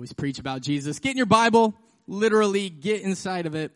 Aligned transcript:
always 0.00 0.14
preach 0.14 0.38
about 0.38 0.62
Jesus. 0.62 0.98
Get 0.98 1.10
in 1.10 1.18
your 1.18 1.26
Bible, 1.26 1.74
literally 2.06 2.70
get 2.70 3.02
inside 3.02 3.44
of 3.44 3.54
it. 3.54 3.70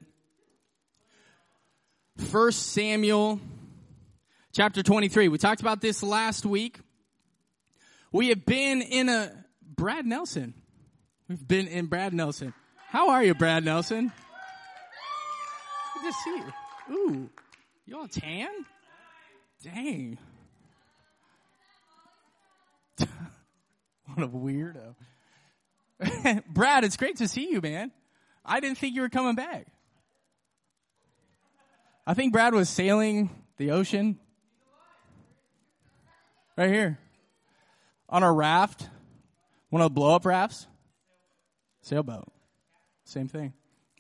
First 2.16 2.72
Samuel 2.72 3.40
chapter 4.54 4.82
23. 4.82 5.28
We 5.28 5.36
talked 5.36 5.60
about 5.60 5.82
this 5.82 6.02
last 6.02 6.46
week. 6.46 6.80
We 8.10 8.30
have 8.30 8.46
been 8.46 8.80
in 8.80 9.10
a 9.10 9.32
Brad 9.76 10.06
Nelson. 10.06 10.54
We've 11.28 11.46
been 11.46 11.68
in 11.68 11.88
Brad 11.88 12.14
Nelson. 12.14 12.54
How 12.88 13.10
are 13.10 13.22
you, 13.22 13.34
Brad 13.34 13.62
Nelson? 13.62 14.10
Good 16.00 16.10
to 16.10 16.12
see 16.24 16.36
you. 16.38 16.96
Ooh, 16.96 17.28
you 17.84 17.98
all 17.98 18.08
tan? 18.08 18.48
Dang. 19.62 20.16
what 24.14 24.24
a 24.24 24.28
weirdo. 24.28 24.94
Brad, 26.48 26.84
it's 26.84 26.96
great 26.96 27.16
to 27.16 27.28
see 27.28 27.50
you, 27.50 27.60
man. 27.60 27.92
I 28.44 28.60
didn't 28.60 28.78
think 28.78 28.94
you 28.94 29.02
were 29.02 29.08
coming 29.08 29.34
back. 29.34 29.66
I 32.06 32.14
think 32.14 32.32
Brad 32.32 32.52
was 32.52 32.68
sailing 32.68 33.30
the 33.56 33.70
ocean. 33.70 34.18
Right 36.56 36.70
here. 36.70 36.98
On 38.08 38.22
a 38.22 38.32
raft. 38.32 38.88
One 39.70 39.82
of 39.82 39.90
the 39.90 39.94
blow 39.94 40.14
up 40.14 40.26
rafts. 40.26 40.66
Sailboat. 41.82 42.30
Same 43.04 43.28
thing. 43.28 43.52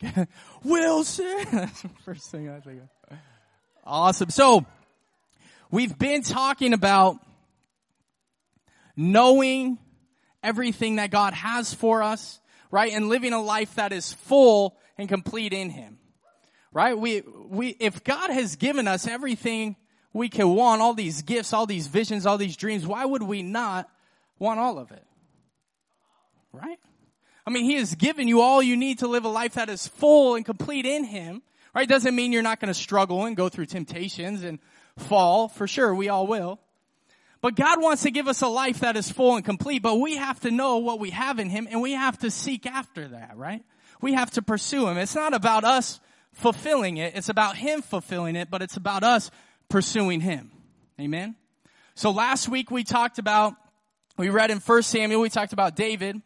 Wilson! 0.64 1.44
That's 1.52 1.82
the 1.82 1.88
first 2.04 2.30
thing 2.30 2.48
I 2.48 2.60
think 2.60 2.82
of. 2.82 3.18
Awesome. 3.84 4.30
So, 4.30 4.64
we've 5.70 5.96
been 5.98 6.22
talking 6.22 6.72
about 6.72 7.18
knowing 8.96 9.78
everything 10.44 10.96
that 10.96 11.10
God 11.10 11.34
has 11.34 11.74
for 11.74 12.02
us, 12.02 12.38
right? 12.70 12.92
And 12.92 13.08
living 13.08 13.32
a 13.32 13.42
life 13.42 13.74
that 13.76 13.92
is 13.92 14.12
full 14.12 14.76
and 14.96 15.08
complete 15.08 15.52
in 15.52 15.70
Him. 15.70 15.98
Right? 16.72 16.96
We, 16.98 17.22
we, 17.48 17.68
if 17.80 18.04
God 18.04 18.30
has 18.30 18.56
given 18.56 18.86
us 18.86 19.06
everything 19.06 19.76
we 20.12 20.28
can 20.28 20.54
want, 20.54 20.82
all 20.82 20.94
these 20.94 21.22
gifts, 21.22 21.52
all 21.52 21.66
these 21.66 21.86
visions, 21.86 22.26
all 22.26 22.36
these 22.36 22.56
dreams, 22.56 22.86
why 22.86 23.04
would 23.04 23.22
we 23.22 23.42
not 23.42 23.88
want 24.38 24.60
all 24.60 24.78
of 24.78 24.90
it? 24.90 25.04
Right? 26.52 26.78
I 27.46 27.50
mean, 27.50 27.64
He 27.64 27.74
has 27.74 27.94
given 27.94 28.28
you 28.28 28.40
all 28.40 28.62
you 28.62 28.76
need 28.76 29.00
to 29.00 29.08
live 29.08 29.24
a 29.24 29.28
life 29.28 29.54
that 29.54 29.68
is 29.68 29.86
full 29.86 30.34
and 30.34 30.44
complete 30.44 30.86
in 30.86 31.04
Him. 31.04 31.42
Right? 31.74 31.88
Doesn't 31.88 32.14
mean 32.14 32.32
you're 32.32 32.42
not 32.42 32.60
going 32.60 32.72
to 32.72 32.78
struggle 32.78 33.24
and 33.24 33.36
go 33.36 33.48
through 33.48 33.66
temptations 33.66 34.44
and 34.44 34.58
fall. 34.96 35.48
For 35.48 35.66
sure, 35.66 35.94
we 35.94 36.08
all 36.08 36.26
will. 36.26 36.60
But 37.44 37.56
God 37.56 37.82
wants 37.82 38.04
to 38.04 38.10
give 38.10 38.26
us 38.26 38.40
a 38.40 38.48
life 38.48 38.80
that 38.80 38.96
is 38.96 39.12
full 39.12 39.36
and 39.36 39.44
complete, 39.44 39.82
but 39.82 39.96
we 39.96 40.16
have 40.16 40.40
to 40.40 40.50
know 40.50 40.78
what 40.78 40.98
we 40.98 41.10
have 41.10 41.38
in 41.38 41.50
Him 41.50 41.68
and 41.70 41.82
we 41.82 41.92
have 41.92 42.16
to 42.20 42.30
seek 42.30 42.64
after 42.64 43.06
that, 43.08 43.36
right? 43.36 43.62
We 44.00 44.14
have 44.14 44.30
to 44.30 44.40
pursue 44.40 44.88
Him. 44.88 44.96
It's 44.96 45.14
not 45.14 45.34
about 45.34 45.62
us 45.62 46.00
fulfilling 46.32 46.96
it. 46.96 47.14
It's 47.14 47.28
about 47.28 47.56
Him 47.56 47.82
fulfilling 47.82 48.34
it, 48.34 48.50
but 48.50 48.62
it's 48.62 48.78
about 48.78 49.02
us 49.02 49.30
pursuing 49.68 50.22
Him. 50.22 50.52
Amen? 50.98 51.36
So 51.94 52.12
last 52.12 52.48
week 52.48 52.70
we 52.70 52.82
talked 52.82 53.18
about, 53.18 53.52
we 54.16 54.30
read 54.30 54.50
in 54.50 54.56
1 54.56 54.82
Samuel, 54.82 55.20
we 55.20 55.28
talked 55.28 55.52
about 55.52 55.76
David 55.76 56.22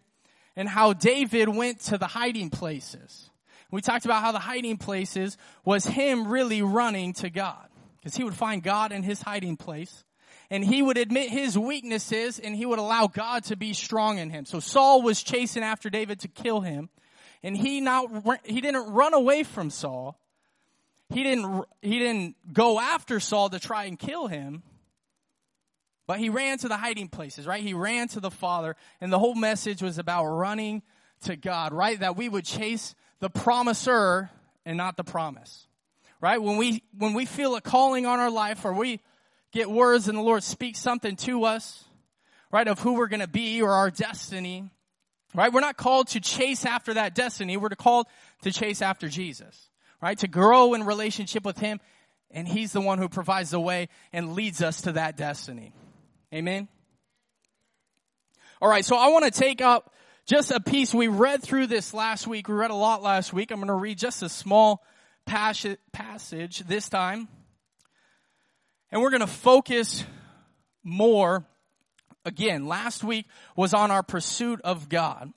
and 0.54 0.68
how 0.68 0.92
David 0.92 1.48
went 1.48 1.80
to 1.86 1.98
the 1.98 2.06
hiding 2.06 2.48
places. 2.48 3.28
We 3.72 3.80
talked 3.80 4.04
about 4.04 4.22
how 4.22 4.30
the 4.30 4.38
hiding 4.38 4.76
places 4.76 5.36
was 5.64 5.84
him 5.84 6.28
really 6.28 6.62
running 6.62 7.12
to 7.14 7.28
God. 7.28 7.66
Because 7.96 8.14
he 8.14 8.22
would 8.22 8.36
find 8.36 8.62
God 8.62 8.92
in 8.92 9.02
his 9.02 9.20
hiding 9.20 9.56
place 9.56 10.04
and 10.50 10.64
he 10.64 10.82
would 10.82 10.96
admit 10.96 11.30
his 11.30 11.58
weaknesses 11.58 12.38
and 12.38 12.56
he 12.56 12.64
would 12.64 12.78
allow 12.78 13.06
God 13.06 13.44
to 13.44 13.56
be 13.56 13.72
strong 13.74 14.18
in 14.18 14.30
him. 14.30 14.44
So 14.44 14.60
Saul 14.60 15.02
was 15.02 15.22
chasing 15.22 15.62
after 15.62 15.90
David 15.90 16.20
to 16.20 16.28
kill 16.28 16.60
him 16.60 16.88
and 17.42 17.56
he 17.56 17.80
not, 17.80 18.08
he 18.44 18.60
didn't 18.60 18.92
run 18.92 19.14
away 19.14 19.42
from 19.42 19.70
Saul. 19.70 20.18
He 21.10 21.22
didn't, 21.22 21.64
he 21.82 21.98
didn't 21.98 22.36
go 22.52 22.80
after 22.80 23.20
Saul 23.20 23.50
to 23.50 23.58
try 23.58 23.84
and 23.84 23.98
kill 23.98 24.26
him. 24.26 24.62
But 26.06 26.18
he 26.18 26.30
ran 26.30 26.56
to 26.58 26.68
the 26.68 26.76
hiding 26.76 27.08
places, 27.08 27.46
right? 27.46 27.62
He 27.62 27.74
ran 27.74 28.08
to 28.08 28.20
the 28.20 28.30
Father 28.30 28.76
and 29.00 29.12
the 29.12 29.18
whole 29.18 29.34
message 29.34 29.82
was 29.82 29.98
about 29.98 30.24
running 30.24 30.82
to 31.22 31.36
God, 31.36 31.72
right? 31.72 32.00
That 32.00 32.16
we 32.16 32.28
would 32.28 32.44
chase 32.44 32.94
the 33.20 33.28
promiser 33.28 34.30
and 34.64 34.76
not 34.76 34.96
the 34.96 35.04
promise. 35.04 35.66
Right? 36.20 36.42
When 36.42 36.56
we, 36.56 36.82
when 36.96 37.14
we 37.14 37.26
feel 37.26 37.54
a 37.54 37.60
calling 37.60 38.04
on 38.04 38.18
our 38.18 38.30
life 38.30 38.64
or 38.64 38.72
we 38.72 39.00
get 39.52 39.70
words 39.70 40.08
and 40.08 40.18
the 40.18 40.22
Lord 40.22 40.42
speaks 40.42 40.78
something 40.78 41.16
to 41.16 41.44
us, 41.44 41.84
right, 42.50 42.68
of 42.68 42.80
who 42.80 42.94
we're 42.94 43.08
going 43.08 43.20
to 43.20 43.28
be 43.28 43.62
or 43.62 43.72
our 43.72 43.90
destiny, 43.90 44.70
right? 45.34 45.52
We're 45.52 45.60
not 45.60 45.76
called 45.76 46.08
to 46.08 46.20
chase 46.20 46.64
after 46.64 46.94
that 46.94 47.14
destiny. 47.14 47.56
We're 47.56 47.70
called 47.70 48.06
to 48.42 48.52
chase 48.52 48.82
after 48.82 49.08
Jesus, 49.08 49.68
right? 50.02 50.18
To 50.18 50.28
grow 50.28 50.74
in 50.74 50.84
relationship 50.84 51.44
with 51.44 51.58
Him. 51.58 51.80
And 52.30 52.46
He's 52.46 52.72
the 52.72 52.80
one 52.80 52.98
who 52.98 53.08
provides 53.08 53.50
the 53.50 53.60
way 53.60 53.88
and 54.12 54.34
leads 54.34 54.62
us 54.62 54.82
to 54.82 54.92
that 54.92 55.16
destiny. 55.16 55.72
Amen. 56.32 56.68
All 58.60 58.68
right. 58.68 58.84
So 58.84 58.96
I 58.96 59.08
want 59.08 59.24
to 59.24 59.30
take 59.30 59.62
up 59.62 59.94
just 60.26 60.50
a 60.50 60.60
piece. 60.60 60.92
We 60.92 61.08
read 61.08 61.42
through 61.42 61.68
this 61.68 61.94
last 61.94 62.26
week. 62.26 62.48
We 62.48 62.54
read 62.54 62.70
a 62.70 62.74
lot 62.74 63.02
last 63.02 63.32
week. 63.32 63.50
I'm 63.50 63.58
going 63.58 63.68
to 63.68 63.74
read 63.74 63.98
just 63.98 64.22
a 64.22 64.28
small 64.28 64.84
passage 65.24 66.58
this 66.60 66.88
time. 66.88 67.28
And 68.90 69.02
we're 69.02 69.10
going 69.10 69.20
to 69.20 69.26
focus 69.26 70.04
more. 70.82 71.44
Again, 72.24 72.66
last 72.66 73.04
week 73.04 73.26
was 73.56 73.74
on 73.74 73.90
our 73.90 74.02
pursuit 74.02 74.60
of 74.62 74.88
God. 74.88 75.32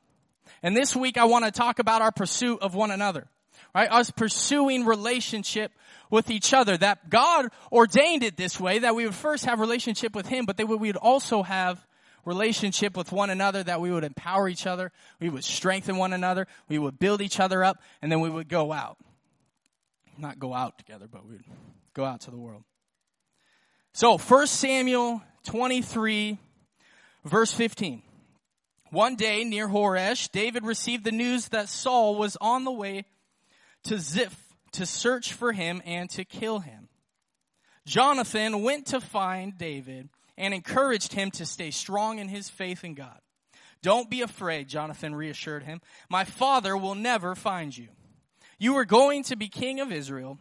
And 0.64 0.76
this 0.76 0.96
week 0.96 1.18
I 1.18 1.26
want 1.26 1.46
to 1.46 1.52
talk 1.52 1.80
about 1.80 2.02
our 2.02 2.12
pursuit 2.12 2.60
of 2.62 2.76
one 2.76 2.92
another. 2.92 3.28
Right? 3.74 3.90
Us 3.90 4.12
pursuing 4.12 4.86
relationship 4.86 5.72
with 6.10 6.30
each 6.30 6.54
other. 6.54 6.76
That 6.76 7.10
God 7.10 7.48
ordained 7.72 8.24
it 8.24 8.36
this 8.36 8.60
way, 8.60 8.80
that 8.80 8.96
we 8.96 9.06
would 9.06 9.16
first 9.16 9.46
have 9.46 9.60
relationship 9.60 10.14
with 10.14 10.28
Him, 10.28 10.46
but 10.46 10.58
that 10.58 10.68
we 10.68 10.76
would 10.76 10.98
also 10.98 11.42
have 11.44 11.86
relationship 12.26 12.96
with 12.96 13.12
one 13.12 13.30
another, 13.30 13.64
that 13.64 13.82
we 13.82 13.92
would 13.92 14.04
empower 14.04 14.48
each 14.48 14.68
other, 14.68 14.92
we 15.20 15.30
would 15.30 15.44
strengthen 15.44 15.98
one 15.98 16.14
another, 16.14 16.48
we 16.70 16.78
would 16.78 17.00
build 17.00 17.22
each 17.22 17.40
other 17.40 17.64
up, 17.64 17.82
and 18.02 18.12
then 18.12 18.20
we 18.20 18.30
would 18.30 18.48
go 18.48 18.72
out. 18.72 18.98
Not 20.18 20.38
go 20.38 20.54
out 20.54 20.78
together, 20.78 21.08
but 21.12 21.26
we 21.26 21.34
would 21.34 21.46
go 21.94 22.06
out 22.06 22.22
to 22.22 22.32
the 22.32 22.38
world. 22.38 22.64
So, 23.94 24.18
1 24.18 24.48
Samuel 24.48 25.22
23, 25.46 26.38
verse 27.26 27.52
15. 27.52 28.02
One 28.90 29.16
day 29.16 29.44
near 29.44 29.68
Horesh, 29.68 30.32
David 30.32 30.66
received 30.66 31.04
the 31.04 31.12
news 31.12 31.50
that 31.50 31.68
Saul 31.68 32.16
was 32.16 32.38
on 32.40 32.64
the 32.64 32.72
way 32.72 33.06
to 33.84 33.98
Ziph 33.98 34.38
to 34.74 34.86
search 34.86 35.34
for 35.34 35.52
him 35.52 35.82
and 35.86 36.10
to 36.12 36.24
kill 36.24 36.60
him. 36.60 36.88
Jonathan 37.86 38.64
went 38.64 38.88
to 38.88 39.02
find 39.02 39.58
David 39.58 40.10
and 40.38 40.54
encouraged 40.54 41.14
him 41.14 41.30
to 41.32 41.46
stay 41.46 41.72
strong 41.72 42.20
in 42.20 42.30
his 42.30 42.50
faith 42.50 42.84
in 42.84 42.94
God. 42.94 43.20
Don't 43.82 44.10
be 44.10 44.22
afraid, 44.22 44.70
Jonathan 44.70 45.16
reassured 45.16 45.64
him. 45.64 45.82
My 46.10 46.24
father 46.24 46.78
will 46.78 46.96
never 46.96 47.36
find 47.36 47.76
you. 47.76 47.90
You 48.60 48.78
are 48.78 48.86
going 48.86 49.24
to 49.24 49.36
be 49.36 49.50
king 49.50 49.80
of 49.80 49.92
Israel 49.92 50.38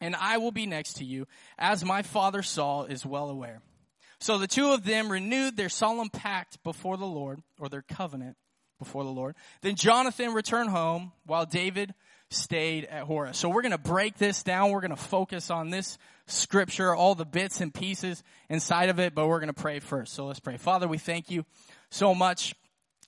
and 0.00 0.14
I 0.16 0.38
will 0.38 0.52
be 0.52 0.66
next 0.66 0.94
to 0.94 1.04
you, 1.04 1.26
as 1.58 1.84
my 1.84 2.02
father 2.02 2.42
Saul 2.42 2.84
is 2.84 3.06
well 3.06 3.30
aware. 3.30 3.60
So 4.18 4.38
the 4.38 4.46
two 4.46 4.72
of 4.72 4.84
them 4.84 5.10
renewed 5.10 5.56
their 5.56 5.68
solemn 5.68 6.08
pact 6.08 6.62
before 6.64 6.96
the 6.96 7.06
Lord, 7.06 7.42
or 7.58 7.68
their 7.68 7.82
covenant 7.82 8.36
before 8.78 9.04
the 9.04 9.10
Lord. 9.10 9.34
Then 9.62 9.74
Jonathan 9.74 10.34
returned 10.34 10.70
home 10.70 11.12
while 11.24 11.46
David 11.46 11.94
stayed 12.30 12.84
at 12.86 13.06
Horah. 13.06 13.34
So 13.34 13.48
we're 13.48 13.62
going 13.62 13.72
to 13.72 13.78
break 13.78 14.18
this 14.18 14.42
down. 14.42 14.70
We're 14.70 14.80
going 14.80 14.90
to 14.90 14.96
focus 14.96 15.50
on 15.50 15.70
this 15.70 15.96
scripture, 16.26 16.94
all 16.94 17.14
the 17.14 17.24
bits 17.24 17.60
and 17.60 17.72
pieces 17.72 18.22
inside 18.48 18.88
of 18.88 18.98
it, 18.98 19.14
but 19.14 19.28
we're 19.28 19.38
going 19.38 19.52
to 19.52 19.60
pray 19.60 19.78
first. 19.78 20.14
So 20.14 20.26
let's 20.26 20.40
pray. 20.40 20.56
Father, 20.56 20.88
we 20.88 20.98
thank 20.98 21.30
you 21.30 21.44
so 21.90 22.14
much, 22.14 22.54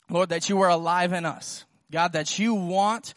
Lord, 0.09 0.29
that 0.29 0.49
you 0.49 0.61
are 0.61 0.69
alive 0.69 1.13
in 1.13 1.27
us. 1.27 1.65
God, 1.91 2.13
that 2.13 2.39
you 2.39 2.55
want 2.55 3.15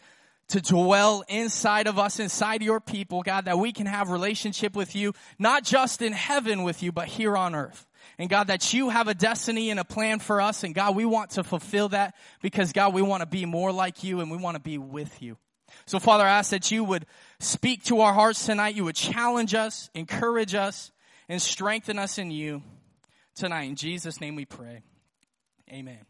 to 0.52 0.60
dwell 0.60 1.24
inside 1.28 1.86
of 1.86 1.98
us, 1.98 2.20
inside 2.20 2.62
your 2.62 2.78
people, 2.78 3.22
God, 3.22 3.46
that 3.46 3.58
we 3.58 3.72
can 3.72 3.86
have 3.86 4.10
relationship 4.10 4.76
with 4.76 4.94
you, 4.94 5.14
not 5.38 5.64
just 5.64 6.02
in 6.02 6.12
heaven 6.12 6.62
with 6.62 6.82
you, 6.82 6.92
but 6.92 7.08
here 7.08 7.38
on 7.38 7.54
earth. 7.54 7.86
And 8.18 8.28
God, 8.28 8.48
that 8.48 8.74
you 8.74 8.90
have 8.90 9.08
a 9.08 9.14
destiny 9.14 9.70
and 9.70 9.80
a 9.80 9.84
plan 9.84 10.18
for 10.18 10.42
us. 10.42 10.62
And 10.62 10.74
God, 10.74 10.94
we 10.94 11.06
want 11.06 11.30
to 11.32 11.42
fulfill 11.42 11.88
that 11.90 12.14
because 12.42 12.72
God, 12.72 12.92
we 12.92 13.00
want 13.00 13.22
to 13.22 13.26
be 13.26 13.46
more 13.46 13.72
like 13.72 14.04
you 14.04 14.20
and 14.20 14.30
we 14.30 14.36
want 14.36 14.56
to 14.56 14.60
be 14.60 14.76
with 14.76 15.22
you. 15.22 15.38
So 15.86 15.98
Father, 15.98 16.24
I 16.24 16.32
ask 16.32 16.50
that 16.50 16.70
you 16.70 16.84
would 16.84 17.06
speak 17.40 17.84
to 17.84 18.02
our 18.02 18.12
hearts 18.12 18.44
tonight. 18.44 18.74
You 18.74 18.84
would 18.84 18.94
challenge 18.94 19.54
us, 19.54 19.88
encourage 19.94 20.54
us, 20.54 20.92
and 21.30 21.40
strengthen 21.40 21.98
us 21.98 22.18
in 22.18 22.30
you 22.30 22.62
tonight. 23.34 23.64
In 23.64 23.76
Jesus' 23.76 24.20
name 24.20 24.36
we 24.36 24.44
pray. 24.44 24.82
Amen. 25.70 26.04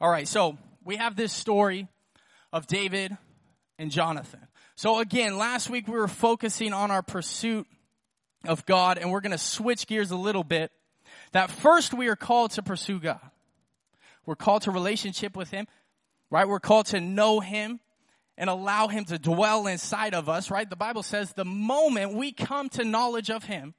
All 0.00 0.08
right. 0.08 0.28
So 0.28 0.56
we 0.84 0.96
have 0.96 1.16
this 1.16 1.32
story 1.32 1.88
of 2.54 2.68
David 2.68 3.14
and 3.80 3.90
Jonathan. 3.90 4.46
So 4.76 5.00
again, 5.00 5.36
last 5.36 5.68
week 5.68 5.88
we 5.88 5.94
were 5.94 6.06
focusing 6.06 6.72
on 6.72 6.92
our 6.92 7.02
pursuit 7.02 7.66
of 8.46 8.64
God 8.64 8.96
and 8.96 9.10
we're 9.10 9.20
going 9.20 9.32
to 9.32 9.38
switch 9.38 9.88
gears 9.88 10.12
a 10.12 10.16
little 10.16 10.44
bit. 10.44 10.70
That 11.32 11.50
first 11.50 11.92
we 11.92 12.06
are 12.06 12.14
called 12.16 12.52
to 12.52 12.62
pursue 12.62 13.00
God. 13.00 13.18
We're 14.24 14.36
called 14.36 14.62
to 14.62 14.70
relationship 14.70 15.36
with 15.36 15.50
him, 15.50 15.66
right? 16.30 16.46
We're 16.46 16.60
called 16.60 16.86
to 16.86 17.00
know 17.00 17.40
him 17.40 17.80
and 18.38 18.48
allow 18.48 18.86
him 18.86 19.04
to 19.06 19.18
dwell 19.18 19.66
inside 19.66 20.14
of 20.14 20.28
us, 20.28 20.48
right? 20.48 20.70
The 20.70 20.76
Bible 20.76 21.02
says 21.02 21.32
the 21.32 21.44
moment 21.44 22.14
we 22.14 22.30
come 22.30 22.68
to 22.70 22.84
knowledge 22.84 23.30
of 23.30 23.44
him, 23.44 23.74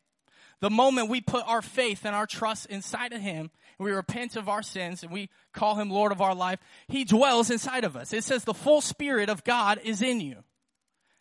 the 0.62 0.69
moment 0.69 1.10
we 1.10 1.22
put 1.22 1.44
our 1.48 1.62
faith 1.62 2.06
and 2.06 2.16
our 2.16 2.25
trust 2.25 2.68
inside 2.68 3.13
of 3.13 3.22
him, 3.22 3.52
we 3.78 3.92
repent 3.92 4.36
of 4.36 4.48
our 4.48 4.63
sins 4.63 5.04
and 5.04 5.12
we 5.12 5.30
call 5.54 5.75
him 5.75 5.90
Lord 5.90 6.12
of 6.12 6.22
our 6.22 6.36
life, 6.36 6.60
he 6.88 7.04
dwells 7.04 7.50
inside 7.50 7.84
of 7.84 7.96
us. 7.96 8.13
It 8.13 8.24
says 8.24 8.44
the 8.44 8.54
full 8.54 8.81
spirit 8.81 9.30
of 9.30 9.44
God 9.44 9.80
is 9.84 10.02
in 10.02 10.22
you. 10.22 10.44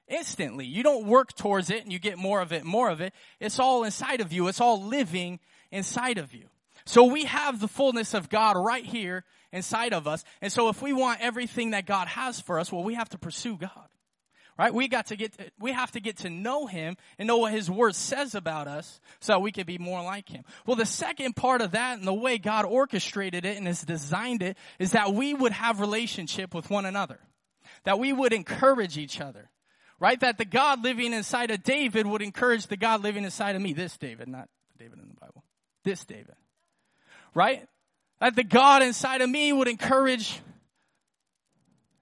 Instantly. 0.07 0.67
You 0.67 0.83
don't 0.83 1.07
work 1.07 1.35
towards 1.35 1.71
it 1.71 1.83
and 1.83 1.93
you 1.93 1.99
get 1.99 2.19
more 2.19 2.41
of 2.41 2.53
it, 2.53 2.65
more 2.65 2.91
of 2.91 3.01
it. 3.01 3.13
It's 3.41 3.59
all 3.59 3.85
inside 3.85 4.21
of 4.21 4.33
you. 4.33 4.49
It's 4.49 4.61
all 4.61 4.83
living 4.83 5.41
inside 5.71 6.19
of 6.19 6.35
you. 6.35 6.49
So 6.87 7.05
we 7.05 7.25
have 7.25 7.61
the 7.61 7.69
fullness 7.69 8.13
of 8.13 8.29
God 8.29 8.57
right 8.57 8.85
here 8.85 9.25
inside 9.53 9.95
of 9.95 10.07
us. 10.07 10.23
And 10.43 10.53
so 10.53 10.69
if 10.69 10.83
we 10.83 10.93
want 10.93 11.21
everything 11.21 11.71
that 11.71 11.87
God 11.87 12.09
has 12.09 12.41
for 12.41 12.59
us, 12.59 12.71
well, 12.71 12.85
we 12.85 12.95
have 12.95 13.09
to 13.11 13.19
pursue 13.19 13.57
God. 13.57 13.89
Right? 14.57 14.73
We 14.73 14.87
got 14.87 15.07
to 15.07 15.17
get, 15.17 15.33
to, 15.33 15.51
we 15.59 15.73
have 15.73 15.91
to 15.93 16.01
get 16.01 16.19
to 16.19 16.31
know 16.31 16.67
Him 16.67 16.97
and 17.19 17.27
know 17.27 17.39
what 17.39 17.53
His 17.53 17.69
Word 17.69 17.97
says 17.97 18.37
about 18.37 18.69
us 18.69 19.01
so 19.19 19.41
we 19.41 19.51
can 19.51 19.67
be 19.67 19.79
more 19.79 20.03
like 20.03 20.29
Him. 20.29 20.45
Well, 20.65 20.77
the 20.77 20.87
second 20.87 21.35
part 21.35 21.61
of 21.61 21.73
that 21.73 21.99
and 21.99 22.07
the 22.07 22.15
way 22.15 22.39
God 22.39 22.65
orchestrated 22.65 23.45
it 23.45 23.57
and 23.57 23.67
has 23.67 23.83
designed 23.83 24.43
it 24.43 24.57
is 24.79 24.93
that 24.93 25.13
we 25.13 25.35
would 25.35 25.51
have 25.51 25.81
relationship 25.81 26.55
with 26.55 26.71
one 26.71 26.87
another. 26.87 27.19
That 27.83 27.99
we 27.99 28.13
would 28.13 28.33
encourage 28.33 28.97
each 28.97 29.21
other. 29.21 29.51
Right? 29.99 30.21
That 30.21 30.39
the 30.39 30.45
God 30.45 30.85
living 30.85 31.13
inside 31.13 31.51
of 31.51 31.65
David 31.65 32.07
would 32.07 32.23
encourage 32.23 32.69
the 32.69 32.77
God 32.77 33.03
living 33.03 33.25
inside 33.25 33.57
of 33.57 33.63
me. 33.63 33.73
This 33.73 33.97
David, 33.97 34.29
not 34.29 34.49
David 34.79 35.01
in 35.01 35.09
the 35.09 35.21
Bible. 35.21 35.43
This 35.83 36.05
David. 36.05 36.35
Right? 37.35 37.67
That 38.21 38.37
the 38.37 38.45
God 38.45 38.83
inside 38.83 39.21
of 39.21 39.29
me 39.29 39.53
would 39.53 39.69
encourage 39.69 40.41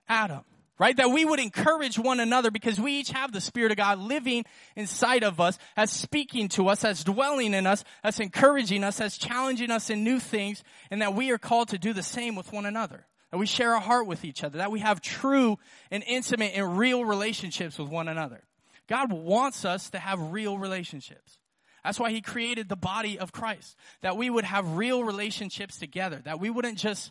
Adam 0.06 0.44
right? 0.78 0.96
That 0.96 1.10
we 1.10 1.24
would 1.24 1.40
encourage 1.40 1.98
one 1.98 2.20
another 2.20 2.50
because 2.50 2.78
we 2.78 2.98
each 2.98 3.10
have 3.10 3.32
the 3.32 3.40
Spirit 3.40 3.70
of 3.70 3.76
God 3.76 3.98
living 3.98 4.44
inside 4.76 5.22
of 5.22 5.40
us, 5.40 5.58
as 5.76 5.90
speaking 5.90 6.48
to 6.50 6.68
us, 6.68 6.84
as 6.84 7.04
dwelling 7.04 7.54
in 7.54 7.66
us, 7.66 7.84
as 8.02 8.20
encouraging 8.20 8.84
us, 8.84 9.00
as 9.00 9.16
challenging 9.16 9.70
us 9.70 9.90
in 9.90 10.04
new 10.04 10.18
things, 10.18 10.64
and 10.90 11.02
that 11.02 11.14
we 11.14 11.30
are 11.30 11.38
called 11.38 11.68
to 11.68 11.78
do 11.78 11.92
the 11.92 12.02
same 12.02 12.34
with 12.34 12.52
one 12.52 12.66
another. 12.66 13.06
That 13.30 13.38
we 13.38 13.46
share 13.46 13.74
our 13.74 13.80
heart 13.80 14.06
with 14.06 14.24
each 14.24 14.44
other, 14.44 14.58
that 14.58 14.70
we 14.70 14.80
have 14.80 15.00
true 15.00 15.58
and 15.90 16.04
intimate 16.06 16.52
and 16.54 16.78
real 16.78 17.04
relationships 17.04 17.78
with 17.78 17.88
one 17.88 18.08
another. 18.08 18.42
God 18.88 19.12
wants 19.12 19.64
us 19.64 19.88
to 19.90 19.98
have 19.98 20.32
real 20.32 20.58
relationships. 20.58 21.38
That's 21.84 21.98
why 21.98 22.10
he 22.10 22.20
created 22.20 22.68
the 22.68 22.76
body 22.76 23.18
of 23.18 23.32
Christ. 23.32 23.76
That 24.02 24.16
we 24.16 24.30
would 24.30 24.44
have 24.44 24.76
real 24.76 25.02
relationships 25.02 25.78
together. 25.78 26.20
That 26.24 26.40
we 26.40 26.50
wouldn't 26.50 26.78
just 26.78 27.10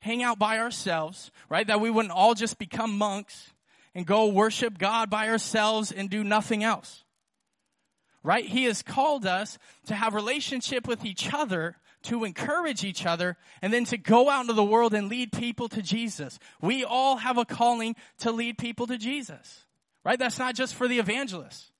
hang 0.00 0.22
out 0.22 0.38
by 0.38 0.58
ourselves, 0.58 1.30
right? 1.48 1.66
That 1.66 1.80
we 1.80 1.90
wouldn't 1.90 2.12
all 2.12 2.34
just 2.34 2.58
become 2.58 2.98
monks 2.98 3.52
and 3.94 4.06
go 4.06 4.26
worship 4.26 4.78
God 4.78 5.10
by 5.10 5.28
ourselves 5.28 5.92
and 5.92 6.10
do 6.10 6.24
nothing 6.24 6.64
else. 6.64 7.04
Right? 8.22 8.44
He 8.44 8.64
has 8.64 8.82
called 8.82 9.24
us 9.24 9.58
to 9.86 9.94
have 9.94 10.14
relationship 10.14 10.86
with 10.86 11.04
each 11.06 11.32
other, 11.32 11.76
to 12.02 12.24
encourage 12.24 12.84
each 12.84 13.06
other, 13.06 13.36
and 13.62 13.72
then 13.72 13.84
to 13.86 13.96
go 13.96 14.28
out 14.28 14.42
into 14.42 14.52
the 14.52 14.64
world 14.64 14.92
and 14.92 15.08
lead 15.08 15.32
people 15.32 15.68
to 15.70 15.80
Jesus. 15.80 16.38
We 16.60 16.84
all 16.84 17.16
have 17.16 17.38
a 17.38 17.46
calling 17.46 17.96
to 18.18 18.30
lead 18.30 18.58
people 18.58 18.86
to 18.88 18.98
Jesus. 18.98 19.64
Right? 20.04 20.18
That's 20.18 20.38
not 20.38 20.54
just 20.54 20.74
for 20.74 20.86
the 20.86 20.98
evangelists. 20.98 21.70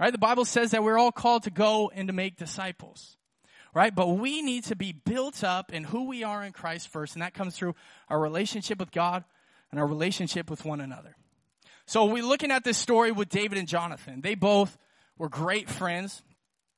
Right? 0.00 0.12
The 0.12 0.18
Bible 0.18 0.44
says 0.44 0.72
that 0.72 0.82
we're 0.82 0.98
all 0.98 1.12
called 1.12 1.44
to 1.44 1.50
go 1.50 1.90
and 1.94 2.08
to 2.08 2.12
make 2.12 2.36
disciples 2.36 3.16
right? 3.74 3.94
But 3.94 4.08
we 4.08 4.42
need 4.42 4.64
to 4.64 4.76
be 4.76 4.92
built 4.92 5.42
up 5.42 5.72
in 5.72 5.84
who 5.84 6.06
we 6.06 6.24
are 6.24 6.44
in 6.44 6.52
Christ 6.52 6.88
first, 6.88 7.14
and 7.14 7.22
that 7.22 7.34
comes 7.34 7.56
through 7.56 7.74
our 8.08 8.20
relationship 8.20 8.78
with 8.78 8.90
God 8.90 9.24
and 9.70 9.80
our 9.80 9.86
relationship 9.86 10.50
with 10.50 10.64
one 10.64 10.80
another. 10.80 11.16
So 11.86 12.04
we're 12.04 12.24
looking 12.24 12.50
at 12.50 12.64
this 12.64 12.78
story 12.78 13.12
with 13.12 13.28
David 13.28 13.58
and 13.58 13.66
Jonathan. 13.66 14.20
They 14.20 14.34
both 14.34 14.76
were 15.18 15.28
great 15.28 15.68
friends. 15.68 16.22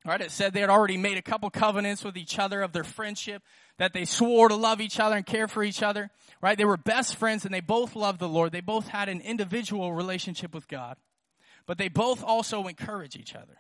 Right? 0.07 0.21
It 0.21 0.33
said 0.33 0.53
they 0.53 0.61
had 0.61 0.69
already 0.69 0.99
made 0.99 1.17
a 1.17 1.23
couple 1.23 1.49
covenants 1.49 2.05
with 2.05 2.19
each 2.19 2.39
other 2.39 2.61
of 2.61 2.73
their 2.73 2.85
friendship, 2.85 3.43
that 3.79 3.95
they 3.95 4.05
swore 4.05 4.51
to 4.51 4.55
love 4.55 4.83
each 4.83 5.01
other 5.01 5.17
and 5.17 5.25
care 5.25 5.49
for 5.49 5.63
each 5.63 5.83
other. 5.83 6.11
Right? 6.43 6.59
They 6.59 6.67
were 6.67 6.77
best 6.77 7.17
friends 7.17 7.47
and 7.47 7.55
they 7.55 7.61
both 7.61 7.97
loved 7.97 8.21
the 8.21 8.29
Lord. 8.29 8.53
They 8.53 8.61
both 8.61 8.89
had 8.89 9.09
an 9.09 9.23
individual 9.23 9.95
relationship 9.95 10.55
with 10.55 10.69
God. 10.69 10.99
But 11.67 11.79
they 11.79 11.89
both 11.89 12.23
also 12.23 12.67
encourage 12.67 13.17
each 13.17 13.35
other 13.35 13.57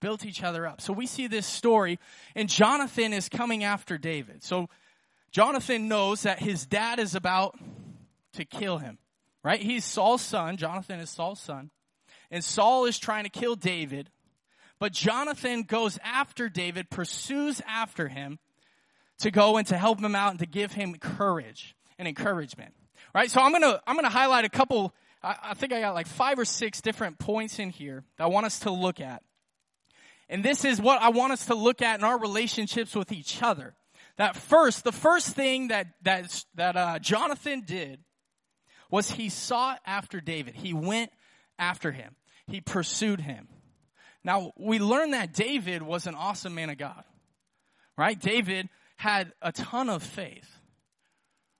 built 0.00 0.24
each 0.24 0.42
other 0.42 0.66
up. 0.66 0.80
So 0.80 0.92
we 0.92 1.06
see 1.06 1.26
this 1.26 1.46
story, 1.46 1.98
and 2.34 2.48
Jonathan 2.48 3.12
is 3.12 3.28
coming 3.28 3.64
after 3.64 3.98
David. 3.98 4.42
So 4.42 4.68
Jonathan 5.30 5.88
knows 5.88 6.22
that 6.22 6.38
his 6.40 6.66
dad 6.66 6.98
is 6.98 7.14
about 7.14 7.58
to 8.34 8.44
kill 8.44 8.78
him, 8.78 8.98
right? 9.42 9.60
He's 9.60 9.84
Saul's 9.84 10.22
son. 10.22 10.56
Jonathan 10.56 11.00
is 11.00 11.10
Saul's 11.10 11.40
son. 11.40 11.70
And 12.30 12.42
Saul 12.42 12.86
is 12.86 12.98
trying 12.98 13.24
to 13.24 13.30
kill 13.30 13.54
David. 13.54 14.10
But 14.78 14.92
Jonathan 14.92 15.62
goes 15.62 15.98
after 16.04 16.48
David, 16.48 16.90
pursues 16.90 17.62
after 17.66 18.08
him 18.08 18.38
to 19.18 19.30
go 19.30 19.56
and 19.56 19.66
to 19.68 19.78
help 19.78 20.00
him 20.00 20.14
out 20.14 20.30
and 20.30 20.38
to 20.40 20.46
give 20.46 20.72
him 20.72 20.94
courage 20.96 21.74
and 21.98 22.06
encouragement. 22.06 22.74
Right? 23.14 23.30
So 23.30 23.40
I'm 23.40 23.52
gonna, 23.52 23.80
I'm 23.86 23.96
gonna 23.96 24.10
highlight 24.10 24.44
a 24.44 24.50
couple, 24.50 24.94
I, 25.22 25.36
I 25.42 25.54
think 25.54 25.72
I 25.72 25.80
got 25.80 25.94
like 25.94 26.06
five 26.06 26.38
or 26.38 26.44
six 26.44 26.80
different 26.80 27.18
points 27.18 27.58
in 27.58 27.70
here 27.70 28.04
that 28.18 28.24
I 28.24 28.26
want 28.26 28.46
us 28.46 28.60
to 28.60 28.70
look 28.70 29.00
at. 29.00 29.22
And 30.28 30.44
this 30.44 30.64
is 30.64 30.80
what 30.80 31.00
I 31.00 31.10
want 31.10 31.32
us 31.32 31.46
to 31.46 31.54
look 31.54 31.82
at 31.82 31.98
in 31.98 32.04
our 32.04 32.18
relationships 32.18 32.94
with 32.94 33.12
each 33.12 33.42
other. 33.42 33.74
That 34.16 34.34
first, 34.34 34.82
the 34.82 34.92
first 34.92 35.28
thing 35.30 35.68
that, 35.68 35.88
that, 36.02 36.44
that 36.54 36.76
uh, 36.76 36.98
Jonathan 36.98 37.62
did 37.66 38.00
was 38.90 39.10
he 39.10 39.28
sought 39.28 39.80
after 39.86 40.20
David. 40.20 40.54
He 40.54 40.72
went 40.72 41.10
after 41.58 41.92
him. 41.92 42.16
He 42.46 42.60
pursued 42.60 43.20
him. 43.20 43.48
Now, 44.24 44.52
we 44.58 44.78
learn 44.78 45.12
that 45.12 45.32
David 45.32 45.82
was 45.82 46.06
an 46.06 46.14
awesome 46.14 46.54
man 46.54 46.70
of 46.70 46.78
God. 46.78 47.04
Right? 47.96 48.18
David 48.18 48.68
had 48.96 49.32
a 49.40 49.52
ton 49.52 49.88
of 49.88 50.02
faith. 50.02 50.50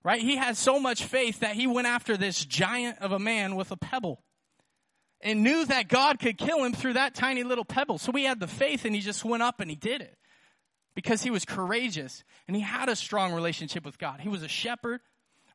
Right? 0.02 0.20
He 0.20 0.36
had 0.36 0.56
so 0.56 0.78
much 0.80 1.04
faith 1.04 1.40
that 1.40 1.56
he 1.56 1.66
went 1.66 1.86
after 1.86 2.16
this 2.16 2.44
giant 2.44 2.98
of 3.00 3.12
a 3.12 3.18
man 3.18 3.54
with 3.54 3.70
a 3.70 3.76
pebble 3.76 4.22
and 5.20 5.42
knew 5.42 5.64
that 5.66 5.88
God 5.88 6.18
could 6.18 6.38
kill 6.38 6.64
him 6.64 6.72
through 6.72 6.94
that 6.94 7.14
tiny 7.14 7.42
little 7.42 7.64
pebble. 7.64 7.98
So 7.98 8.12
he 8.12 8.24
had 8.24 8.40
the 8.40 8.46
faith 8.46 8.84
and 8.84 8.94
he 8.94 9.00
just 9.00 9.24
went 9.24 9.42
up 9.42 9.60
and 9.60 9.70
he 9.70 9.76
did 9.76 10.00
it 10.00 10.16
because 10.94 11.22
he 11.22 11.30
was 11.30 11.44
courageous 11.44 12.24
and 12.46 12.56
he 12.56 12.62
had 12.62 12.88
a 12.88 12.96
strong 12.96 13.32
relationship 13.32 13.84
with 13.84 13.98
God. 13.98 14.20
He 14.20 14.28
was 14.28 14.42
a 14.42 14.48
shepherd, 14.48 15.00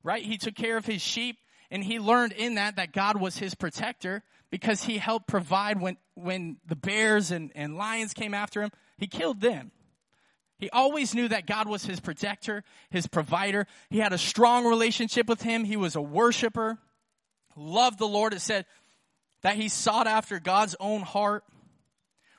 right? 0.03 0.23
He 0.23 0.37
took 0.37 0.55
care 0.55 0.77
of 0.77 0.85
his 0.85 1.01
sheep 1.01 1.37
and 1.69 1.83
he 1.83 1.99
learned 1.99 2.33
in 2.33 2.55
that 2.55 2.75
that 2.75 2.91
God 2.91 3.19
was 3.19 3.37
his 3.37 3.55
protector 3.55 4.23
because 4.49 4.83
he 4.83 4.97
helped 4.97 5.27
provide 5.27 5.79
when, 5.79 5.97
when 6.15 6.57
the 6.67 6.75
bears 6.75 7.31
and, 7.31 7.51
and 7.55 7.77
lions 7.77 8.13
came 8.13 8.33
after 8.33 8.61
him. 8.61 8.71
He 8.97 9.07
killed 9.07 9.41
them. 9.41 9.71
He 10.59 10.69
always 10.69 11.15
knew 11.15 11.27
that 11.29 11.47
God 11.47 11.67
was 11.67 11.83
his 11.83 11.99
protector, 11.99 12.63
his 12.91 13.07
provider. 13.07 13.65
He 13.89 13.97
had 13.97 14.13
a 14.13 14.17
strong 14.17 14.67
relationship 14.67 15.27
with 15.27 15.41
him. 15.41 15.63
He 15.63 15.75
was 15.75 15.95
a 15.95 16.01
worshiper, 16.01 16.77
loved 17.55 17.97
the 17.97 18.07
Lord. 18.07 18.33
It 18.33 18.41
said 18.41 18.65
that 19.43 19.55
he 19.55 19.69
sought 19.69 20.07
after 20.07 20.39
God's 20.39 20.75
own 20.79 21.01
heart, 21.01 21.43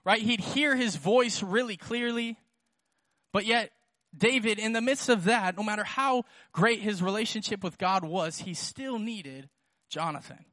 right? 0.04 0.20
He'd 0.20 0.40
hear 0.40 0.76
his 0.76 0.96
voice 0.96 1.42
really 1.42 1.76
clearly, 1.76 2.38
but 3.32 3.44
yet 3.44 3.70
David, 4.16 4.58
in 4.58 4.72
the 4.72 4.80
midst 4.80 5.08
of 5.08 5.24
that, 5.24 5.56
no 5.56 5.62
matter 5.62 5.84
how 5.84 6.24
great 6.52 6.80
his 6.80 7.02
relationship 7.02 7.64
with 7.64 7.78
God 7.78 8.04
was, 8.04 8.38
he 8.38 8.54
still 8.54 8.98
needed 8.98 9.48
Jonathan. 9.88 10.44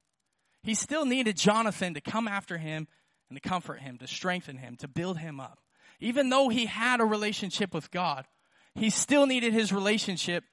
He 0.64 0.74
still 0.74 1.06
needed 1.06 1.38
Jonathan 1.38 1.94
to 1.94 2.02
come 2.02 2.28
after 2.28 2.58
him 2.58 2.88
and 3.30 3.42
to 3.42 3.48
comfort 3.48 3.82
him, 3.82 3.98
to 3.98 4.08
strengthen 4.08 4.58
him, 4.58 4.76
to 4.78 4.88
build 4.88 5.18
him 5.18 5.40
up. 5.40 5.60
Even 6.00 6.30
though 6.30 6.50
he 6.50 6.66
had 6.66 7.02
a 7.02 7.06
relationship 7.06 7.74
with 7.74 7.92
God, 7.92 8.26
he 8.76 8.90
still 8.90 9.26
needed 9.26 9.54
his 9.54 9.74
relationship 9.74 10.44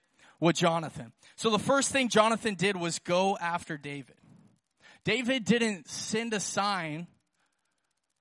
with 0.40 0.56
Jonathan. 0.56 1.12
So 1.36 1.50
the 1.50 1.58
first 1.58 1.92
thing 1.92 2.08
Jonathan 2.08 2.54
did 2.54 2.76
was 2.76 2.98
go 2.98 3.36
after 3.40 3.78
David. 3.78 4.15
David 5.06 5.44
didn't 5.44 5.88
send 5.88 6.34
a 6.34 6.40
sign 6.40 7.06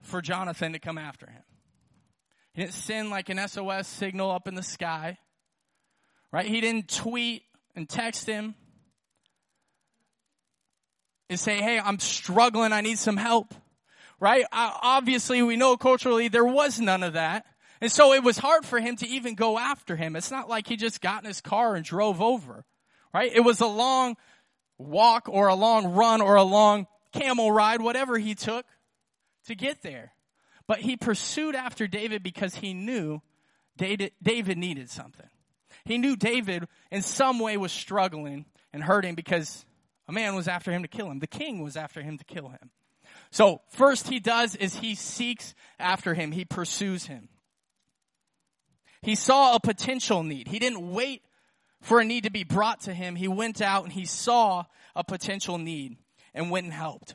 for 0.03 0.21
Jonathan 0.21 0.73
to 0.73 0.79
come 0.79 0.99
after 0.99 1.25
him. 1.25 1.41
He 2.53 2.61
didn't 2.61 2.75
send 2.75 3.09
like 3.09 3.29
an 3.29 3.39
SOS 3.47 3.87
signal 3.87 4.29
up 4.29 4.47
in 4.47 4.53
the 4.53 4.61
sky. 4.61 5.17
Right? 6.31 6.45
He 6.45 6.61
didn't 6.61 6.87
tweet 6.87 7.41
and 7.75 7.89
text 7.89 8.27
him 8.27 8.53
and 11.27 11.39
say, 11.39 11.57
Hey, 11.57 11.79
I'm 11.79 11.97
struggling. 11.97 12.71
I 12.71 12.81
need 12.81 12.99
some 12.99 13.17
help. 13.17 13.55
Right? 14.19 14.45
I, 14.51 14.77
obviously, 14.79 15.41
we 15.41 15.55
know 15.55 15.77
culturally 15.77 16.27
there 16.27 16.45
was 16.45 16.79
none 16.79 17.01
of 17.01 17.13
that. 17.13 17.47
And 17.81 17.91
so 17.91 18.13
it 18.13 18.23
was 18.23 18.37
hard 18.37 18.63
for 18.63 18.79
him 18.79 18.95
to 18.97 19.07
even 19.07 19.33
go 19.33 19.57
after 19.57 19.95
him. 19.95 20.15
It's 20.15 20.29
not 20.29 20.47
like 20.47 20.67
he 20.67 20.75
just 20.77 21.01
got 21.01 21.23
in 21.23 21.27
his 21.27 21.41
car 21.41 21.73
and 21.73 21.83
drove 21.83 22.21
over. 22.21 22.63
Right? 23.11 23.31
It 23.33 23.41
was 23.41 23.59
a 23.59 23.65
long 23.65 24.17
walk 24.77 25.27
or 25.29 25.47
a 25.47 25.55
long 25.55 25.93
run 25.93 26.21
or 26.21 26.35
a 26.35 26.43
long 26.43 26.87
camel 27.13 27.51
ride, 27.51 27.81
whatever 27.81 28.17
he 28.17 28.35
took 28.35 28.65
to 29.47 29.55
get 29.55 29.81
there. 29.81 30.13
But 30.67 30.79
he 30.79 30.97
pursued 30.97 31.55
after 31.55 31.87
David 31.87 32.23
because 32.23 32.55
he 32.55 32.73
knew 32.73 33.21
David 33.77 34.57
needed 34.57 34.89
something. 34.89 35.27
He 35.85 35.97
knew 35.97 36.15
David 36.15 36.67
in 36.91 37.01
some 37.01 37.39
way 37.39 37.57
was 37.57 37.71
struggling 37.71 38.45
and 38.73 38.83
hurting 38.83 39.15
because 39.15 39.65
a 40.07 40.11
man 40.11 40.35
was 40.35 40.47
after 40.47 40.71
him 40.71 40.81
to 40.81 40.87
kill 40.87 41.09
him. 41.09 41.19
The 41.19 41.27
king 41.27 41.61
was 41.61 41.77
after 41.77 42.01
him 42.01 42.17
to 42.17 42.23
kill 42.25 42.49
him. 42.49 42.71
So 43.31 43.61
first 43.69 44.07
he 44.07 44.19
does 44.19 44.55
is 44.55 44.75
he 44.75 44.95
seeks 44.95 45.53
after 45.79 46.13
him. 46.13 46.31
He 46.31 46.45
pursues 46.45 47.05
him. 47.05 47.29
He 49.01 49.15
saw 49.15 49.55
a 49.55 49.59
potential 49.59 50.23
need. 50.23 50.47
He 50.47 50.57
didn't 50.57 50.91
wait 50.91 51.21
for 51.85 51.99
a 51.99 52.05
need 52.05 52.23
to 52.23 52.31
be 52.31 52.43
brought 52.43 52.81
to 52.81 52.93
him. 52.93 53.15
He 53.15 53.27
went 53.27 53.61
out 53.61 53.83
and 53.83 53.93
he 53.93 54.05
saw 54.05 54.65
a 54.95 55.03
potential 55.03 55.59
need 55.59 55.97
and 56.33 56.49
went 56.49 56.65
and 56.65 56.73
helped. 56.73 57.13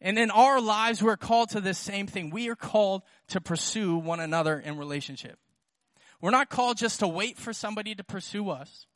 And 0.00 0.16
in 0.16 0.30
our 0.30 0.60
lives, 0.60 1.02
we're 1.02 1.16
called 1.16 1.50
to 1.50 1.60
this 1.60 1.76
same 1.76 2.06
thing. 2.06 2.30
We 2.30 2.48
are 2.50 2.54
called 2.54 3.02
to 3.28 3.40
pursue 3.40 3.96
one 3.96 4.20
another 4.20 4.60
in 4.60 4.78
relationship. 4.78 5.40
We're 6.20 6.30
not 6.30 6.50
called 6.50 6.76
just 6.76 7.00
to 7.00 7.08
wait 7.08 7.36
for 7.36 7.52
somebody 7.52 7.96
to 7.96 8.04
pursue 8.04 8.48
us. 8.50 8.86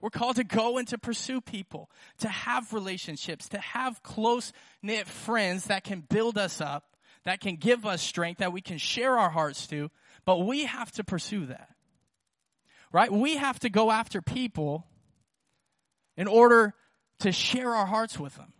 We're 0.00 0.10
called 0.10 0.36
to 0.36 0.44
go 0.44 0.78
and 0.78 0.88
to 0.88 0.98
pursue 0.98 1.40
people, 1.40 1.88
to 2.18 2.28
have 2.28 2.72
relationships, 2.72 3.48
to 3.50 3.58
have 3.58 4.02
close 4.02 4.52
knit 4.82 5.06
friends 5.06 5.66
that 5.66 5.84
can 5.84 6.00
build 6.00 6.36
us 6.36 6.60
up, 6.60 6.96
that 7.24 7.40
can 7.40 7.54
give 7.54 7.86
us 7.86 8.02
strength, 8.02 8.38
that 8.38 8.52
we 8.52 8.60
can 8.60 8.78
share 8.78 9.16
our 9.16 9.30
hearts 9.30 9.68
to, 9.68 9.88
but 10.24 10.38
we 10.38 10.64
have 10.64 10.90
to 10.92 11.04
pursue 11.04 11.46
that. 11.46 11.70
Right? 12.92 13.12
We 13.12 13.36
have 13.36 13.58
to 13.60 13.70
go 13.70 13.90
after 13.90 14.22
people 14.22 14.86
in 16.16 16.26
order 16.26 16.74
to 17.20 17.32
share 17.32 17.74
our 17.74 17.86
hearts 17.86 18.18
with 18.18 18.34
them. 18.36 18.52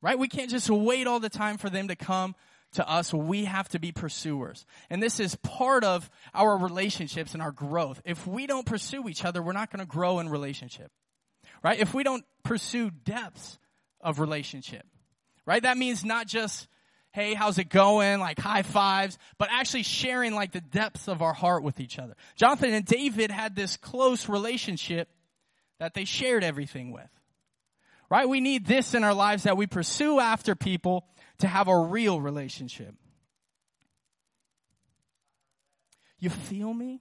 Right? 0.00 0.18
We 0.18 0.28
can't 0.28 0.50
just 0.50 0.70
wait 0.70 1.06
all 1.06 1.20
the 1.20 1.28
time 1.28 1.58
for 1.58 1.70
them 1.70 1.88
to 1.88 1.96
come 1.96 2.34
to 2.72 2.88
us. 2.88 3.12
We 3.12 3.46
have 3.46 3.68
to 3.70 3.78
be 3.78 3.92
pursuers. 3.92 4.66
And 4.90 5.02
this 5.02 5.20
is 5.20 5.34
part 5.36 5.84
of 5.84 6.08
our 6.34 6.56
relationships 6.56 7.32
and 7.32 7.42
our 7.42 7.50
growth. 7.50 8.00
If 8.04 8.26
we 8.26 8.46
don't 8.46 8.66
pursue 8.66 9.08
each 9.08 9.24
other, 9.24 9.42
we're 9.42 9.52
not 9.52 9.70
going 9.70 9.80
to 9.80 9.90
grow 9.90 10.18
in 10.18 10.28
relationship. 10.28 10.90
Right? 11.62 11.78
If 11.78 11.94
we 11.94 12.04
don't 12.04 12.24
pursue 12.44 12.90
depths 12.90 13.58
of 14.00 14.20
relationship. 14.20 14.86
Right? 15.46 15.62
That 15.62 15.78
means 15.78 16.04
not 16.04 16.26
just, 16.26 16.68
hey, 17.12 17.34
how's 17.34 17.58
it 17.58 17.68
going? 17.68 18.20
Like 18.20 18.38
high 18.38 18.62
fives, 18.62 19.18
but 19.38 19.48
actually 19.50 19.82
sharing 19.82 20.34
like 20.34 20.52
the 20.52 20.60
depths 20.60 21.08
of 21.08 21.22
our 21.22 21.32
heart 21.32 21.62
with 21.62 21.80
each 21.80 21.98
other. 21.98 22.14
Jonathan 22.36 22.74
and 22.74 22.84
David 22.84 23.30
had 23.30 23.56
this 23.56 23.76
close 23.76 24.28
relationship 24.28 25.08
that 25.78 25.94
they 25.94 26.04
shared 26.04 26.44
everything 26.44 26.92
with. 26.92 27.08
Right? 28.10 28.28
We 28.28 28.40
need 28.40 28.66
this 28.66 28.94
in 28.94 29.04
our 29.04 29.14
lives 29.14 29.42
that 29.42 29.56
we 29.56 29.66
pursue 29.66 30.18
after 30.18 30.54
people 30.54 31.06
to 31.38 31.46
have 31.46 31.68
a 31.68 31.78
real 31.78 32.20
relationship. 32.20 32.94
You 36.18 36.30
feel 36.30 36.72
me? 36.72 37.00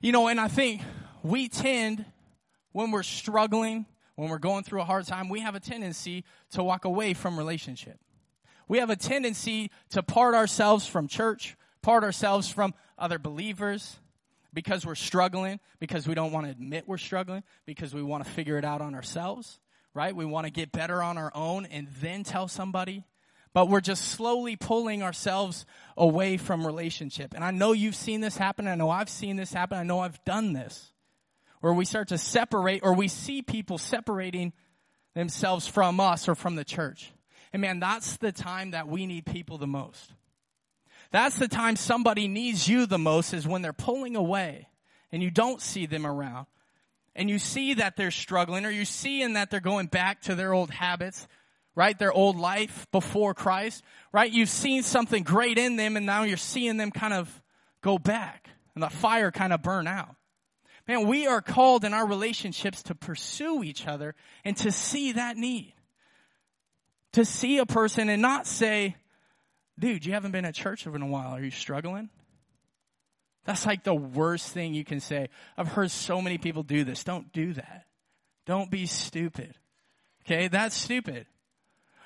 You 0.00 0.12
know, 0.12 0.28
and 0.28 0.40
I 0.40 0.48
think 0.48 0.82
we 1.22 1.48
tend, 1.48 2.04
when 2.72 2.90
we're 2.90 3.02
struggling, 3.02 3.86
when 4.16 4.28
we're 4.28 4.38
going 4.38 4.64
through 4.64 4.80
a 4.80 4.84
hard 4.84 5.06
time, 5.06 5.28
we 5.28 5.40
have 5.40 5.54
a 5.54 5.60
tendency 5.60 6.24
to 6.52 6.62
walk 6.62 6.84
away 6.84 7.14
from 7.14 7.38
relationship. 7.38 7.98
We 8.68 8.78
have 8.78 8.90
a 8.90 8.96
tendency 8.96 9.70
to 9.90 10.02
part 10.02 10.34
ourselves 10.34 10.86
from 10.86 11.08
church, 11.08 11.56
part 11.82 12.04
ourselves 12.04 12.48
from 12.50 12.74
other 12.98 13.18
believers, 13.18 13.98
because 14.52 14.84
we're 14.84 14.94
struggling, 14.94 15.60
because 15.78 16.06
we 16.06 16.14
don't 16.14 16.32
want 16.32 16.46
to 16.46 16.52
admit 16.52 16.84
we're 16.86 16.98
struggling, 16.98 17.42
because 17.66 17.94
we 17.94 18.02
want 18.02 18.24
to 18.24 18.30
figure 18.30 18.58
it 18.58 18.64
out 18.64 18.80
on 18.80 18.94
ourselves, 18.94 19.58
right? 19.94 20.14
We 20.14 20.24
want 20.24 20.46
to 20.46 20.52
get 20.52 20.72
better 20.72 21.02
on 21.02 21.18
our 21.18 21.32
own 21.34 21.66
and 21.66 21.88
then 22.00 22.24
tell 22.24 22.48
somebody. 22.48 23.04
But 23.52 23.68
we're 23.68 23.80
just 23.80 24.04
slowly 24.10 24.54
pulling 24.54 25.02
ourselves 25.02 25.66
away 25.96 26.36
from 26.36 26.64
relationship. 26.64 27.34
And 27.34 27.42
I 27.42 27.50
know 27.50 27.72
you've 27.72 27.96
seen 27.96 28.20
this 28.20 28.36
happen. 28.36 28.68
I 28.68 28.76
know 28.76 28.90
I've 28.90 29.08
seen 29.08 29.34
this 29.36 29.52
happen. 29.52 29.76
I 29.76 29.82
know 29.82 29.98
I've 29.98 30.24
done 30.24 30.52
this. 30.52 30.92
Where 31.60 31.72
we 31.72 31.84
start 31.84 32.08
to 32.08 32.18
separate 32.18 32.80
or 32.82 32.94
we 32.94 33.08
see 33.08 33.42
people 33.42 33.78
separating 33.78 34.52
themselves 35.14 35.66
from 35.66 36.00
us 36.00 36.28
or 36.28 36.34
from 36.34 36.54
the 36.54 36.64
church. 36.64 37.12
And 37.52 37.60
man, 37.62 37.80
that's 37.80 38.16
the 38.16 38.32
time 38.32 38.70
that 38.70 38.88
we 38.88 39.06
need 39.06 39.26
people 39.26 39.58
the 39.58 39.66
most. 39.66 40.12
That's 41.10 41.36
the 41.36 41.48
time 41.48 41.76
somebody 41.76 42.28
needs 42.28 42.68
you 42.68 42.86
the 42.86 42.98
most 42.98 43.34
is 43.34 43.46
when 43.46 43.62
they're 43.62 43.72
pulling 43.72 44.16
away 44.16 44.68
and 45.10 45.22
you 45.22 45.30
don't 45.30 45.60
see 45.60 45.86
them 45.86 46.06
around. 46.06 46.46
And 47.16 47.28
you 47.28 47.40
see 47.40 47.74
that 47.74 47.96
they're 47.96 48.12
struggling 48.12 48.64
or 48.64 48.70
you 48.70 48.84
see 48.84 49.26
that 49.26 49.50
they're 49.50 49.60
going 49.60 49.88
back 49.88 50.22
to 50.22 50.36
their 50.36 50.54
old 50.54 50.70
habits, 50.70 51.26
right? 51.74 51.98
Their 51.98 52.12
old 52.12 52.38
life 52.38 52.86
before 52.92 53.34
Christ, 53.34 53.82
right? 54.12 54.30
You've 54.30 54.48
seen 54.48 54.84
something 54.84 55.24
great 55.24 55.58
in 55.58 55.74
them 55.74 55.96
and 55.96 56.06
now 56.06 56.22
you're 56.22 56.36
seeing 56.36 56.76
them 56.76 56.92
kind 56.92 57.12
of 57.12 57.42
go 57.82 57.98
back 57.98 58.48
and 58.74 58.82
the 58.82 58.90
fire 58.90 59.32
kind 59.32 59.52
of 59.52 59.62
burn 59.62 59.88
out. 59.88 60.14
Man, 60.90 61.06
we 61.06 61.28
are 61.28 61.40
called 61.40 61.84
in 61.84 61.94
our 61.94 62.04
relationships 62.04 62.82
to 62.82 62.96
pursue 62.96 63.62
each 63.62 63.86
other 63.86 64.16
and 64.44 64.56
to 64.56 64.72
see 64.72 65.12
that 65.12 65.36
need. 65.36 65.72
To 67.12 67.24
see 67.24 67.58
a 67.58 67.64
person 67.64 68.08
and 68.08 68.20
not 68.20 68.44
say, 68.44 68.96
dude, 69.78 70.04
you 70.04 70.14
haven't 70.14 70.32
been 70.32 70.44
at 70.44 70.56
church 70.56 70.88
in 70.88 71.00
a 71.00 71.06
while. 71.06 71.36
Are 71.36 71.40
you 71.40 71.52
struggling? 71.52 72.10
That's 73.44 73.66
like 73.66 73.84
the 73.84 73.94
worst 73.94 74.50
thing 74.50 74.74
you 74.74 74.84
can 74.84 74.98
say. 74.98 75.28
I've 75.56 75.68
heard 75.68 75.92
so 75.92 76.20
many 76.20 76.38
people 76.38 76.64
do 76.64 76.82
this. 76.82 77.04
Don't 77.04 77.32
do 77.32 77.52
that. 77.52 77.84
Don't 78.44 78.68
be 78.68 78.86
stupid. 78.86 79.54
Okay, 80.26 80.48
that's 80.48 80.74
stupid. 80.74 81.28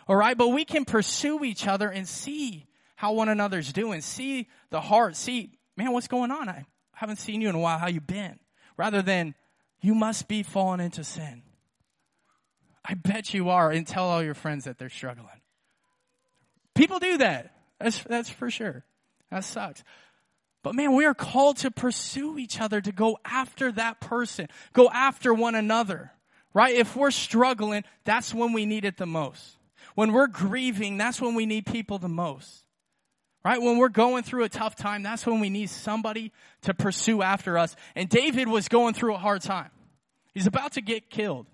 All 0.07 0.17
right, 0.17 0.37
but 0.37 0.49
we 0.49 0.67
can 0.67 0.85
pursue 0.85 1.43
each 1.43 1.67
other 1.67 1.89
and 1.89 2.07
see 2.07 2.67
how 2.97 3.15
one 3.15 3.31
another's 3.31 3.73
doing. 3.73 4.03
See 4.03 4.47
the 4.69 4.83
heart. 4.83 5.17
See, 5.17 5.57
man, 5.75 5.93
what's 5.93 6.07
going 6.09 6.31
on? 6.31 6.51
I 6.51 6.67
haven't 6.93 7.17
seen 7.17 7.41
you 7.41 7.49
in 7.49 7.55
a 7.55 7.61
while. 7.61 7.79
How 7.79 7.89
you 7.89 8.03
been? 8.03 8.39
Rather 8.77 9.03
than, 9.03 9.35
you 9.81 9.95
must 9.95 10.29
be 10.29 10.43
falling 10.43 10.81
into 10.81 11.05
sin. 11.05 11.43
I 12.85 12.95
bet 12.95 13.33
you 13.33 13.51
are 13.51 13.71
and 13.71 13.87
tell 13.87 14.05
all 14.05 14.23
your 14.23 14.35
friends 14.35 14.65
that 14.65 14.79
they're 14.79 14.91
struggling. 14.91 15.29
People 16.75 16.99
do 16.99 17.19
that. 17.19 17.55
That's, 17.81 18.03
that's 18.05 18.31
for 18.31 18.51
sure. 18.51 18.85
That 19.31 19.45
sucks. 19.45 19.83
But 20.63 20.75
man, 20.75 20.95
we 20.95 21.05
are 21.05 21.15
called 21.15 21.59
to 21.59 21.71
pursue 21.71 22.39
each 22.39 22.61
other, 22.61 22.81
to 22.81 22.93
go 22.93 23.19
after 23.25 23.71
that 23.73 24.01
person, 24.01 24.49
go 24.73 24.89
after 24.91 25.33
one 25.35 25.55
another, 25.55 26.13
right? 26.55 26.75
If 26.75 26.97
we're 26.97 27.11
struggling, 27.11 27.85
that's 28.05 28.33
when 28.33 28.53
we 28.53 28.65
need 28.65 28.85
it 28.85 28.97
the 28.97 29.07
most. 29.07 29.59
When 29.95 30.13
we're 30.13 30.27
grieving, 30.27 30.97
that's 30.97 31.21
when 31.21 31.35
we 31.35 31.47
need 31.47 31.67
people 31.67 31.99
the 31.99 32.09
most. 32.09 32.64
Right? 33.45 33.61
When 33.61 33.77
we're 33.77 33.91
going 33.91 34.23
through 34.23 34.45
a 34.45 34.49
tough 34.49 34.75
time, 34.75 35.03
that's 35.03 35.27
when 35.27 35.39
we 35.39 35.51
need 35.51 35.69
somebody 35.69 36.33
to 36.63 36.73
pursue 36.73 37.21
after 37.21 37.59
us. 37.59 37.77
And 37.95 38.09
David 38.09 38.49
was 38.49 38.69
going 38.69 38.95
through 38.95 39.15
a 39.15 39.19
hard 39.19 39.43
time. 39.43 39.71
He's 40.33 40.47
about 40.47 40.73
to 40.73 40.81
get 40.81 41.11
killed. 41.11 41.47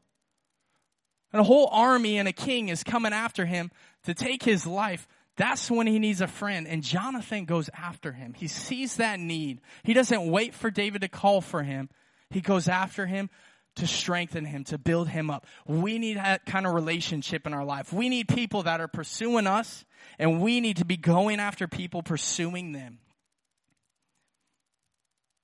And 1.32 1.40
a 1.40 1.44
whole 1.44 1.68
army 1.73 2.18
and 2.18 2.28
a 2.28 2.32
king 2.32 2.68
is 2.68 2.85
coming 2.85 3.12
after 3.12 3.44
him 3.44 3.70
to 4.04 4.14
take 4.14 4.42
his 4.42 4.66
life. 4.66 5.09
That's 5.37 5.70
when 5.70 5.87
he 5.87 5.99
needs 5.99 6.20
a 6.20 6.26
friend. 6.26 6.68
And 6.68 6.82
Jonathan 6.82 7.44
goes 7.44 7.68
after 7.76 8.12
him. 8.12 8.35
He 8.35 8.47
sees 8.47 8.97
that 8.97 9.18
need. 9.18 9.61
He 9.82 9.92
doesn't 9.92 10.30
wait 10.30 10.54
for 10.54 10.70
David 10.70 11.02
to 11.02 11.09
call 11.09 11.40
for 11.40 11.62
him. 11.62 11.88
He 12.30 12.40
goes 12.40 12.68
after 12.68 13.06
him 13.06 13.30
to 13.77 13.87
strengthen 13.87 14.45
him, 14.45 14.65
to 14.65 14.79
build 14.79 15.09
him 15.09 15.31
up. 15.31 15.47
We 15.67 15.99
need 15.99 16.17
that 16.17 16.45
kind 16.47 16.67
of 16.67 16.75
relationship 16.75 17.47
in 17.47 17.55
our 17.55 17.65
life. 17.65 17.93
We 17.93 18.09
need 18.09 18.29
people 18.29 18.65
that 18.65 18.81
are 18.81 18.89
pursuing 18.89 19.47
us 19.47 19.85
and 20.19 20.41
we 20.41 20.61
need 20.61 20.79
to 20.79 20.85
be 20.85 20.97
going 20.97 21.41
after 21.41 21.69
people 21.69 22.03
pursuing 22.03 22.73
them. 22.73 22.99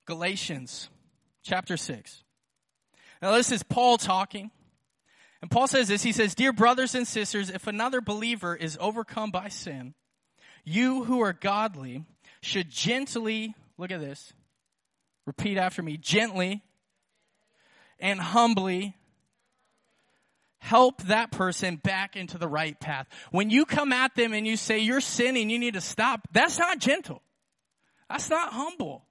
Galatians 0.05 0.89
chapter 1.43 1.77
6. 1.77 2.23
Now 3.21 3.33
this 3.33 3.51
is 3.51 3.63
Paul 3.63 3.97
talking. 3.97 4.51
And 5.41 5.51
Paul 5.51 5.67
says 5.67 5.87
this, 5.87 6.03
he 6.03 6.11
says, 6.11 6.33
Dear 6.33 6.51
brothers 6.51 6.95
and 6.95 7.07
sisters, 7.07 7.49
if 7.49 7.67
another 7.67 8.01
believer 8.01 8.55
is 8.55 8.77
overcome 8.81 9.31
by 9.31 9.49
sin, 9.49 9.93
you 10.63 11.03
who 11.03 11.21
are 11.21 11.33
godly 11.33 12.05
should 12.41 12.69
gently, 12.69 13.53
look 13.77 13.91
at 13.91 13.99
this, 13.99 14.33
repeat 15.25 15.57
after 15.57 15.83
me, 15.83 15.97
gently 15.97 16.63
and 17.99 18.19
humbly 18.19 18.95
help 20.59 21.01
that 21.03 21.31
person 21.31 21.77
back 21.77 22.15
into 22.15 22.37
the 22.37 22.47
right 22.47 22.79
path. 22.79 23.07
When 23.31 23.49
you 23.49 23.65
come 23.65 23.93
at 23.93 24.15
them 24.15 24.33
and 24.33 24.45
you 24.45 24.57
say 24.57 24.79
you're 24.79 25.01
sinning, 25.01 25.49
you 25.49 25.59
need 25.59 25.75
to 25.75 25.81
stop, 25.81 26.27
that's 26.31 26.59
not 26.59 26.79
gentle. 26.79 27.21
That's 28.09 28.29
not 28.29 28.53
humble. 28.53 29.05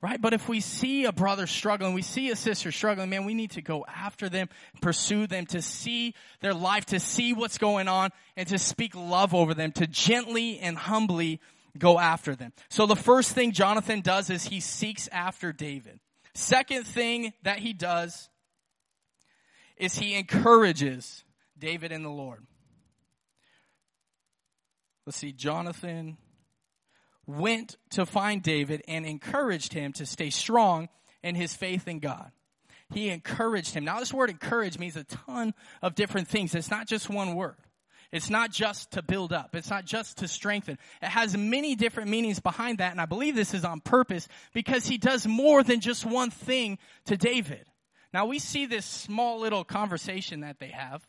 Right? 0.00 0.20
But 0.20 0.34
if 0.34 0.48
we 0.48 0.60
see 0.60 1.06
a 1.06 1.12
brother 1.12 1.46
struggling, 1.46 1.94
we 1.94 2.02
see 2.02 2.30
a 2.30 2.36
sister 2.36 2.70
struggling, 2.72 3.08
man, 3.08 3.24
we 3.24 3.32
need 3.32 3.52
to 3.52 3.62
go 3.62 3.86
after 3.88 4.28
them, 4.28 4.50
pursue 4.82 5.26
them, 5.26 5.46
to 5.46 5.62
see 5.62 6.14
their 6.40 6.52
life, 6.52 6.84
to 6.86 7.00
see 7.00 7.32
what's 7.32 7.56
going 7.56 7.88
on, 7.88 8.10
and 8.36 8.46
to 8.48 8.58
speak 8.58 8.94
love 8.94 9.34
over 9.34 9.54
them, 9.54 9.72
to 9.72 9.86
gently 9.86 10.58
and 10.58 10.76
humbly 10.76 11.40
go 11.78 11.98
after 11.98 12.36
them. 12.36 12.52
So 12.68 12.84
the 12.84 12.96
first 12.96 13.32
thing 13.32 13.52
Jonathan 13.52 14.02
does 14.02 14.28
is 14.28 14.44
he 14.44 14.60
seeks 14.60 15.08
after 15.08 15.52
David. 15.52 16.00
Second 16.34 16.86
thing 16.86 17.32
that 17.42 17.58
he 17.58 17.72
does 17.72 18.28
is 19.76 19.96
he 19.96 20.14
encourages 20.14 21.24
David 21.58 21.92
in 21.92 22.02
the 22.02 22.10
Lord. 22.10 22.44
Let's 25.06 25.18
see, 25.18 25.32
Jonathan 25.32 26.16
went 27.26 27.76
to 27.90 28.06
find 28.06 28.42
David 28.42 28.82
and 28.88 29.06
encouraged 29.06 29.72
him 29.72 29.92
to 29.94 30.06
stay 30.06 30.30
strong 30.30 30.88
in 31.22 31.34
his 31.34 31.54
faith 31.54 31.88
in 31.88 32.00
God. 32.00 32.32
He 32.92 33.10
encouraged 33.10 33.74
him. 33.74 33.84
Now 33.84 34.00
this 34.00 34.12
word 34.12 34.30
encourage 34.30 34.78
means 34.78 34.96
a 34.96 35.04
ton 35.04 35.54
of 35.82 35.94
different 35.94 36.28
things. 36.28 36.54
It's 36.54 36.70
not 36.70 36.86
just 36.86 37.08
one 37.08 37.34
word. 37.34 37.56
It's 38.14 38.30
not 38.30 38.52
just 38.52 38.92
to 38.92 39.02
build 39.02 39.32
up. 39.32 39.56
It's 39.56 39.70
not 39.70 39.86
just 39.86 40.18
to 40.18 40.28
strengthen. 40.28 40.78
It 41.02 41.08
has 41.08 41.36
many 41.36 41.74
different 41.74 42.10
meanings 42.10 42.38
behind 42.38 42.78
that. 42.78 42.92
And 42.92 43.00
I 43.00 43.06
believe 43.06 43.34
this 43.34 43.54
is 43.54 43.64
on 43.64 43.80
purpose 43.80 44.28
because 44.52 44.86
he 44.86 44.98
does 44.98 45.26
more 45.26 45.64
than 45.64 45.80
just 45.80 46.06
one 46.06 46.30
thing 46.30 46.78
to 47.06 47.16
David. 47.16 47.66
Now 48.12 48.26
we 48.26 48.38
see 48.38 48.66
this 48.66 48.86
small 48.86 49.40
little 49.40 49.64
conversation 49.64 50.42
that 50.42 50.60
they 50.60 50.68
have, 50.68 51.04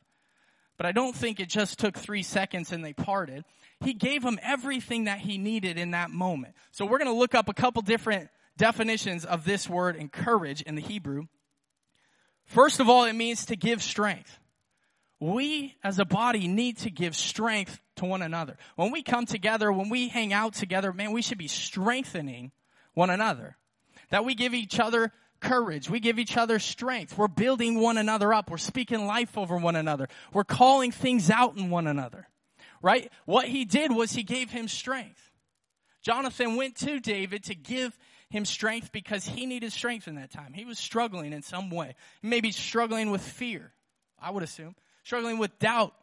but 0.78 0.88
I 0.88 0.94
don't 0.94 1.16
think 1.16 1.40
it 1.40 1.48
just 1.48 1.78
took 1.78 1.96
three 1.96 2.24
seconds 2.24 2.72
and 2.72 2.84
they 2.84 2.94
parted. 2.94 3.46
He 3.82 3.94
gave 3.94 4.24
him 4.24 4.40
everything 4.42 5.04
that 5.04 5.20
he 5.20 5.38
needed 5.38 5.78
in 5.78 5.92
that 5.92 6.10
moment. 6.10 6.56
So 6.72 6.88
we're 6.88 6.98
going 6.98 7.12
to 7.12 7.20
look 7.20 7.36
up 7.36 7.50
a 7.50 7.54
couple 7.54 7.84
different 7.84 8.30
definitions 8.58 9.26
of 9.26 9.46
this 9.46 9.70
word 9.70 9.96
encourage 9.96 10.64
in 10.64 10.74
the 10.74 10.82
Hebrew. 10.82 11.26
First 12.46 12.80
of 12.80 12.90
all, 12.90 13.06
it 13.06 13.14
means 13.14 13.46
to 13.46 13.56
give 13.56 13.84
strength 13.84 14.40
we 15.26 15.76
as 15.84 16.00
a 16.00 16.06
body 16.06 16.48
need 16.48 16.78
to 16.80 16.92
give 16.92 17.16
strength 17.16 17.80
to 17.98 18.06
one 18.06 18.22
another. 18.22 18.58
When 18.76 18.92
we 18.92 19.02
come 19.02 19.26
together, 19.26 19.72
when 19.72 19.90
we 19.90 20.10
hang 20.10 20.34
out 20.34 20.54
together, 20.54 20.94
man, 20.94 21.12
we 21.12 21.22
should 21.22 21.38
be 21.38 21.48
strengthening 21.48 22.52
one 22.94 23.10
another. 23.10 23.58
That 24.10 24.26
we 24.26 24.36
give 24.36 24.54
each 24.54 24.80
other 24.80 25.12
courage. 25.40 25.90
We 25.90 26.00
give 26.00 26.20
each 26.20 26.38
other 26.38 26.60
strength. 26.60 27.18
We're 27.18 27.28
building 27.28 27.80
one 27.80 27.98
another 27.98 28.34
up. 28.34 28.50
We're 28.50 28.58
speaking 28.58 29.06
life 29.06 29.38
over 29.38 29.58
one 29.58 29.76
another. 29.76 30.08
We're 30.34 30.44
calling 30.44 30.92
things 30.92 31.30
out 31.30 31.58
in 31.58 31.70
one 31.70 31.88
another. 31.88 32.28
Right? 32.82 33.12
What 33.26 33.48
he 33.48 33.66
did 33.66 33.92
was 33.92 34.12
he 34.12 34.24
gave 34.24 34.52
him 34.52 34.68
strength. 34.68 35.32
Jonathan 36.04 36.56
went 36.56 36.76
to 36.78 37.00
David 37.00 37.46
to 37.46 37.56
give 37.56 37.98
him 38.30 38.46
strength 38.46 38.92
because 38.92 39.26
he 39.26 39.48
needed 39.48 39.72
strength 39.72 40.08
in 40.08 40.16
that 40.16 40.32
time. 40.32 40.54
He 40.54 40.66
was 40.66 40.78
struggling 40.78 41.34
in 41.34 41.42
some 41.42 41.72
way. 41.72 41.96
Maybe 42.22 42.52
struggling 42.52 43.10
with 43.10 43.22
fear, 43.22 43.72
I 44.20 44.30
would 44.30 44.44
assume 44.44 44.76
struggling 45.06 45.38
with 45.38 45.58
doubt 45.60 45.94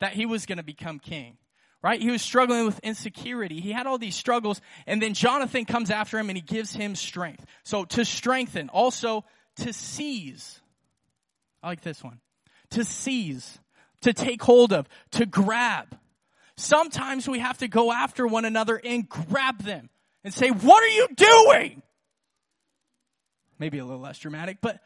that 0.00 0.14
he 0.14 0.24
was 0.26 0.46
going 0.46 0.56
to 0.58 0.64
become 0.64 0.98
king. 0.98 1.36
Right? 1.82 2.00
He 2.00 2.10
was 2.10 2.22
struggling 2.22 2.64
with 2.64 2.80
insecurity. 2.80 3.60
He 3.60 3.70
had 3.70 3.86
all 3.86 3.98
these 3.98 4.16
struggles 4.16 4.60
and 4.86 5.00
then 5.00 5.14
Jonathan 5.14 5.66
comes 5.66 5.90
after 5.90 6.18
him 6.18 6.30
and 6.30 6.36
he 6.36 6.42
gives 6.42 6.74
him 6.74 6.96
strength. 6.96 7.44
So 7.62 7.84
to 7.84 8.04
strengthen, 8.04 8.70
also 8.70 9.24
to 9.56 9.72
seize. 9.72 10.60
I 11.62 11.68
like 11.68 11.82
this 11.82 12.02
one. 12.02 12.18
To 12.70 12.82
seize, 12.82 13.58
to 14.00 14.12
take 14.12 14.42
hold 14.42 14.72
of, 14.72 14.88
to 15.12 15.26
grab. 15.26 15.96
Sometimes 16.56 17.28
we 17.28 17.38
have 17.38 17.58
to 17.58 17.68
go 17.68 17.92
after 17.92 18.26
one 18.26 18.46
another 18.46 18.80
and 18.82 19.08
grab 19.08 19.62
them 19.62 19.90
and 20.24 20.34
say, 20.34 20.48
what 20.48 20.82
are 20.82 20.88
you 20.88 21.08
doing? 21.14 21.82
Maybe 23.58 23.78
a 23.78 23.84
little 23.84 24.00
less 24.00 24.18
dramatic, 24.18 24.58
but 24.60 24.80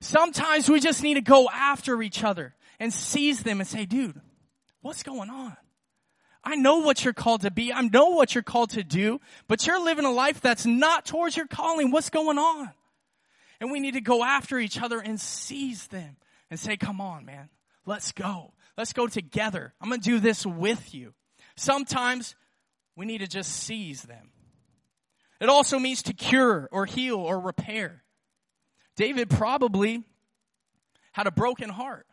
sometimes 0.00 0.68
we 0.68 0.80
just 0.80 1.02
need 1.02 1.14
to 1.14 1.20
go 1.20 1.48
after 1.48 2.02
each 2.02 2.24
other 2.24 2.54
and 2.80 2.92
seize 2.92 3.42
them 3.42 3.60
and 3.60 3.68
say, 3.68 3.84
dude, 3.84 4.20
what's 4.80 5.04
going 5.04 5.30
on? 5.30 5.56
I 6.42 6.56
know 6.56 6.78
what 6.78 7.04
you're 7.04 7.12
called 7.12 7.42
to 7.42 7.50
be. 7.50 7.70
I 7.72 7.82
know 7.82 8.08
what 8.08 8.34
you're 8.34 8.42
called 8.42 8.70
to 8.70 8.82
do, 8.82 9.20
but 9.46 9.66
you're 9.66 9.84
living 9.84 10.06
a 10.06 10.10
life 10.10 10.40
that's 10.40 10.64
not 10.64 11.04
towards 11.04 11.36
your 11.36 11.46
calling. 11.46 11.90
What's 11.90 12.08
going 12.08 12.38
on? 12.38 12.70
And 13.60 13.70
we 13.70 13.78
need 13.78 13.92
to 13.92 14.00
go 14.00 14.24
after 14.24 14.58
each 14.58 14.80
other 14.80 14.98
and 14.98 15.20
seize 15.20 15.86
them 15.88 16.16
and 16.50 16.58
say, 16.58 16.78
come 16.78 16.98
on, 16.98 17.26
man, 17.26 17.50
let's 17.84 18.12
go. 18.12 18.54
Let's 18.78 18.94
go 18.94 19.06
together. 19.06 19.74
I'm 19.80 19.90
going 19.90 20.00
to 20.00 20.10
do 20.10 20.18
this 20.18 20.46
with 20.46 20.94
you. 20.94 21.12
Sometimes 21.56 22.34
we 22.96 23.04
need 23.04 23.18
to 23.18 23.26
just 23.26 23.52
seize 23.52 24.02
them. 24.02 24.30
It 25.42 25.50
also 25.50 25.78
means 25.78 26.02
to 26.04 26.14
cure 26.14 26.70
or 26.72 26.86
heal 26.86 27.16
or 27.16 27.38
repair. 27.38 28.02
David 28.96 29.28
probably 29.28 30.04
had 31.12 31.26
a 31.26 31.30
broken 31.30 31.68
heart 31.68 32.06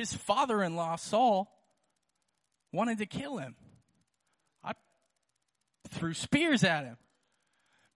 his 0.00 0.12
father 0.14 0.62
in 0.62 0.74
law, 0.76 0.96
Saul, 0.96 1.48
wanted 2.72 2.98
to 2.98 3.06
kill 3.06 3.36
him. 3.36 3.54
I 4.64 4.72
threw 5.90 6.14
spears 6.14 6.64
at 6.64 6.84
him. 6.84 6.96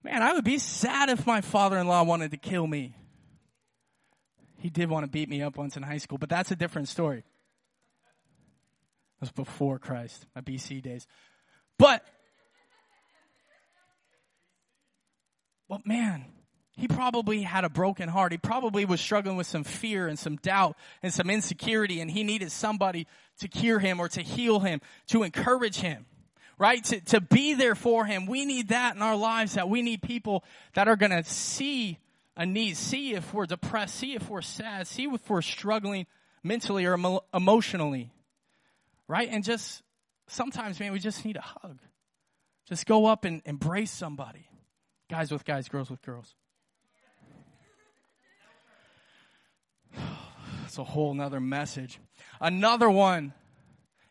Man, 0.03 0.21
I 0.21 0.33
would 0.33 0.45
be 0.45 0.59
sad 0.59 1.09
if 1.09 1.25
my 1.25 1.41
father 1.41 1.77
in 1.77 1.87
law 1.87 2.03
wanted 2.03 2.29
to 2.31 2.37
kill 2.37 2.67
me. 2.67 2.95
He 4.59 4.69
did 4.69 4.87
want 4.89 5.03
to 5.03 5.09
beat 5.09 5.27
me 5.27 5.41
up 5.41 5.57
once 5.57 5.75
in 5.77 5.83
high 5.83 5.97
school, 5.97 6.19
but 6.19 6.29
that's 6.29 6.51
a 6.51 6.55
different 6.55 6.87
story. 6.87 7.19
It 7.19 7.25
was 9.19 9.31
before 9.31 9.79
Christ, 9.79 10.27
my 10.35 10.41
BC 10.41 10.83
days. 10.83 11.07
But, 11.79 12.05
but 15.67 15.87
man, 15.87 16.25
he 16.77 16.87
probably 16.87 17.41
had 17.41 17.63
a 17.63 17.69
broken 17.69 18.09
heart. 18.09 18.33
He 18.33 18.37
probably 18.37 18.83
was 18.83 18.99
struggling 18.99 19.37
with 19.37 19.47
some 19.47 19.63
fear 19.63 20.07
and 20.07 20.19
some 20.19 20.35
doubt 20.37 20.75
and 21.01 21.13
some 21.13 21.29
insecurity 21.29 22.01
and 22.01 22.11
he 22.11 22.23
needed 22.23 22.51
somebody 22.51 23.07
to 23.39 23.47
cure 23.47 23.79
him 23.79 23.99
or 23.99 24.09
to 24.09 24.21
heal 24.21 24.59
him, 24.59 24.81
to 25.07 25.23
encourage 25.23 25.77
him, 25.77 26.05
right? 26.57 26.83
To, 26.85 26.99
to 27.01 27.21
be 27.21 27.53
there 27.53 27.75
for 27.75 28.05
him. 28.05 28.25
We 28.25 28.45
need 28.45 28.69
that 28.69 28.95
in 28.95 29.01
our 29.01 29.15
lives 29.15 29.53
that 29.53 29.69
we 29.69 29.81
need 29.81 30.01
people 30.01 30.43
that 30.73 30.87
are 30.87 30.97
going 30.97 31.11
to 31.11 31.23
see 31.23 31.97
a 32.35 32.45
need, 32.45 32.75
see 32.75 33.13
if 33.13 33.33
we're 33.33 33.45
depressed, 33.45 33.95
see 33.95 34.13
if 34.15 34.29
we're 34.29 34.41
sad, 34.41 34.87
see 34.87 35.05
if 35.05 35.29
we're 35.29 35.41
struggling 35.41 36.05
mentally 36.43 36.85
or 36.85 36.95
emo- 36.95 37.23
emotionally, 37.33 38.11
right? 39.07 39.29
And 39.31 39.45
just 39.45 39.81
sometimes, 40.27 40.77
man, 40.79 40.91
we 40.91 40.99
just 40.99 41.23
need 41.23 41.37
a 41.37 41.41
hug. 41.41 41.79
Just 42.67 42.85
go 42.85 43.05
up 43.05 43.23
and 43.23 43.41
embrace 43.45 43.91
somebody. 43.91 44.49
Guys 45.09 45.31
with 45.31 45.45
guys, 45.45 45.69
girls 45.69 45.89
with 45.89 46.01
girls. 46.01 46.35
It's 50.65 50.79
a 50.79 50.83
whole 50.83 51.13
nother 51.13 51.39
message. 51.39 51.99
Another 52.41 52.89
one 52.89 53.33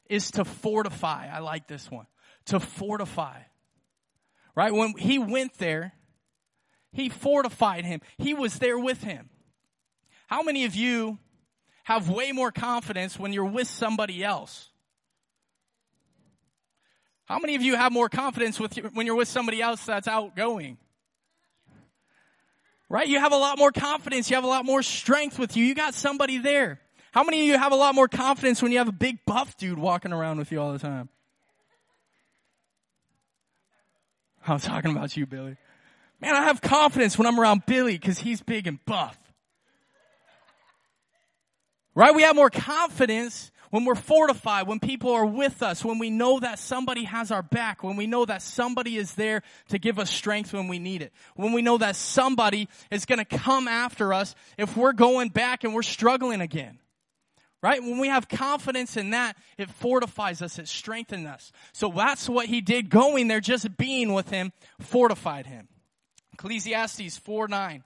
is 0.09 0.31
to 0.31 0.45
fortify. 0.45 1.29
I 1.29 1.41
like 1.41 1.67
this 1.67 1.91
one. 1.91 2.07
To 2.47 2.61
fortify. 2.61 3.41
Right? 4.55 4.73
When 4.73 4.97
he 4.97 5.19
went 5.19 5.59
there, 5.59 5.93
he 6.93 7.09
fortified 7.09 7.85
him. 7.85 8.01
He 8.19 8.35
was 8.35 8.59
there 8.61 8.79
with 8.79 9.03
him. 9.03 9.29
How 10.29 10.43
many 10.43 10.65
of 10.65 10.75
you 10.75 11.19
have 11.83 12.09
way 12.09 12.33
more 12.33 12.53
confidence 12.53 13.19
when 13.19 13.33
you're 13.33 13.45
with 13.45 13.69
somebody 13.69 14.25
else? 14.25 14.71
How 17.27 17.39
many 17.39 17.57
of 17.57 17.63
you 17.63 17.75
have 17.75 17.93
more 17.93 18.09
confidence 18.09 18.61
with 18.61 18.77
when 18.95 19.07
you're 19.07 19.17
with 19.17 19.29
somebody 19.29 19.61
else 19.61 19.85
that's 19.85 20.09
outgoing? 20.09 20.79
Right? 22.95 23.09
You 23.09 23.19
have 23.19 23.33
a 23.33 23.37
lot 23.37 23.59
more 23.59 23.73
confidence. 23.73 24.31
You 24.31 24.37
have 24.37 24.45
a 24.45 24.47
lot 24.47 24.65
more 24.65 24.81
strength 24.81 25.37
with 25.37 25.57
you. 25.57 25.65
You 25.65 25.75
got 25.75 25.95
somebody 25.95 26.39
there. 26.39 26.79
How 27.11 27.25
many 27.25 27.41
of 27.41 27.47
you 27.49 27.59
have 27.59 27.73
a 27.73 27.75
lot 27.75 27.93
more 27.93 28.07
confidence 28.07 28.63
when 28.63 28.71
you 28.71 28.79
have 28.79 28.87
a 28.87 28.93
big 28.93 29.19
buff 29.27 29.57
dude 29.57 29.81
walking 29.81 30.13
around 30.13 30.39
with 30.39 30.53
you 30.53 30.61
all 30.61 30.73
the 30.73 30.79
time? 30.79 31.09
I'm 34.47 34.61
talking 34.61 34.93
about 34.93 35.17
you, 35.17 35.27
Billy. 35.27 35.57
Man, 36.21 36.37
I 36.37 36.45
have 36.45 36.61
confidence 36.61 37.19
when 37.19 37.27
I'm 37.27 37.41
around 37.41 37.67
Billy 37.67 37.99
because 37.99 38.21
he's 38.21 38.41
big 38.41 38.69
and 38.69 38.79
buff. 38.85 39.19
Right? 41.97 42.15
We 42.15 42.23
have 42.23 42.37
more 42.37 42.49
confidence 42.49 43.51
when 43.75 43.85
we're 43.85 43.97
fortified, 43.97 44.69
when 44.69 44.79
people 44.79 45.11
are 45.11 45.27
with 45.27 45.61
us, 45.61 45.85
when 45.85 45.99
we 45.99 46.09
know 46.09 46.39
that 46.39 46.61
somebody 46.61 47.03
has 47.03 47.33
our 47.33 47.43
back, 47.43 47.83
when 47.83 47.97
we 47.97 48.07
know 48.07 48.25
that 48.25 48.41
somebody 48.41 48.97
is 48.97 49.15
there 49.17 49.43
to 49.67 49.81
give 49.81 49.99
us 49.99 50.13
strength 50.13 50.53
when 50.53 50.69
we 50.69 50.79
need 50.79 51.03
it, 51.03 51.13
when 51.35 51.53
we 51.53 51.61
know 51.61 51.77
that 51.77 51.97
somebody 51.97 52.69
is 52.93 53.05
going 53.05 53.19
to 53.19 53.25
come 53.25 53.67
after 53.67 54.15
us 54.15 54.37
if 54.57 54.77
we're 54.77 54.93
going 54.93 55.29
back 55.29 55.65
and 55.65 55.75
we're 55.75 55.83
struggling 55.83 56.41
again. 56.41 56.79
Right? 57.65 57.83
When 57.83 57.99
we 57.99 58.07
have 58.07 58.29
confidence 58.29 58.97
in 58.97 59.11
that, 59.11 59.37
it 59.59 59.69
fortifies 59.69 60.41
us, 60.41 60.61
it 60.61 60.69
strengthens 60.69 61.27
us. 61.27 61.51
So 61.73 61.89
that's 61.91 62.29
what 62.29 62.47
he 62.47 62.61
did 62.61 62.91
going 62.91 63.27
there, 63.27 63.41
just 63.41 63.77
being 63.77 64.13
with 64.13 64.31
him, 64.31 64.53
fortified 64.79 65.49
him. 65.49 65.67
Ecclesiastes 66.35 67.17
4 67.17 67.49
9 67.49 67.83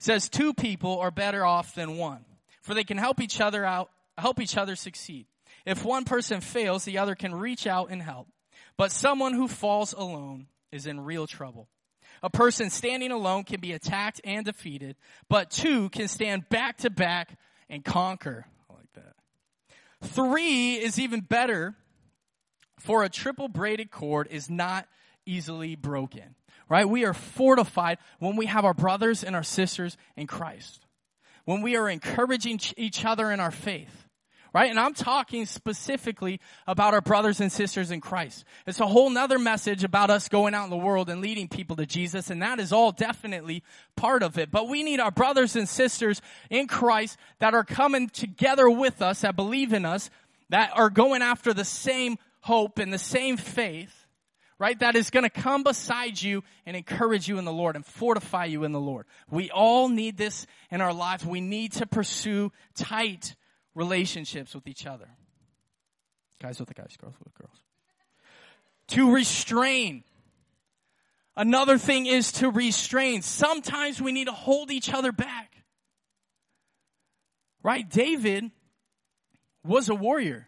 says, 0.00 0.28
Two 0.28 0.52
people 0.52 0.98
are 0.98 1.12
better 1.12 1.46
off 1.46 1.72
than 1.76 1.98
one, 1.98 2.24
for 2.62 2.74
they 2.74 2.82
can 2.82 2.98
help 2.98 3.20
each 3.20 3.40
other 3.40 3.64
out 3.64 3.90
help 4.18 4.40
each 4.40 4.56
other 4.56 4.76
succeed. 4.76 5.26
If 5.66 5.84
one 5.84 6.04
person 6.04 6.40
fails, 6.40 6.84
the 6.84 6.98
other 6.98 7.14
can 7.14 7.34
reach 7.34 7.66
out 7.66 7.90
and 7.90 8.02
help. 8.02 8.28
But 8.76 8.92
someone 8.92 9.34
who 9.34 9.48
falls 9.48 9.92
alone 9.92 10.46
is 10.72 10.86
in 10.86 11.00
real 11.00 11.26
trouble. 11.26 11.68
A 12.22 12.30
person 12.30 12.70
standing 12.70 13.12
alone 13.12 13.44
can 13.44 13.60
be 13.60 13.72
attacked 13.72 14.20
and 14.24 14.44
defeated, 14.44 14.96
but 15.28 15.50
two 15.50 15.88
can 15.90 16.08
stand 16.08 16.48
back 16.48 16.78
to 16.78 16.90
back 16.90 17.38
and 17.68 17.84
conquer. 17.84 18.46
I 18.70 18.74
like 18.74 18.92
that. 18.94 19.14
Three 20.08 20.74
is 20.74 20.98
even 20.98 21.20
better 21.20 21.74
for 22.78 23.02
a 23.02 23.08
triple 23.08 23.48
braided 23.48 23.90
cord 23.90 24.28
is 24.30 24.50
not 24.50 24.88
easily 25.26 25.76
broken. 25.76 26.34
Right? 26.68 26.88
We 26.88 27.04
are 27.04 27.14
fortified 27.14 27.98
when 28.20 28.36
we 28.36 28.46
have 28.46 28.64
our 28.64 28.74
brothers 28.74 29.22
and 29.22 29.36
our 29.36 29.42
sisters 29.42 29.96
in 30.16 30.26
Christ. 30.26 30.86
When 31.44 31.60
we 31.60 31.76
are 31.76 31.90
encouraging 31.90 32.60
each 32.76 33.04
other 33.04 33.30
in 33.30 33.38
our 33.38 33.50
faith 33.50 34.03
right? 34.54 34.70
And 34.70 34.78
I'm 34.78 34.94
talking 34.94 35.46
specifically 35.46 36.40
about 36.68 36.94
our 36.94 37.00
brothers 37.00 37.40
and 37.40 37.50
sisters 37.50 37.90
in 37.90 38.00
Christ. 38.00 38.44
It's 38.68 38.78
a 38.78 38.86
whole 38.86 39.10
nother 39.10 39.38
message 39.38 39.82
about 39.82 40.10
us 40.10 40.28
going 40.28 40.54
out 40.54 40.64
in 40.64 40.70
the 40.70 40.76
world 40.76 41.10
and 41.10 41.20
leading 41.20 41.48
people 41.48 41.74
to 41.76 41.86
Jesus, 41.86 42.30
and 42.30 42.40
that 42.40 42.60
is 42.60 42.72
all 42.72 42.92
definitely 42.92 43.64
part 43.96 44.22
of 44.22 44.38
it. 44.38 44.52
But 44.52 44.68
we 44.68 44.84
need 44.84 45.00
our 45.00 45.10
brothers 45.10 45.56
and 45.56 45.68
sisters 45.68 46.22
in 46.48 46.68
Christ 46.68 47.18
that 47.40 47.52
are 47.52 47.64
coming 47.64 48.08
together 48.08 48.70
with 48.70 49.02
us, 49.02 49.22
that 49.22 49.34
believe 49.34 49.72
in 49.72 49.84
us, 49.84 50.08
that 50.50 50.70
are 50.74 50.88
going 50.88 51.20
after 51.20 51.52
the 51.52 51.64
same 51.64 52.16
hope 52.40 52.78
and 52.78 52.92
the 52.92 52.98
same 52.98 53.36
faith, 53.36 54.06
right? 54.60 54.78
That 54.78 54.94
is 54.94 55.10
going 55.10 55.24
to 55.24 55.30
come 55.30 55.64
beside 55.64 56.22
you 56.22 56.44
and 56.64 56.76
encourage 56.76 57.26
you 57.26 57.38
in 57.38 57.44
the 57.44 57.52
Lord 57.52 57.74
and 57.74 57.84
fortify 57.84 58.44
you 58.44 58.62
in 58.62 58.70
the 58.70 58.78
Lord. 58.78 59.06
We 59.28 59.50
all 59.50 59.88
need 59.88 60.16
this 60.16 60.46
in 60.70 60.80
our 60.80 60.92
lives. 60.92 61.26
We 61.26 61.40
need 61.40 61.72
to 61.72 61.86
pursue 61.86 62.52
tight 62.76 63.34
relationships 63.74 64.54
with 64.54 64.66
each 64.66 64.86
other. 64.86 65.08
Guys 66.40 66.58
with 66.58 66.68
the 66.68 66.74
guys, 66.74 66.96
girls 67.00 67.14
with 67.18 67.32
the 67.32 67.42
girls. 67.42 67.56
To 68.88 69.12
restrain. 69.12 70.04
Another 71.36 71.78
thing 71.78 72.06
is 72.06 72.32
to 72.32 72.50
restrain. 72.50 73.22
Sometimes 73.22 74.00
we 74.00 74.12
need 74.12 74.26
to 74.26 74.32
hold 74.32 74.70
each 74.70 74.92
other 74.92 75.10
back. 75.10 75.56
Right? 77.62 77.88
David 77.88 78.50
was 79.64 79.88
a 79.88 79.94
warrior. 79.94 80.46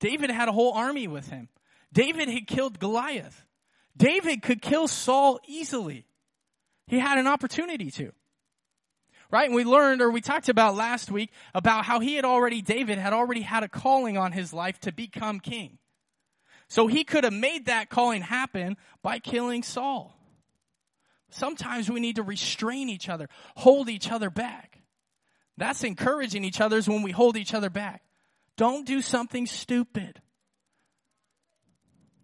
David 0.00 0.30
had 0.30 0.48
a 0.48 0.52
whole 0.52 0.72
army 0.72 1.08
with 1.08 1.28
him. 1.28 1.48
David 1.92 2.28
had 2.28 2.46
killed 2.46 2.78
Goliath. 2.78 3.44
David 3.96 4.42
could 4.42 4.62
kill 4.62 4.86
Saul 4.86 5.40
easily. 5.48 6.06
He 6.86 6.98
had 6.98 7.18
an 7.18 7.26
opportunity 7.26 7.90
to. 7.92 8.12
Right? 9.30 9.46
And 9.46 9.54
we 9.54 9.64
learned, 9.64 10.00
or 10.00 10.10
we 10.10 10.20
talked 10.20 10.48
about 10.48 10.74
last 10.74 11.10
week, 11.10 11.30
about 11.54 11.84
how 11.84 12.00
he 12.00 12.14
had 12.14 12.24
already, 12.24 12.62
David 12.62 12.98
had 12.98 13.12
already 13.12 13.42
had 13.42 13.62
a 13.62 13.68
calling 13.68 14.16
on 14.16 14.32
his 14.32 14.52
life 14.52 14.80
to 14.80 14.92
become 14.92 15.38
king. 15.38 15.78
So 16.68 16.86
he 16.86 17.04
could 17.04 17.24
have 17.24 17.32
made 17.32 17.66
that 17.66 17.88
calling 17.90 18.22
happen 18.22 18.76
by 19.02 19.18
killing 19.18 19.62
Saul. 19.62 20.14
Sometimes 21.30 21.90
we 21.90 22.00
need 22.00 22.16
to 22.16 22.22
restrain 22.22 22.88
each 22.88 23.08
other, 23.08 23.28
hold 23.56 23.88
each 23.88 24.10
other 24.10 24.30
back. 24.30 24.80
That's 25.56 25.82
encouraging 25.82 26.44
each 26.44 26.60
other 26.60 26.80
when 26.82 27.02
we 27.02 27.10
hold 27.10 27.36
each 27.36 27.52
other 27.52 27.70
back. 27.70 28.02
Don't 28.56 28.86
do 28.86 29.02
something 29.02 29.46
stupid. 29.46 30.20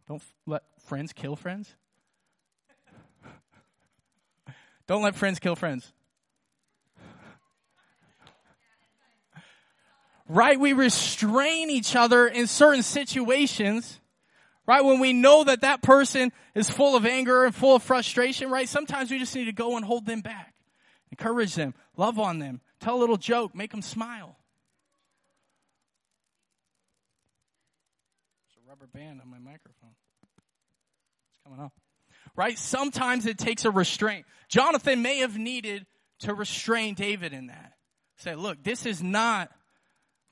Don't 0.06 0.22
let 0.46 0.62
friends 0.82 1.12
kill 1.12 1.36
friends. 1.36 1.74
Don't 4.86 5.02
let 5.02 5.16
friends 5.16 5.38
kill 5.38 5.56
friends. 5.56 5.92
Right? 10.28 10.58
We 10.58 10.72
restrain 10.72 11.70
each 11.70 11.94
other 11.94 12.26
in 12.26 12.46
certain 12.46 12.82
situations. 12.82 14.00
Right? 14.66 14.82
When 14.82 14.98
we 14.98 15.12
know 15.12 15.44
that 15.44 15.60
that 15.60 15.82
person 15.82 16.32
is 16.54 16.70
full 16.70 16.96
of 16.96 17.04
anger 17.04 17.44
and 17.44 17.54
full 17.54 17.76
of 17.76 17.82
frustration, 17.82 18.50
right? 18.50 18.68
Sometimes 18.68 19.10
we 19.10 19.18
just 19.18 19.34
need 19.34 19.44
to 19.44 19.52
go 19.52 19.76
and 19.76 19.84
hold 19.84 20.06
them 20.06 20.22
back. 20.22 20.54
Encourage 21.10 21.54
them. 21.54 21.74
Love 21.96 22.18
on 22.18 22.38
them. 22.38 22.60
Tell 22.80 22.96
a 22.96 23.00
little 23.00 23.18
joke. 23.18 23.54
Make 23.54 23.72
them 23.72 23.82
smile. 23.82 24.38
There's 28.48 28.64
a 28.64 28.68
rubber 28.70 28.86
band 28.86 29.20
on 29.20 29.30
my 29.30 29.38
microphone 29.38 29.90
It's 31.28 31.38
coming 31.44 31.60
up. 31.60 31.72
Right? 32.34 32.58
Sometimes 32.58 33.26
it 33.26 33.36
takes 33.36 33.66
a 33.66 33.70
restraint. 33.70 34.24
Jonathan 34.48 35.02
may 35.02 35.18
have 35.18 35.36
needed 35.36 35.84
to 36.20 36.32
restrain 36.32 36.94
David 36.94 37.34
in 37.34 37.48
that. 37.48 37.74
Say, 38.16 38.34
look, 38.34 38.62
this 38.62 38.86
is 38.86 39.02
not 39.02 39.50